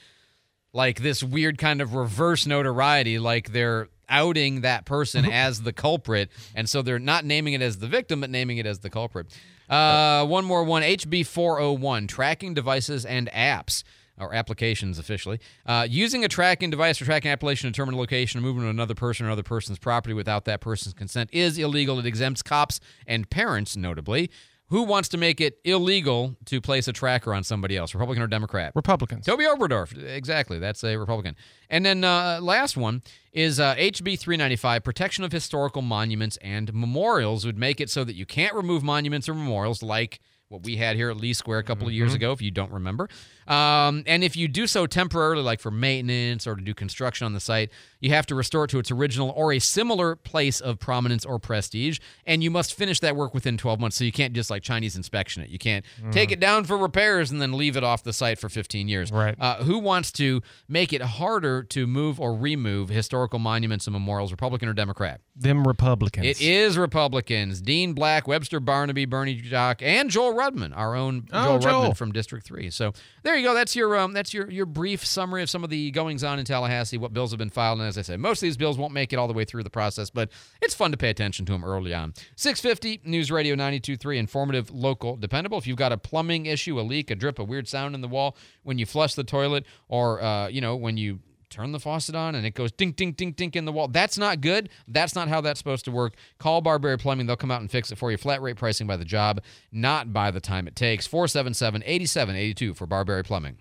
like 0.76 1.01
this 1.01 1.23
weird 1.23 1.57
kind 1.57 1.82
of 1.82 1.95
reverse 1.95 2.45
notoriety, 2.45 3.17
like 3.17 3.53
they're 3.53 3.88
outing 4.09 4.61
that 4.61 4.86
person 4.86 5.26
as 5.26 5.61
the 5.61 5.73
culprit. 5.73 6.30
And 6.53 6.69
so 6.69 6.82
they're 6.82 6.99
not 6.99 7.26
naming 7.26 7.53
it 7.53 7.61
as 7.61 7.80
the 7.80 7.88
victim, 7.88 8.21
but 8.21 8.30
naming 8.30 8.57
it 8.57 8.65
as 8.65 8.80
the 8.80 8.89
culprit. 8.89 9.28
Uh, 9.69 10.26
one 10.26 10.45
more 10.45 10.63
one 10.63 10.84
HB 10.84 11.26
401 11.26 12.07
tracking 12.07 12.53
devices 12.53 13.05
and 13.05 13.30
apps. 13.32 13.84
Or 14.17 14.34
applications 14.34 14.97
officially. 14.97 15.41
Uh, 15.65 15.86
using 15.89 16.23
a 16.23 16.30
tracking 16.30 16.69
device 16.69 17.01
or 17.01 17.05
tracking 17.05 17.30
application 17.32 17.67
to 17.67 17.71
determine 17.73 17.97
location 17.97 18.38
of 18.38 18.45
movement 18.45 18.67
of 18.67 18.69
another 18.69 18.95
person 18.95 19.26
or 19.26 19.28
another 19.28 19.43
person's 19.43 19.78
property 19.78 20.13
without 20.13 20.45
that 20.45 20.61
person's 20.61 20.93
consent 20.93 21.30
is 21.34 21.57
illegal. 21.57 21.99
It 21.99 22.05
exempts 22.05 22.41
cops 22.41 22.80
and 23.05 23.30
parents, 23.30 23.76
notably. 23.76 24.32
Who 24.70 24.84
wants 24.84 25.09
to 25.09 25.18
make 25.18 25.39
it 25.41 25.59
illegal 25.63 26.36
to 26.45 26.59
place 26.59 26.88
a 26.88 26.93
tracker 26.93 27.34
on 27.34 27.43
somebody 27.43 27.78
else, 27.78 27.93
Republican 27.93 28.24
or 28.24 28.28
Democrat? 28.28 28.72
Republicans. 28.76 29.26
Toby 29.26 29.45
Overdorf, 29.45 29.95
exactly. 30.03 30.57
That's 30.57 30.84
a 30.84 30.97
Republican. 30.97 31.36
And 31.70 31.86
then 31.86 32.03
uh, 32.03 32.39
last 32.41 32.76
one 32.76 33.03
is 33.32 33.59
uh, 33.59 33.76
HB 33.76 34.18
395, 34.20 34.84
protection 34.84 35.24
of 35.24 35.32
historical 35.32 35.84
monuments 35.84 36.38
and 36.41 36.74
memorials 36.74 37.45
would 37.45 37.57
make 37.59 37.80
it 37.80 37.89
so 37.91 38.03
that 38.03 38.16
you 38.16 38.26
can't 38.26 38.55
remove 38.55 38.82
monuments 38.84 39.30
or 39.30 39.36
memorials 39.36 39.84
like 39.84 40.20
what 40.47 40.63
we 40.63 40.78
had 40.78 40.95
here 40.95 41.09
at 41.11 41.18
Lee 41.18 41.34
Square 41.34 41.59
a 41.59 41.63
couple 41.63 41.84
of 41.88 41.89
Mm-hmm. 41.91 41.97
years 41.97 42.13
ago, 42.16 42.32
if 42.32 42.41
you 42.41 42.49
don't 42.51 42.72
remember. 42.72 43.07
Um, 43.47 44.03
and 44.07 44.23
if 44.23 44.35
you 44.35 44.47
do 44.47 44.67
so 44.67 44.87
temporarily, 44.87 45.43
like 45.43 45.59
for 45.59 45.71
maintenance 45.71 46.47
or 46.47 46.55
to 46.55 46.61
do 46.61 46.73
construction 46.73 47.25
on 47.25 47.33
the 47.33 47.39
site, 47.39 47.69
you 47.99 48.09
have 48.11 48.25
to 48.27 48.35
restore 48.35 48.65
it 48.65 48.69
to 48.69 48.79
its 48.79 48.91
original 48.91 49.31
or 49.35 49.53
a 49.53 49.59
similar 49.59 50.15
place 50.15 50.59
of 50.61 50.79
prominence 50.79 51.25
or 51.25 51.39
prestige. 51.39 51.99
And 52.25 52.43
you 52.43 52.51
must 52.51 52.73
finish 52.73 52.99
that 53.01 53.15
work 53.15 53.33
within 53.33 53.57
12 53.57 53.79
months. 53.79 53.97
So 53.97 54.03
you 54.03 54.11
can't 54.11 54.33
just 54.33 54.49
like 54.49 54.63
Chinese 54.63 54.95
inspection 54.95 55.43
it. 55.43 55.49
You 55.49 55.59
can't 55.59 55.85
take 56.11 56.29
Mhm. 56.29 56.33
it 56.33 56.39
down 56.39 56.63
for 56.65 56.77
repairs 56.77 57.31
and 57.31 57.41
then 57.41 57.53
leave 57.53 57.75
it 57.77 57.83
off 57.83 58.03
the 58.03 58.13
site 58.13 58.39
for 58.39 58.49
15 58.49 58.87
years. 58.87 59.11
Right. 59.11 59.35
Uh, 59.39 59.63
who 59.63 59.77
wants 59.79 60.11
to 60.13 60.41
make 60.67 60.91
it 60.93 61.01
harder 61.01 61.63
to 61.63 61.87
move 61.87 62.19
or 62.19 62.35
remove 62.35 62.89
historical 62.89 63.39
monuments 63.39 63.87
and 63.87 63.93
memorials, 63.93 64.31
Republican 64.31 64.69
or 64.69 64.73
Democrat? 64.73 65.21
Them 65.35 65.67
Republicans. 65.67 66.25
It 66.25 66.41
is 66.41 66.77
Republicans. 66.77 67.61
Dean 67.61 67.93
Black, 67.93 68.27
Webster 68.27 68.59
Barnaby, 68.59 69.05
Bernie 69.05 69.35
Jock, 69.35 69.81
and 69.81 70.09
Joel 70.09 70.33
Rudman, 70.33 70.75
our 70.75 70.95
own 70.95 71.27
Oh, 71.31 71.43
Joel, 71.45 71.59
Joel. 71.59 71.89
Rudman 71.91 71.97
from 71.97 72.11
District 72.11 72.45
Three. 72.45 72.69
So 72.69 72.93
there 73.23 73.34
you 73.38 73.43
go. 73.43 73.53
That's 73.53 73.75
your 73.75 73.97
um, 73.97 74.13
that's 74.13 74.33
your 74.33 74.49
your 74.49 74.65
brief 74.65 75.05
summary 75.05 75.41
of 75.43 75.49
some 75.49 75.63
of 75.63 75.69
the 75.69 75.91
goings 75.91 76.23
on 76.23 76.39
in 76.39 76.45
Tallahassee, 76.45 76.97
what 76.97 77.13
bills 77.13 77.31
have 77.31 77.38
been 77.38 77.49
filed, 77.49 77.79
and 77.79 77.88
as 77.88 77.97
I 77.97 78.01
said, 78.01 78.19
most 78.19 78.39
of 78.39 78.41
these 78.41 78.57
bills 78.57 78.77
won't 78.77 78.93
make 78.93 79.13
it 79.13 79.17
all 79.17 79.27
the 79.27 79.33
way 79.33 79.45
through 79.45 79.63
the 79.63 79.69
process, 79.69 80.09
but 80.09 80.29
it's 80.61 80.73
fun 80.73 80.91
to 80.91 80.97
pay 80.97 81.09
attention 81.09 81.45
to 81.47 81.51
them 81.51 81.63
early 81.63 81.93
on. 81.93 82.13
Six 82.36 82.59
fifty 82.59 83.01
News 83.03 83.31
Radio 83.31 83.55
92.3, 83.55 84.17
informative, 84.17 84.71
local, 84.71 85.15
dependable. 85.15 85.57
If 85.57 85.67
you've 85.67 85.77
got 85.77 85.91
a 85.91 85.97
plumbing 85.97 86.45
issue, 86.45 86.79
a 86.79 86.81
leak, 86.81 87.11
a 87.11 87.15
drip, 87.15 87.39
a 87.39 87.43
weird 87.43 87.67
sound 87.67 87.95
in 87.95 88.01
the 88.01 88.07
wall 88.07 88.36
when 88.63 88.77
you 88.77 88.86
flush 88.86 89.15
the 89.15 89.23
toilet, 89.23 89.65
or 89.88 90.21
uh, 90.21 90.47
you 90.47 90.61
know 90.61 90.75
when 90.75 90.97
you 90.97 91.19
turn 91.49 91.71
the 91.71 91.79
faucet 91.79 92.15
on 92.15 92.35
and 92.35 92.45
it 92.45 92.53
goes 92.53 92.71
ding 92.71 92.91
ding 92.91 93.11
ding 93.13 93.31
ding 93.31 93.51
in 93.53 93.65
the 93.65 93.71
wall. 93.71 93.87
That's 93.87 94.17
not 94.17 94.41
good. 94.41 94.69
That's 94.87 95.15
not 95.15 95.27
how 95.27 95.41
that's 95.41 95.59
supposed 95.59 95.85
to 95.85 95.91
work. 95.91 96.13
Call 96.39 96.61
Barbary 96.61 96.97
Plumbing. 96.97 97.27
They'll 97.27 97.35
come 97.35 97.51
out 97.51 97.61
and 97.61 97.71
fix 97.71 97.91
it 97.91 97.97
for 97.97 98.11
you. 98.11 98.17
Flat 98.17 98.41
rate 98.41 98.57
pricing 98.57 98.87
by 98.87 98.97
the 98.97 99.05
job, 99.05 99.41
not 99.71 100.13
by 100.13 100.31
the 100.31 100.41
time 100.41 100.67
it 100.67 100.75
takes. 100.75 101.07
477-8782 101.07 102.75
for 102.75 102.85
Barbary 102.85 103.23
Plumbing. 103.23 103.57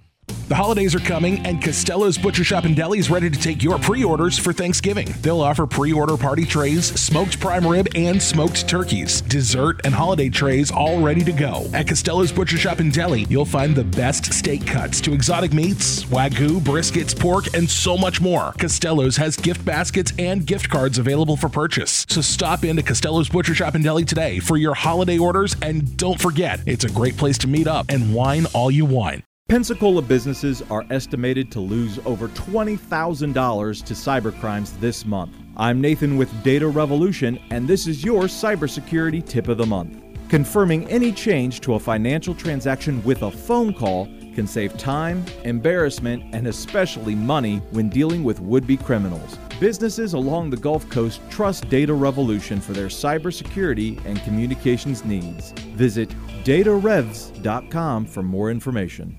The 0.47 0.55
holidays 0.55 0.95
are 0.95 1.01
coming, 1.01 1.39
and 1.47 1.63
Costello's 1.63 2.19
Butcher 2.19 2.45
Shop 2.45 2.65
and 2.65 2.77
Deli 2.77 2.99
is 2.99 3.09
ready 3.09 3.31
to 3.31 3.39
take 3.39 3.63
your 3.63 3.79
pre 3.79 4.05
orders 4.05 4.39
for 4.39 4.53
Thanksgiving. 4.53 5.09
They'll 5.23 5.41
offer 5.41 5.67
pre 5.67 5.95
order 5.95 6.19
party 6.19 6.45
trays, 6.45 6.85
smoked 7.01 7.41
prime 7.41 7.67
rib, 7.67 7.89
and 7.95 8.23
smoked 8.23 8.69
turkeys, 8.69 9.23
dessert, 9.23 9.81
and 9.85 9.95
holiday 9.95 10.29
trays 10.29 10.71
all 10.71 11.01
ready 11.01 11.25
to 11.25 11.33
go. 11.33 11.67
At 11.73 11.89
Costello's 11.89 12.31
Butcher 12.31 12.59
Shop 12.59 12.81
and 12.81 12.93
Deli, 12.93 13.25
you'll 13.31 13.47
find 13.47 13.75
the 13.75 13.85
best 13.85 14.35
steak 14.35 14.67
cuts 14.67 15.01
to 15.03 15.15
exotic 15.15 15.55
meats, 15.55 16.05
wagyu, 16.05 16.61
briskets, 16.61 17.19
pork, 17.19 17.47
and 17.55 17.69
so 17.69 17.97
much 17.97 18.21
more. 18.21 18.53
Costello's 18.59 19.17
has 19.17 19.37
gift 19.37 19.65
baskets 19.65 20.13
and 20.19 20.47
gift 20.47 20.69
cards 20.69 20.99
available 20.99 21.39
for 21.39 21.49
purchase. 21.49 22.05
So 22.11 22.21
stop 22.21 22.65
into 22.65 22.83
Costello's 22.83 23.31
Butcher 23.31 23.55
Shop 23.55 23.75
and 23.77 23.83
Deli 23.83 24.05
today 24.05 24.41
for 24.41 24.59
your 24.59 24.75
holiday 24.75 25.17
orders, 25.17 25.57
and 25.63 25.97
don't 25.97 26.21
forget, 26.21 26.61
it's 26.67 26.85
a 26.85 26.91
great 26.91 27.17
place 27.17 27.39
to 27.39 27.49
meet 27.49 27.67
up 27.67 27.87
and 27.89 28.15
wine 28.15 28.45
all 28.53 28.71
you 28.71 28.85
wine. 28.85 29.23
Pensacola 29.47 30.01
businesses 30.01 30.63
are 30.71 30.87
estimated 30.89 31.53
to 31.53 31.61
lose 31.61 31.99
over 32.07 32.29
$20,000 32.29 33.85
to 33.85 33.95
cybercrimes 33.95 34.81
this 34.81 35.05
month. 35.05 35.37
I'm 35.59 35.83
Nathan 35.83 36.17
with 36.17 36.43
Data 36.43 36.67
Revolution, 36.67 37.39
and 37.51 37.69
this 37.69 37.87
is 37.87 38.03
your 38.03 38.23
cybersecurity 38.23 39.25
tip 39.25 39.49
of 39.49 39.59
the 39.59 39.67
month. 39.67 40.03
Confirming 40.31 40.89
any 40.89 41.13
change 41.13 41.61
to 41.61 41.75
a 41.75 41.79
financial 41.79 42.35
transaction 42.35 43.05
with 43.05 43.23
a 43.23 43.31
phone 43.31 43.75
call 43.75 44.07
can 44.35 44.47
save 44.47 44.79
time, 44.79 45.23
embarrassment, 45.45 46.25
and 46.35 46.47
especially 46.47 47.15
money 47.15 47.59
when 47.71 47.91
dealing 47.91 48.25
with 48.25 48.41
would 48.41 48.67
be 48.67 48.79
criminals. 48.79 49.39
Businesses 49.61 50.15
along 50.15 50.51
the 50.51 50.57
Gulf 50.57 50.89
Coast 50.89 51.21
trust 51.29 51.69
Data 51.69 51.93
Revolution 51.93 52.63
for 52.63 52.73
their 52.73 52.89
cybersecurity 52.89 54.03
and 54.07 54.21
communications 54.23 55.05
needs. 55.05 55.53
Visit 55.77 56.09
datarevs.com 56.45 58.07
for 58.07 58.23
more 58.23 58.51
information. 58.51 59.19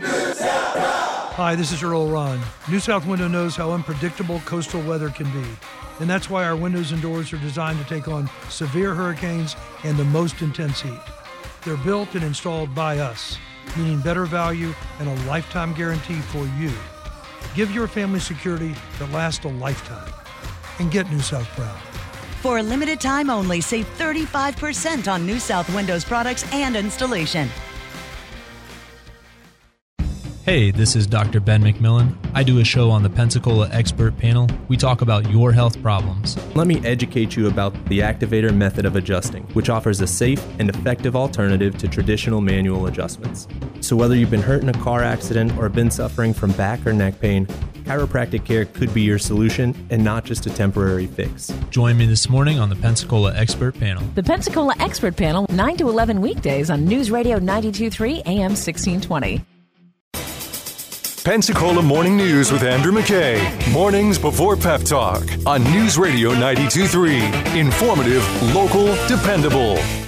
Hi, 0.00 1.54
this 1.56 1.72
is 1.72 1.82
Earl 1.82 2.08
Ron. 2.08 2.40
New 2.68 2.80
South 2.80 3.06
Window 3.06 3.28
knows 3.28 3.54
how 3.54 3.70
unpredictable 3.70 4.40
coastal 4.44 4.82
weather 4.82 5.08
can 5.08 5.30
be, 5.30 5.48
and 6.00 6.10
that's 6.10 6.28
why 6.28 6.44
our 6.44 6.56
windows 6.56 6.92
and 6.92 7.00
doors 7.00 7.32
are 7.32 7.38
designed 7.38 7.78
to 7.78 7.84
take 7.84 8.08
on 8.08 8.28
severe 8.48 8.94
hurricanes 8.94 9.54
and 9.84 9.96
the 9.96 10.04
most 10.04 10.42
intense 10.42 10.80
heat. 10.80 10.98
They're 11.64 11.76
built 11.78 12.14
and 12.14 12.24
installed 12.24 12.74
by 12.74 12.98
us, 12.98 13.38
meaning 13.76 14.00
better 14.00 14.24
value 14.24 14.74
and 14.98 15.08
a 15.08 15.14
lifetime 15.26 15.74
guarantee 15.74 16.20
for 16.20 16.44
you. 16.58 16.72
Give 17.54 17.70
your 17.70 17.86
family 17.86 18.20
security 18.20 18.74
that 18.98 19.12
lasts 19.12 19.44
a 19.44 19.48
lifetime, 19.48 20.12
and 20.80 20.90
get 20.90 21.10
New 21.10 21.20
South 21.20 21.46
proud. 21.50 21.78
For 22.40 22.58
a 22.58 22.62
limited 22.62 23.00
time 23.00 23.30
only, 23.30 23.60
save 23.60 23.86
35% 23.96 25.10
on 25.10 25.24
New 25.24 25.38
South 25.38 25.72
Windows 25.74 26.04
products 26.04 26.44
and 26.52 26.76
installation. 26.76 27.48
Hey, 30.44 30.70
this 30.70 30.94
is 30.94 31.06
Dr. 31.06 31.40
Ben 31.40 31.62
McMillan. 31.62 32.14
I 32.34 32.42
do 32.42 32.58
a 32.58 32.64
show 32.64 32.90
on 32.90 33.02
the 33.02 33.08
Pensacola 33.08 33.66
Expert 33.72 34.18
Panel. 34.18 34.46
We 34.68 34.76
talk 34.76 35.00
about 35.00 35.30
your 35.30 35.52
health 35.52 35.80
problems. 35.80 36.36
Let 36.54 36.66
me 36.66 36.84
educate 36.84 37.34
you 37.34 37.48
about 37.48 37.72
the 37.86 38.00
Activator 38.00 38.54
method 38.54 38.84
of 38.84 38.94
adjusting, 38.94 39.44
which 39.54 39.70
offers 39.70 40.02
a 40.02 40.06
safe 40.06 40.44
and 40.58 40.68
effective 40.68 41.16
alternative 41.16 41.78
to 41.78 41.88
traditional 41.88 42.42
manual 42.42 42.88
adjustments. 42.88 43.48
So, 43.80 43.96
whether 43.96 44.14
you've 44.14 44.30
been 44.30 44.42
hurt 44.42 44.60
in 44.60 44.68
a 44.68 44.78
car 44.80 45.02
accident 45.02 45.56
or 45.56 45.70
been 45.70 45.90
suffering 45.90 46.34
from 46.34 46.52
back 46.52 46.86
or 46.86 46.92
neck 46.92 47.20
pain, 47.22 47.46
chiropractic 47.84 48.44
care 48.44 48.66
could 48.66 48.92
be 48.92 49.00
your 49.00 49.18
solution 49.18 49.74
and 49.88 50.04
not 50.04 50.26
just 50.26 50.44
a 50.44 50.50
temporary 50.50 51.06
fix. 51.06 51.54
Join 51.70 51.96
me 51.96 52.04
this 52.04 52.28
morning 52.28 52.58
on 52.58 52.68
the 52.68 52.76
Pensacola 52.76 53.34
Expert 53.34 53.80
Panel. 53.80 54.04
The 54.14 54.22
Pensacola 54.22 54.74
Expert 54.78 55.16
Panel, 55.16 55.46
9 55.48 55.78
to 55.78 55.88
11 55.88 56.20
weekdays 56.20 56.68
on 56.68 56.84
News 56.84 57.10
Radio 57.10 57.38
923 57.38 58.24
AM 58.26 58.52
1620. 58.52 59.42
Pensacola 61.24 61.80
Morning 61.80 62.18
News 62.18 62.52
with 62.52 62.62
Andrew 62.64 62.92
McKay. 62.92 63.40
Mornings 63.72 64.18
before 64.18 64.58
Pep 64.58 64.82
Talk 64.82 65.24
on 65.46 65.64
News 65.64 65.96
Radio 65.96 66.32
92.3. 66.32 67.56
Informative, 67.56 68.54
local, 68.54 68.94
dependable. 69.06 70.03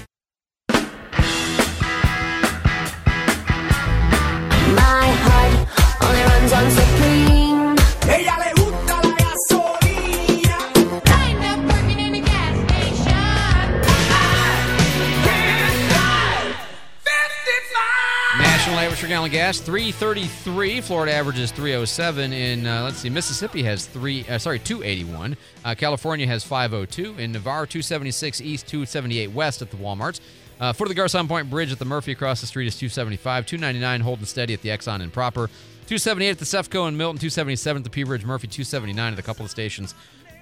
Gallon 19.27 19.47
gas 19.47 19.59
333. 19.59 20.81
Florida 20.81 21.12
averages 21.12 21.51
307. 21.51 22.33
In 22.33 22.64
uh, 22.64 22.85
let's 22.85 22.99
see, 22.99 23.11
Mississippi 23.11 23.62
has 23.64 23.87
three. 23.87 24.24
Uh, 24.29 24.39
sorry, 24.39 24.61
281. 24.61 25.37
Uh, 25.64 25.74
California 25.74 26.27
has 26.29 26.45
502. 26.45 27.18
In 27.18 27.33
Navarre, 27.33 27.66
276 27.66 28.41
east, 28.41 28.68
278 28.68 29.33
west 29.33 29.62
at 29.62 29.70
the 29.70 29.77
WalMarts. 29.79 30.20
Uh, 30.61 30.72
foot 30.72 30.85
of 30.85 30.89
the 30.91 30.95
Garcon 30.95 31.27
Point 31.27 31.51
Bridge 31.51 31.72
at 31.72 31.79
the 31.81 31.85
Murphy 31.85 32.12
across 32.12 32.41
the 32.41 32.47
street 32.47 32.68
is 32.68 32.77
275. 32.77 33.47
299 33.47 34.01
holding 34.01 34.27
steady 34.27 34.55
at 34.55 34.62
the 34.62 34.68
Exxon 34.68 35.03
and 35.03 35.12
Proper. 35.12 35.49
278 35.87 36.31
at 36.31 36.39
the 36.39 36.45
Cefco 36.45 36.87
and 36.87 36.97
Milton. 36.97 37.18
277 37.18 37.81
at 37.81 37.85
the 37.85 37.91
Pea 37.91 38.05
Ridge 38.05 38.24
Murphy. 38.24 38.47
279 38.47 39.12
at 39.12 39.18
a 39.18 39.22
couple 39.22 39.45
of 39.45 39.51
stations 39.51 39.95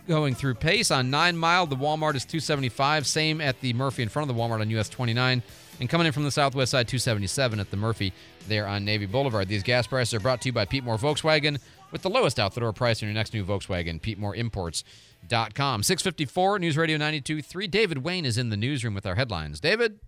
going 0.07 0.35
through 0.35 0.55
pace 0.55 0.91
on 0.91 1.09
nine 1.09 1.35
mile 1.35 1.67
the 1.67 1.75
walmart 1.75 2.15
is 2.15 2.27
275 2.27 3.07
same 3.07 3.41
at 3.41 3.59
the 3.63 3.73
murphy 3.73 4.03
in 4.03 4.09
front 4.11 4.29
of 4.29 4.37
the 4.37 4.39
walmart 4.39 4.61
on 4.61 4.69
us 4.69 4.87
29 4.91 5.43
and 5.81 5.89
coming 5.89 6.07
in 6.07 6.13
from 6.13 6.25
the 6.25 6.31
southwest 6.31 6.71
side 6.71 6.89
277 6.89 7.61
at 7.61 7.71
the 7.71 7.77
murphy 7.77 8.13
there 8.49 8.67
on 8.67 8.85
navy 8.85 9.07
boulevard. 9.07 9.49
These 9.49 9.63
gas 9.63 9.87
prices 9.87 10.15
are 10.15 10.21
brought 10.21 10.41
to 10.43 10.49
you 10.49 10.53
by 10.53 10.65
pete 10.65 10.85
moore 10.85 10.97
volkswagen 10.97 11.61
with 11.91 12.03
the 12.03 12.11
lowest 12.11 12.39
out 12.39 12.55
the 12.55 12.61
door 12.61 12.73
price 12.73 13.03
on 13.03 13.09
your 13.09 13.15
next 13.15 13.35
new 13.35 13.45
volkswagen 13.45 14.01
pete 14.01 14.19
moore 14.19 14.35
imports.com 14.35 15.83
654 15.83 16.59
news 16.59 16.77
radio 16.77 16.99
92.3 16.99 17.71
david 17.71 17.99
wayne 17.99 18.25
is 18.25 18.39
in 18.39 18.51
the 18.51 18.57
newsroom 18.57 18.95
with 18.95 19.07
our 19.07 19.15
headlines. 19.15 19.61
David 19.61 20.01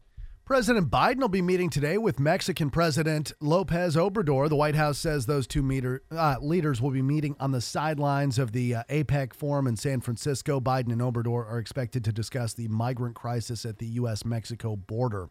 President 0.47 0.89
Biden 0.93 1.19
will 1.19 1.29
be 1.29 1.43
meeting 1.43 1.71
today 1.71 1.99
with 1.99 2.21
Mexican 2.21 2.71
President 2.71 3.33
Lopez 3.41 3.97
Obrador. 3.97 4.49
The 4.49 4.55
White 4.55 4.77
House 4.77 4.97
says 4.97 5.27
those 5.27 5.45
two 5.45 5.61
meter, 5.61 6.05
uh, 6.13 6.37
leaders 6.41 6.81
will 6.81 6.93
be 6.93 7.03
meeting 7.03 7.35
on 7.41 7.51
the 7.51 7.61
sidelines 7.61 8.39
of 8.39 8.53
the 8.53 8.77
uh, 8.77 8.83
APEC 8.89 9.35
forum 9.35 9.67
in 9.67 9.75
San 9.75 10.01
Francisco. 10.01 10.61
Biden 10.61 10.93
and 10.93 11.01
Obrador 11.01 11.51
are 11.51 11.59
expected 11.59 12.05
to 12.05 12.13
discuss 12.13 12.55
the 12.55 12.69
migrant 12.69 13.17
crisis 13.17 13.67
at 13.67 13.79
the 13.79 13.87
U.S. 13.87 14.25
Mexico 14.25 14.77
border. 14.77 15.29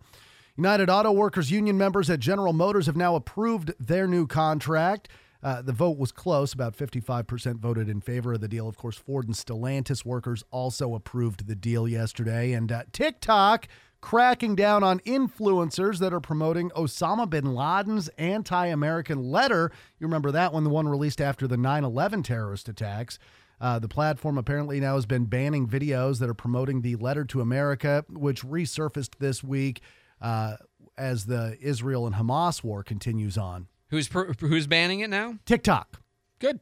United 0.57 0.89
Auto 0.89 1.13
Workers 1.13 1.49
Union 1.49 1.77
members 1.77 2.09
at 2.09 2.19
General 2.19 2.51
Motors 2.51 2.87
have 2.87 2.97
now 2.97 3.15
approved 3.15 3.71
their 3.79 4.07
new 4.07 4.27
contract. 4.27 5.07
Uh, 5.41 5.61
the 5.61 5.71
vote 5.71 5.97
was 5.97 6.11
close. 6.11 6.51
About 6.51 6.75
55% 6.75 7.59
voted 7.59 7.87
in 7.87 8.01
favor 8.01 8.33
of 8.33 8.41
the 8.41 8.49
deal. 8.49 8.67
Of 8.67 8.75
course, 8.75 8.97
Ford 8.97 9.27
and 9.27 9.35
Stellantis 9.35 10.03
workers 10.03 10.43
also 10.51 10.93
approved 10.93 11.47
the 11.47 11.55
deal 11.55 11.87
yesterday. 11.87 12.51
And 12.51 12.69
uh, 12.69 12.83
TikTok 12.91 13.69
cracking 14.05 14.55
down 14.55 14.83
on 14.83 14.99
influencers 14.99 15.97
that 15.97 16.13
are 16.13 16.19
promoting 16.19 16.69
Osama 16.69 17.27
bin 17.27 17.55
Laden's 17.55 18.07
anti 18.19 18.67
American 18.67 19.31
letter. 19.31 19.71
You 19.99 20.05
remember 20.05 20.29
that 20.29 20.53
one, 20.53 20.63
the 20.63 20.69
one 20.69 20.87
released 20.87 21.19
after 21.19 21.47
the 21.47 21.57
9 21.57 21.83
11 21.83 22.21
terrorist 22.21 22.69
attacks. 22.69 23.17
Uh, 23.59 23.79
the 23.79 23.87
platform 23.87 24.37
apparently 24.37 24.79
now 24.79 24.93
has 24.93 25.07
been 25.07 25.25
banning 25.25 25.67
videos 25.67 26.19
that 26.19 26.29
are 26.29 26.35
promoting 26.35 26.81
the 26.81 26.95
letter 26.97 27.25
to 27.25 27.41
America, 27.41 28.05
which 28.07 28.43
resurfaced 28.43 29.15
this 29.17 29.43
week. 29.43 29.81
Uh, 30.21 30.57
as 30.97 31.25
the 31.25 31.57
Israel 31.59 32.05
and 32.05 32.15
Hamas 32.15 32.63
war 32.63 32.83
continues 32.83 33.37
on. 33.37 33.67
Who's 33.89 34.07
per, 34.07 34.31
who's 34.39 34.67
banning 34.67 35.01
it 35.01 35.09
now? 35.09 35.39
TikTok. 35.45 35.99
Good. 36.39 36.59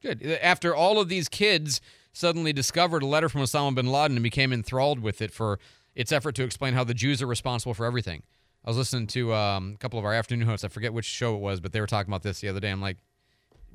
Good. 0.00 0.22
After 0.40 0.74
all 0.74 1.00
of 1.00 1.08
these 1.08 1.28
kids 1.28 1.80
suddenly 2.12 2.52
discovered 2.52 3.02
a 3.02 3.06
letter 3.06 3.28
from 3.28 3.42
Osama 3.42 3.74
bin 3.74 3.86
Laden 3.86 4.16
and 4.16 4.22
became 4.22 4.52
enthralled 4.52 5.00
with 5.00 5.20
it 5.20 5.32
for 5.32 5.58
its 5.94 6.12
effort 6.12 6.34
to 6.36 6.44
explain 6.44 6.74
how 6.74 6.84
the 6.84 6.94
Jews 6.94 7.22
are 7.22 7.26
responsible 7.26 7.74
for 7.74 7.86
everything. 7.86 8.22
I 8.64 8.70
was 8.70 8.76
listening 8.76 9.06
to 9.08 9.34
um, 9.34 9.72
a 9.74 9.78
couple 9.78 9.98
of 9.98 10.04
our 10.04 10.14
afternoon 10.14 10.46
hosts. 10.46 10.64
I 10.64 10.68
forget 10.68 10.94
which 10.94 11.04
show 11.04 11.34
it 11.34 11.40
was, 11.40 11.60
but 11.60 11.72
they 11.72 11.80
were 11.80 11.86
talking 11.86 12.10
about 12.10 12.22
this 12.22 12.40
the 12.40 12.48
other 12.48 12.60
day. 12.60 12.70
I'm 12.70 12.80
like, 12.80 12.96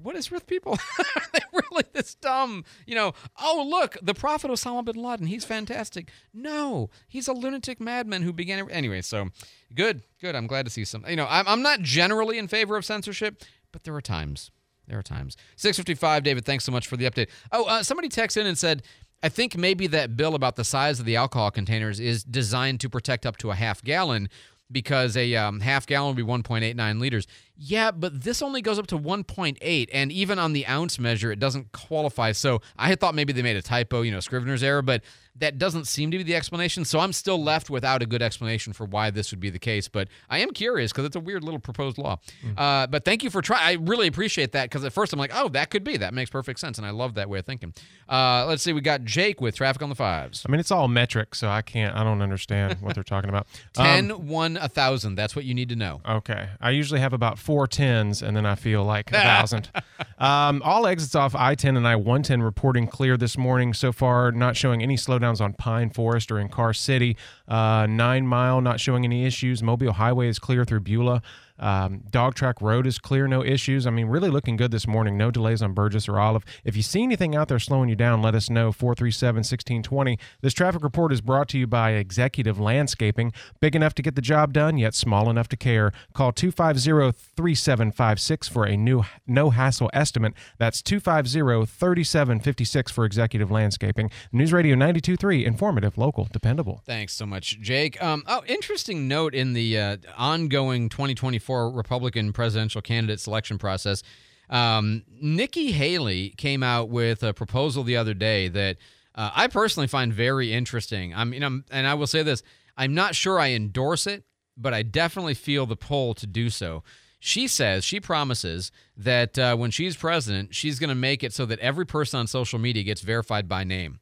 what 0.01 0.15
is 0.15 0.31
with 0.31 0.47
people? 0.47 0.73
Are 1.15 1.23
they 1.33 1.39
really 1.51 1.83
this 1.93 2.15
dumb? 2.15 2.63
You 2.87 2.95
know, 2.95 3.13
oh, 3.39 3.67
look, 3.69 3.97
the 4.01 4.13
prophet 4.13 4.49
Osama 4.49 4.83
bin 4.83 4.95
Laden, 4.95 5.27
he's 5.27 5.45
fantastic. 5.45 6.09
No, 6.33 6.89
he's 7.07 7.27
a 7.27 7.33
lunatic 7.33 7.79
madman 7.79 8.23
who 8.23 8.33
began. 8.33 8.69
Anyway, 8.71 9.01
so 9.01 9.29
good, 9.75 10.03
good. 10.21 10.35
I'm 10.35 10.47
glad 10.47 10.65
to 10.65 10.71
see 10.71 10.85
some. 10.85 11.05
You 11.07 11.17
know, 11.17 11.27
I'm, 11.29 11.47
I'm 11.47 11.61
not 11.61 11.81
generally 11.81 12.37
in 12.37 12.47
favor 12.47 12.77
of 12.77 12.85
censorship, 12.85 13.43
but 13.71 13.83
there 13.83 13.95
are 13.95 14.01
times. 14.01 14.51
There 14.87 14.97
are 14.97 15.03
times. 15.03 15.37
655, 15.57 16.23
David, 16.23 16.45
thanks 16.45 16.63
so 16.63 16.71
much 16.71 16.87
for 16.87 16.97
the 16.97 17.05
update. 17.05 17.29
Oh, 17.51 17.65
uh, 17.65 17.83
somebody 17.83 18.09
texted 18.09 18.41
in 18.41 18.47
and 18.47 18.57
said, 18.57 18.81
I 19.21 19.29
think 19.29 19.57
maybe 19.57 19.87
that 19.87 20.15
bill 20.15 20.35
about 20.35 20.55
the 20.55 20.63
size 20.63 20.99
of 20.99 21.05
the 21.05 21.15
alcohol 21.15 21.51
containers 21.51 21.99
is 21.99 22.23
designed 22.23 22.79
to 22.81 22.89
protect 22.89 23.25
up 23.25 23.37
to 23.37 23.51
a 23.51 23.55
half 23.55 23.83
gallon 23.83 24.29
because 24.71 25.17
a 25.17 25.35
um, 25.35 25.59
half 25.59 25.85
gallon 25.87 26.15
would 26.15 26.25
be 26.25 26.31
1.89 26.31 26.99
liters. 26.99 27.27
Yeah, 27.57 27.91
but 27.91 28.23
this 28.23 28.41
only 28.41 28.61
goes 28.61 28.77
up 28.77 28.87
to 28.87 28.97
1.8, 28.97 29.89
and 29.91 30.11
even 30.11 30.39
on 30.39 30.53
the 30.53 30.67
ounce 30.67 30.99
measure, 30.99 31.31
it 31.31 31.39
doesn't 31.39 31.71
qualify. 31.71 32.31
So 32.31 32.61
I 32.77 32.87
had 32.87 32.99
thought 32.99 33.15
maybe 33.15 33.33
they 33.33 33.41
made 33.41 33.57
a 33.57 33.61
typo, 33.61 34.01
you 34.01 34.11
know, 34.11 34.19
Scrivener's 34.19 34.63
error, 34.63 34.81
but 34.81 35.03
that 35.39 35.57
doesn't 35.57 35.85
seem 35.85 36.11
to 36.11 36.17
be 36.17 36.23
the 36.23 36.35
explanation. 36.35 36.85
So 36.85 36.99
I'm 36.99 37.13
still 37.13 37.41
left 37.41 37.69
without 37.69 38.01
a 38.01 38.05
good 38.05 38.21
explanation 38.21 38.73
for 38.73 38.85
why 38.85 39.09
this 39.09 39.31
would 39.31 39.39
be 39.39 39.49
the 39.49 39.59
case. 39.59 39.87
But 39.87 40.07
I 40.29 40.39
am 40.39 40.51
curious 40.51 40.91
because 40.91 41.05
it's 41.05 41.15
a 41.15 41.19
weird 41.19 41.43
little 41.43 41.59
proposed 41.59 41.97
law. 41.97 42.19
Uh, 42.57 42.87
but 42.87 43.05
thank 43.05 43.23
you 43.23 43.29
for 43.29 43.41
trying. 43.41 43.61
I 43.61 43.81
really 43.81 44.07
appreciate 44.07 44.51
that 44.53 44.65
because 44.65 44.83
at 44.83 44.93
first 44.93 45.13
I'm 45.13 45.19
like, 45.19 45.31
oh, 45.33 45.49
that 45.49 45.69
could 45.69 45.83
be. 45.83 45.97
That 45.97 46.13
makes 46.13 46.29
perfect 46.29 46.59
sense, 46.59 46.77
and 46.77 46.85
I 46.85 46.91
love 46.91 47.15
that 47.15 47.29
way 47.29 47.39
of 47.39 47.45
thinking. 47.45 47.73
Uh, 48.07 48.45
let's 48.47 48.63
see. 48.63 48.73
We 48.73 48.81
got 48.81 49.03
Jake 49.03 49.41
with 49.41 49.55
traffic 49.55 49.81
on 49.81 49.89
the 49.89 49.95
fives. 49.95 50.43
I 50.47 50.51
mean, 50.51 50.59
it's 50.59 50.71
all 50.71 50.87
metric, 50.87 51.35
so 51.35 51.49
I 51.49 51.61
can't. 51.61 51.95
I 51.95 52.03
don't 52.03 52.21
understand 52.21 52.81
what 52.81 52.95
they're 52.95 53.03
talking 53.03 53.29
about. 53.29 53.47
Um, 53.77 53.85
10, 53.85 54.27
1, 54.27 54.53
1,000. 54.55 55.15
That's 55.15 55.35
what 55.35 55.45
you 55.45 55.53
need 55.53 55.69
to 55.69 55.75
know. 55.75 56.01
Okay. 56.07 56.49
I 56.59 56.71
usually 56.71 56.99
have 56.99 57.13
about 57.13 57.37
four 57.37 57.67
tens, 57.67 58.21
and 58.21 58.35
then 58.35 58.45
I 58.45 58.55
feel 58.55 58.83
like 58.83 59.09
a 59.11 59.13
thousand. 59.13 59.69
um, 60.17 60.61
all 60.65 60.85
exits 60.87 61.15
off 61.15 61.35
I 61.35 61.55
10 61.55 61.77
and 61.77 61.87
I 61.87 61.95
110 61.95 62.41
reporting 62.41 62.87
clear 62.87 63.15
this 63.15 63.37
morning. 63.37 63.73
So 63.73 63.91
far, 63.91 64.31
not 64.31 64.57
showing 64.57 64.81
any 64.81 64.97
on 65.37 65.53
Pine 65.53 65.89
Forest 65.89 66.31
or 66.31 66.39
in 66.39 66.49
Car 66.49 66.73
City. 66.73 67.15
Uh, 67.47 67.85
nine 67.87 68.25
Mile, 68.25 68.61
not 68.61 68.79
showing 68.79 69.05
any 69.05 69.25
issues. 69.25 69.61
Mobile 69.61 69.93
Highway 69.93 70.27
is 70.27 70.39
clear 70.39 70.65
through 70.65 70.81
Beulah. 70.81 71.21
Um, 71.59 72.03
Dog 72.09 72.35
Track 72.35 72.61
Road 72.61 72.87
is 72.87 72.97
clear, 72.97 73.27
no 73.27 73.43
issues. 73.43 73.85
I 73.85 73.89
mean, 73.89 74.07
really 74.07 74.29
looking 74.29 74.55
good 74.55 74.71
this 74.71 74.87
morning. 74.87 75.17
No 75.17 75.31
delays 75.31 75.61
on 75.61 75.73
Burgess 75.73 76.07
or 76.07 76.19
Olive. 76.19 76.43
If 76.63 76.75
you 76.75 76.83
see 76.83 77.03
anything 77.03 77.35
out 77.35 77.47
there 77.47 77.59
slowing 77.59 77.89
you 77.89 77.95
down, 77.95 78.21
let 78.21 78.35
us 78.35 78.49
know. 78.49 78.71
437 78.71 79.39
1620. 79.39 80.17
This 80.41 80.53
traffic 80.53 80.83
report 80.83 81.11
is 81.11 81.21
brought 81.21 81.49
to 81.49 81.57
you 81.57 81.67
by 81.67 81.91
Executive 81.91 82.59
Landscaping. 82.59 83.33
Big 83.59 83.75
enough 83.75 83.93
to 83.95 84.01
get 84.01 84.15
the 84.15 84.21
job 84.21 84.53
done, 84.53 84.77
yet 84.77 84.93
small 84.93 85.29
enough 85.29 85.47
to 85.49 85.57
care. 85.57 85.91
Call 86.13 86.31
250 86.31 87.11
3756 87.35 88.47
for 88.47 88.65
a 88.65 88.77
new 88.77 89.03
no 89.27 89.49
hassle 89.49 89.89
estimate. 89.93 90.33
That's 90.57 90.81
250 90.81 91.65
3756 91.65 92.91
for 92.91 93.05
Executive 93.05 93.51
Landscaping. 93.51 94.11
News 94.31 94.53
Radio 94.53 94.75
923, 94.75 95.45
informative, 95.45 95.97
local, 95.97 96.27
dependable. 96.31 96.81
Thanks 96.85 97.13
so 97.13 97.25
much, 97.25 97.59
Jake. 97.59 98.01
Um, 98.01 98.23
oh, 98.27 98.43
interesting 98.47 99.07
note 99.07 99.33
in 99.35 99.53
the 99.53 99.77
uh, 99.77 99.97
ongoing 100.17 100.89
2024 100.89 101.48
Republican 101.49 102.33
presidential 102.33 102.81
candidate 102.81 103.19
selection 103.19 103.57
process. 103.57 104.03
Um, 104.49 105.03
Nikki 105.21 105.71
Haley 105.71 106.29
came 106.37 106.63
out 106.63 106.89
with 106.89 107.23
a 107.23 107.33
proposal 107.33 107.83
the 107.83 107.97
other 107.97 108.13
day 108.13 108.47
that 108.47 108.77
uh, 109.15 109.31
I 109.35 109.47
personally 109.47 109.87
find 109.87 110.13
very 110.13 110.53
interesting. 110.53 111.13
I 111.13 111.23
mean, 111.23 111.43
I'm, 111.43 111.65
and 111.71 111.85
I 111.85 111.93
will 111.93 112.07
say 112.07 112.23
this: 112.23 112.41
I'm 112.77 112.93
not 112.93 113.15
sure 113.15 113.39
I 113.39 113.51
endorse 113.51 114.07
it, 114.07 114.23
but 114.57 114.73
I 114.73 114.83
definitely 114.83 115.33
feel 115.33 115.65
the 115.65 115.75
pull 115.75 116.13
to 116.15 116.27
do 116.27 116.49
so. 116.49 116.83
She 117.19 117.47
says 117.47 117.83
she 117.83 117.99
promises 117.99 118.71
that 118.95 119.37
uh, 119.37 119.55
when 119.57 119.71
she's 119.71 119.97
president, 119.97 120.55
she's 120.55 120.79
going 120.79 120.89
to 120.89 120.95
make 120.95 121.23
it 121.23 121.33
so 121.33 121.45
that 121.45 121.59
every 121.59 121.85
person 121.85 122.19
on 122.19 122.27
social 122.27 122.59
media 122.59 122.83
gets 122.83 123.01
verified 123.01 123.49
by 123.49 123.65
name 123.65 123.99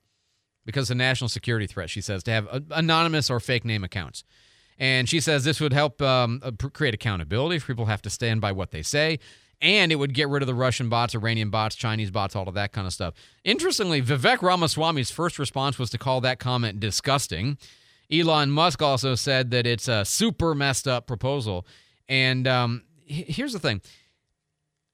because 0.66 0.92
a 0.92 0.96
national 0.96 1.30
security 1.30 1.66
threat, 1.66 1.90
she 1.90 2.02
says, 2.02 2.22
to 2.24 2.32
have 2.32 2.48
anonymous 2.72 3.30
or 3.30 3.40
fake 3.40 3.66
name 3.66 3.84
accounts. 3.84 4.24
And 4.78 5.10
she 5.10 5.20
says 5.20 5.44
this 5.44 5.60
would 5.60 5.74
help 5.74 6.02
um, 6.02 6.42
uh, 6.44 6.52
create 6.74 6.94
accountability. 6.94 7.56
if 7.56 7.68
People 7.68 7.86
have 7.86 8.02
to 8.04 8.10
stand 8.10 8.42
by 8.42 8.52
what 8.52 8.72
they 8.72 8.82
say. 8.82 9.20
And 9.60 9.92
it 9.92 9.96
would 9.96 10.14
get 10.14 10.30
rid 10.30 10.44
of 10.44 10.48
the 10.48 10.54
Russian 10.54 10.88
bots, 10.88 11.16
Iranian 11.16 11.50
bots, 11.50 11.76
Chinese 11.76 12.12
bots, 12.12 12.36
all 12.36 12.48
of 12.48 12.54
that 12.54 12.74
kind 12.74 12.86
of 12.86 12.94
stuff. 12.94 13.16
Interestingly, 13.44 14.04
Vivek 14.04 14.44
Ramaswamy's 14.44 15.10
first 15.10 15.40
response 15.40 15.80
was 15.80 15.90
to 15.90 15.98
call 15.98 16.22
that 16.22 16.38
comment 16.38 16.80
disgusting. 16.80 17.58
Elon 18.12 18.52
Musk 18.52 18.82
also 18.82 19.16
said 19.16 19.50
that 19.52 19.66
it's 19.66 19.88
a 19.88 20.06
super 20.06 20.54
messed 20.54 20.88
up 20.88 21.08
proposal. 21.08 21.66
And 22.08 22.48
um, 22.48 22.84
here's 23.06 23.54
the 23.54 23.60
thing 23.60 23.82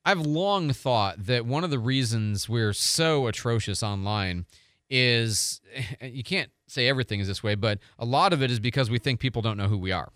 I've 0.06 0.20
long 0.20 0.72
thought 0.72 1.26
that 1.26 1.46
one 1.46 1.64
of 1.64 1.70
the 1.70 1.80
reasons 1.80 2.50
we're 2.50 2.74
so 2.74 3.28
atrocious 3.28 3.84
online 3.84 4.46
is 4.94 5.60
you 6.02 6.24
can't 6.24 6.52
say 6.68 6.88
everything 6.88 7.20
is 7.20 7.28
this 7.28 7.44
way, 7.44 7.56
but 7.56 7.80
a 8.00 8.06
lot 8.06 8.32
of 8.32 8.42
it 8.42 8.52
is 8.52 8.60
because 8.60 8.90
we 8.90 9.00
think 9.00 9.20
people 9.20 9.42
don't 9.42 9.58
know 9.58 9.68
who 9.68 9.78
we 9.78 9.92
are. 9.92 10.10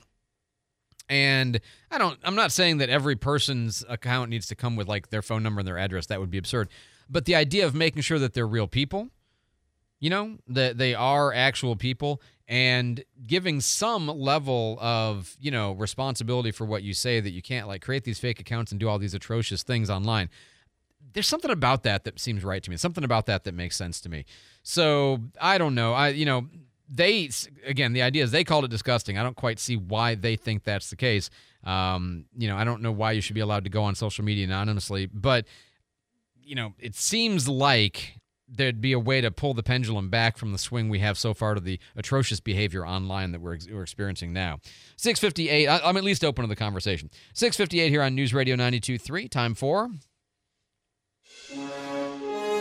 And 1.09 1.59
I 1.89 1.97
don't 1.97 2.19
I'm 2.23 2.35
not 2.35 2.51
saying 2.51 2.77
that 2.77 2.89
every 2.89 3.15
person's 3.15 3.83
account 3.89 4.29
needs 4.29 4.47
to 4.47 4.55
come 4.55 4.75
with 4.75 4.87
like 4.87 5.09
their 5.09 5.21
phone 5.21 5.41
number 5.41 5.59
and 5.59 5.67
their 5.67 5.77
address. 5.77 6.05
That 6.07 6.19
would 6.19 6.31
be 6.31 6.37
absurd. 6.37 6.69
But 7.09 7.25
the 7.25 7.35
idea 7.35 7.65
of 7.65 7.73
making 7.73 8.01
sure 8.01 8.19
that 8.19 8.33
they're 8.33 8.47
real 8.47 8.67
people, 8.67 9.07
you 9.99 10.09
know, 10.09 10.37
that 10.47 10.77
they 10.77 10.93
are 10.93 11.33
actual 11.33 11.77
people 11.77 12.21
and 12.49 13.03
giving 13.25 13.61
some 13.61 14.07
level 14.07 14.77
of, 14.81 15.37
you 15.39 15.49
know, 15.49 15.71
responsibility 15.71 16.51
for 16.51 16.65
what 16.65 16.83
you 16.83 16.93
say 16.93 17.19
that 17.21 17.31
you 17.31 17.41
can't 17.41 17.67
like 17.67 17.81
create 17.81 18.03
these 18.03 18.19
fake 18.19 18.41
accounts 18.41 18.71
and 18.71 18.79
do 18.79 18.89
all 18.89 18.99
these 18.99 19.13
atrocious 19.13 19.63
things 19.63 19.89
online 19.89 20.29
there's 21.13 21.27
something 21.27 21.51
about 21.51 21.83
that 21.83 22.03
that 22.03 22.19
seems 22.19 22.43
right 22.43 22.61
to 22.61 22.69
me. 22.69 22.77
Something 22.77 23.03
about 23.03 23.25
that 23.25 23.43
that 23.45 23.53
makes 23.53 23.75
sense 23.75 23.99
to 24.01 24.09
me. 24.09 24.25
So 24.67 25.19
I 25.39 25.57
don't 25.57 25.75
know. 25.75 25.93
I 25.93 26.09
you 26.09 26.25
know 26.25 26.45
they 26.89 27.29
again 27.65 27.93
the 27.93 28.01
idea 28.01 28.25
is 28.25 28.31
they 28.31 28.43
called 28.43 28.65
it 28.65 28.67
disgusting. 28.67 29.17
I 29.17 29.23
don't 29.23 29.37
quite 29.37 29.59
see 29.59 29.77
why 29.77 30.15
they 30.15 30.35
think 30.35 30.65
that's 30.65 30.89
the 30.89 30.97
case. 30.97 31.29
Um, 31.63 32.25
you 32.37 32.49
know 32.49 32.57
I 32.57 32.65
don't 32.65 32.81
know 32.81 32.91
why 32.91 33.13
you 33.13 33.21
should 33.21 33.33
be 33.33 33.39
allowed 33.39 33.63
to 33.63 33.69
go 33.69 33.83
on 33.83 33.95
social 33.95 34.25
media 34.25 34.43
anonymously, 34.43 35.05
but 35.05 35.45
you 36.43 36.53
know 36.55 36.73
it 36.79 36.95
seems 36.95 37.47
like 37.47 38.19
there'd 38.49 38.81
be 38.81 38.91
a 38.91 38.99
way 38.99 39.21
to 39.21 39.31
pull 39.31 39.53
the 39.53 39.63
pendulum 39.63 40.09
back 40.09 40.37
from 40.37 40.51
the 40.51 40.57
swing 40.57 40.89
we 40.89 40.99
have 40.99 41.17
so 41.17 41.33
far 41.33 41.53
to 41.53 41.61
the 41.61 41.79
atrocious 41.95 42.41
behavior 42.41 42.85
online 42.85 43.31
that 43.31 43.39
we're, 43.39 43.57
we're 43.71 43.83
experiencing 43.83 44.33
now. 44.33 44.57
658, 44.97 45.67
I, 45.67 45.79
I'm 45.79 45.97
at 45.97 46.03
least 46.03 46.23
open 46.23 46.43
to 46.43 46.47
the 46.47 46.55
conversation. 46.55 47.09
658 47.33 47.89
here 47.89 48.01
on 48.01 48.15
News 48.15 48.33
Radio 48.33 48.55
92.3. 48.55 49.29
Time 49.29 49.53
for 49.53 49.91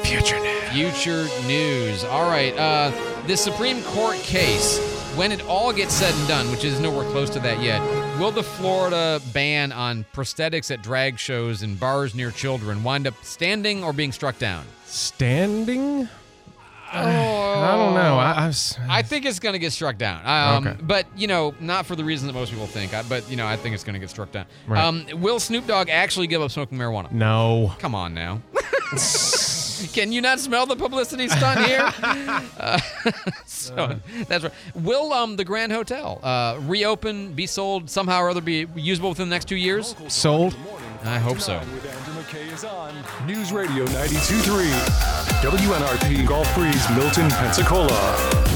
Future 0.07 0.39
news. 0.41 0.69
Future 0.71 1.29
news. 1.47 2.05
All 2.05 2.29
right. 2.29 2.57
Uh, 2.57 2.93
the 3.27 3.37
Supreme 3.37 3.83
Court 3.83 4.17
case, 4.19 4.79
when 5.17 5.33
it 5.33 5.43
all 5.47 5.73
gets 5.73 5.95
said 5.95 6.15
and 6.15 6.29
done, 6.29 6.51
which 6.53 6.65
is 6.65 6.79
nowhere 6.79 7.09
close 7.11 7.29
to 7.31 7.41
that 7.41 7.61
yet, 7.61 7.81
will 8.21 8.31
the 8.31 8.43
Florida 8.43 9.21
ban 9.33 9.73
on 9.73 10.05
prosthetics 10.15 10.71
at 10.71 10.83
drag 10.83 11.19
shows 11.19 11.63
and 11.63 11.79
bars 11.81 12.15
near 12.15 12.31
children 12.31 12.85
wind 12.85 13.07
up 13.07 13.15
standing 13.25 13.83
or 13.83 13.93
being 13.93 14.13
struck 14.13 14.39
down? 14.39 14.65
Standing? 14.85 16.09
I 16.93 17.03
don't 17.77 17.95
know. 17.95 18.17
I, 18.17 18.33
I 18.33 18.47
was, 18.47 18.79
I 18.89 19.03
think 19.03 19.27
it's 19.27 19.41
going 19.41 19.55
to 19.55 19.59
get 19.59 19.73
struck 19.73 19.99
down. 19.99 20.25
Um, 20.25 20.67
Okay. 20.69 20.79
But, 20.83 21.07
you 21.17 21.27
know, 21.27 21.53
not 21.59 21.85
for 21.85 21.97
the 21.97 22.05
reason 22.05 22.29
that 22.29 22.33
most 22.33 22.53
people 22.53 22.69
think. 22.69 22.95
I, 22.95 23.03
but, 23.03 23.29
you 23.29 23.37
know, 23.37 23.47
I 23.47 23.57
think 23.57 23.75
it's 23.75 23.83
going 23.83 23.95
to 23.95 24.01
get 24.01 24.09
struck 24.09 24.31
down. 24.31 24.47
Right. 24.69 24.83
Um, 24.83 25.05
will 25.21 25.41
Snoop 25.41 25.67
Dogg 25.67 25.91
actually 25.91 26.29
give 26.29 26.41
up 26.43 26.53
smoking 26.53 26.79
marijuana? 26.79 27.11
no. 27.11 27.75
Come 27.81 27.97
on 27.97 28.15
now. 28.15 28.41
Can 29.93 30.13
you 30.13 30.21
not 30.21 30.41
smell 30.41 30.67
the 30.67 30.77
publicity 30.77 31.29
stunt 31.29 31.65
here? 31.65 31.93
Uh, 32.59 32.79
so 33.47 33.99
that's 34.29 34.45
right. 34.45 34.53
Will 34.75 35.13
um, 35.13 35.37
the 35.37 35.45
Grand 35.45 35.73
Hotel 35.73 36.19
uh, 36.23 36.59
reopen, 36.63 37.33
be 37.33 37.47
sold 37.47 37.91
somehow 37.91 38.21
or 38.21 38.31
other, 38.31 38.41
be 38.41 38.67
usable 38.75 39.11
within 39.11 39.29
the 39.29 39.35
next 39.35 39.47
two 39.47 39.57
years? 39.57 39.95
Sold? 40.09 40.57
I 41.05 41.19
hope 41.19 41.41
so. 41.41 41.59
With 41.59 41.87
Andrew 41.87 42.15
McKay 42.23 43.27
News 43.27 43.53
Radio 43.53 43.85
92.3 43.87 44.71
WNRP 45.43 46.27
Gulf 46.27 46.53
Breeze, 46.55 46.91
Milton, 46.97 47.29
Pensacola. 47.31 48.56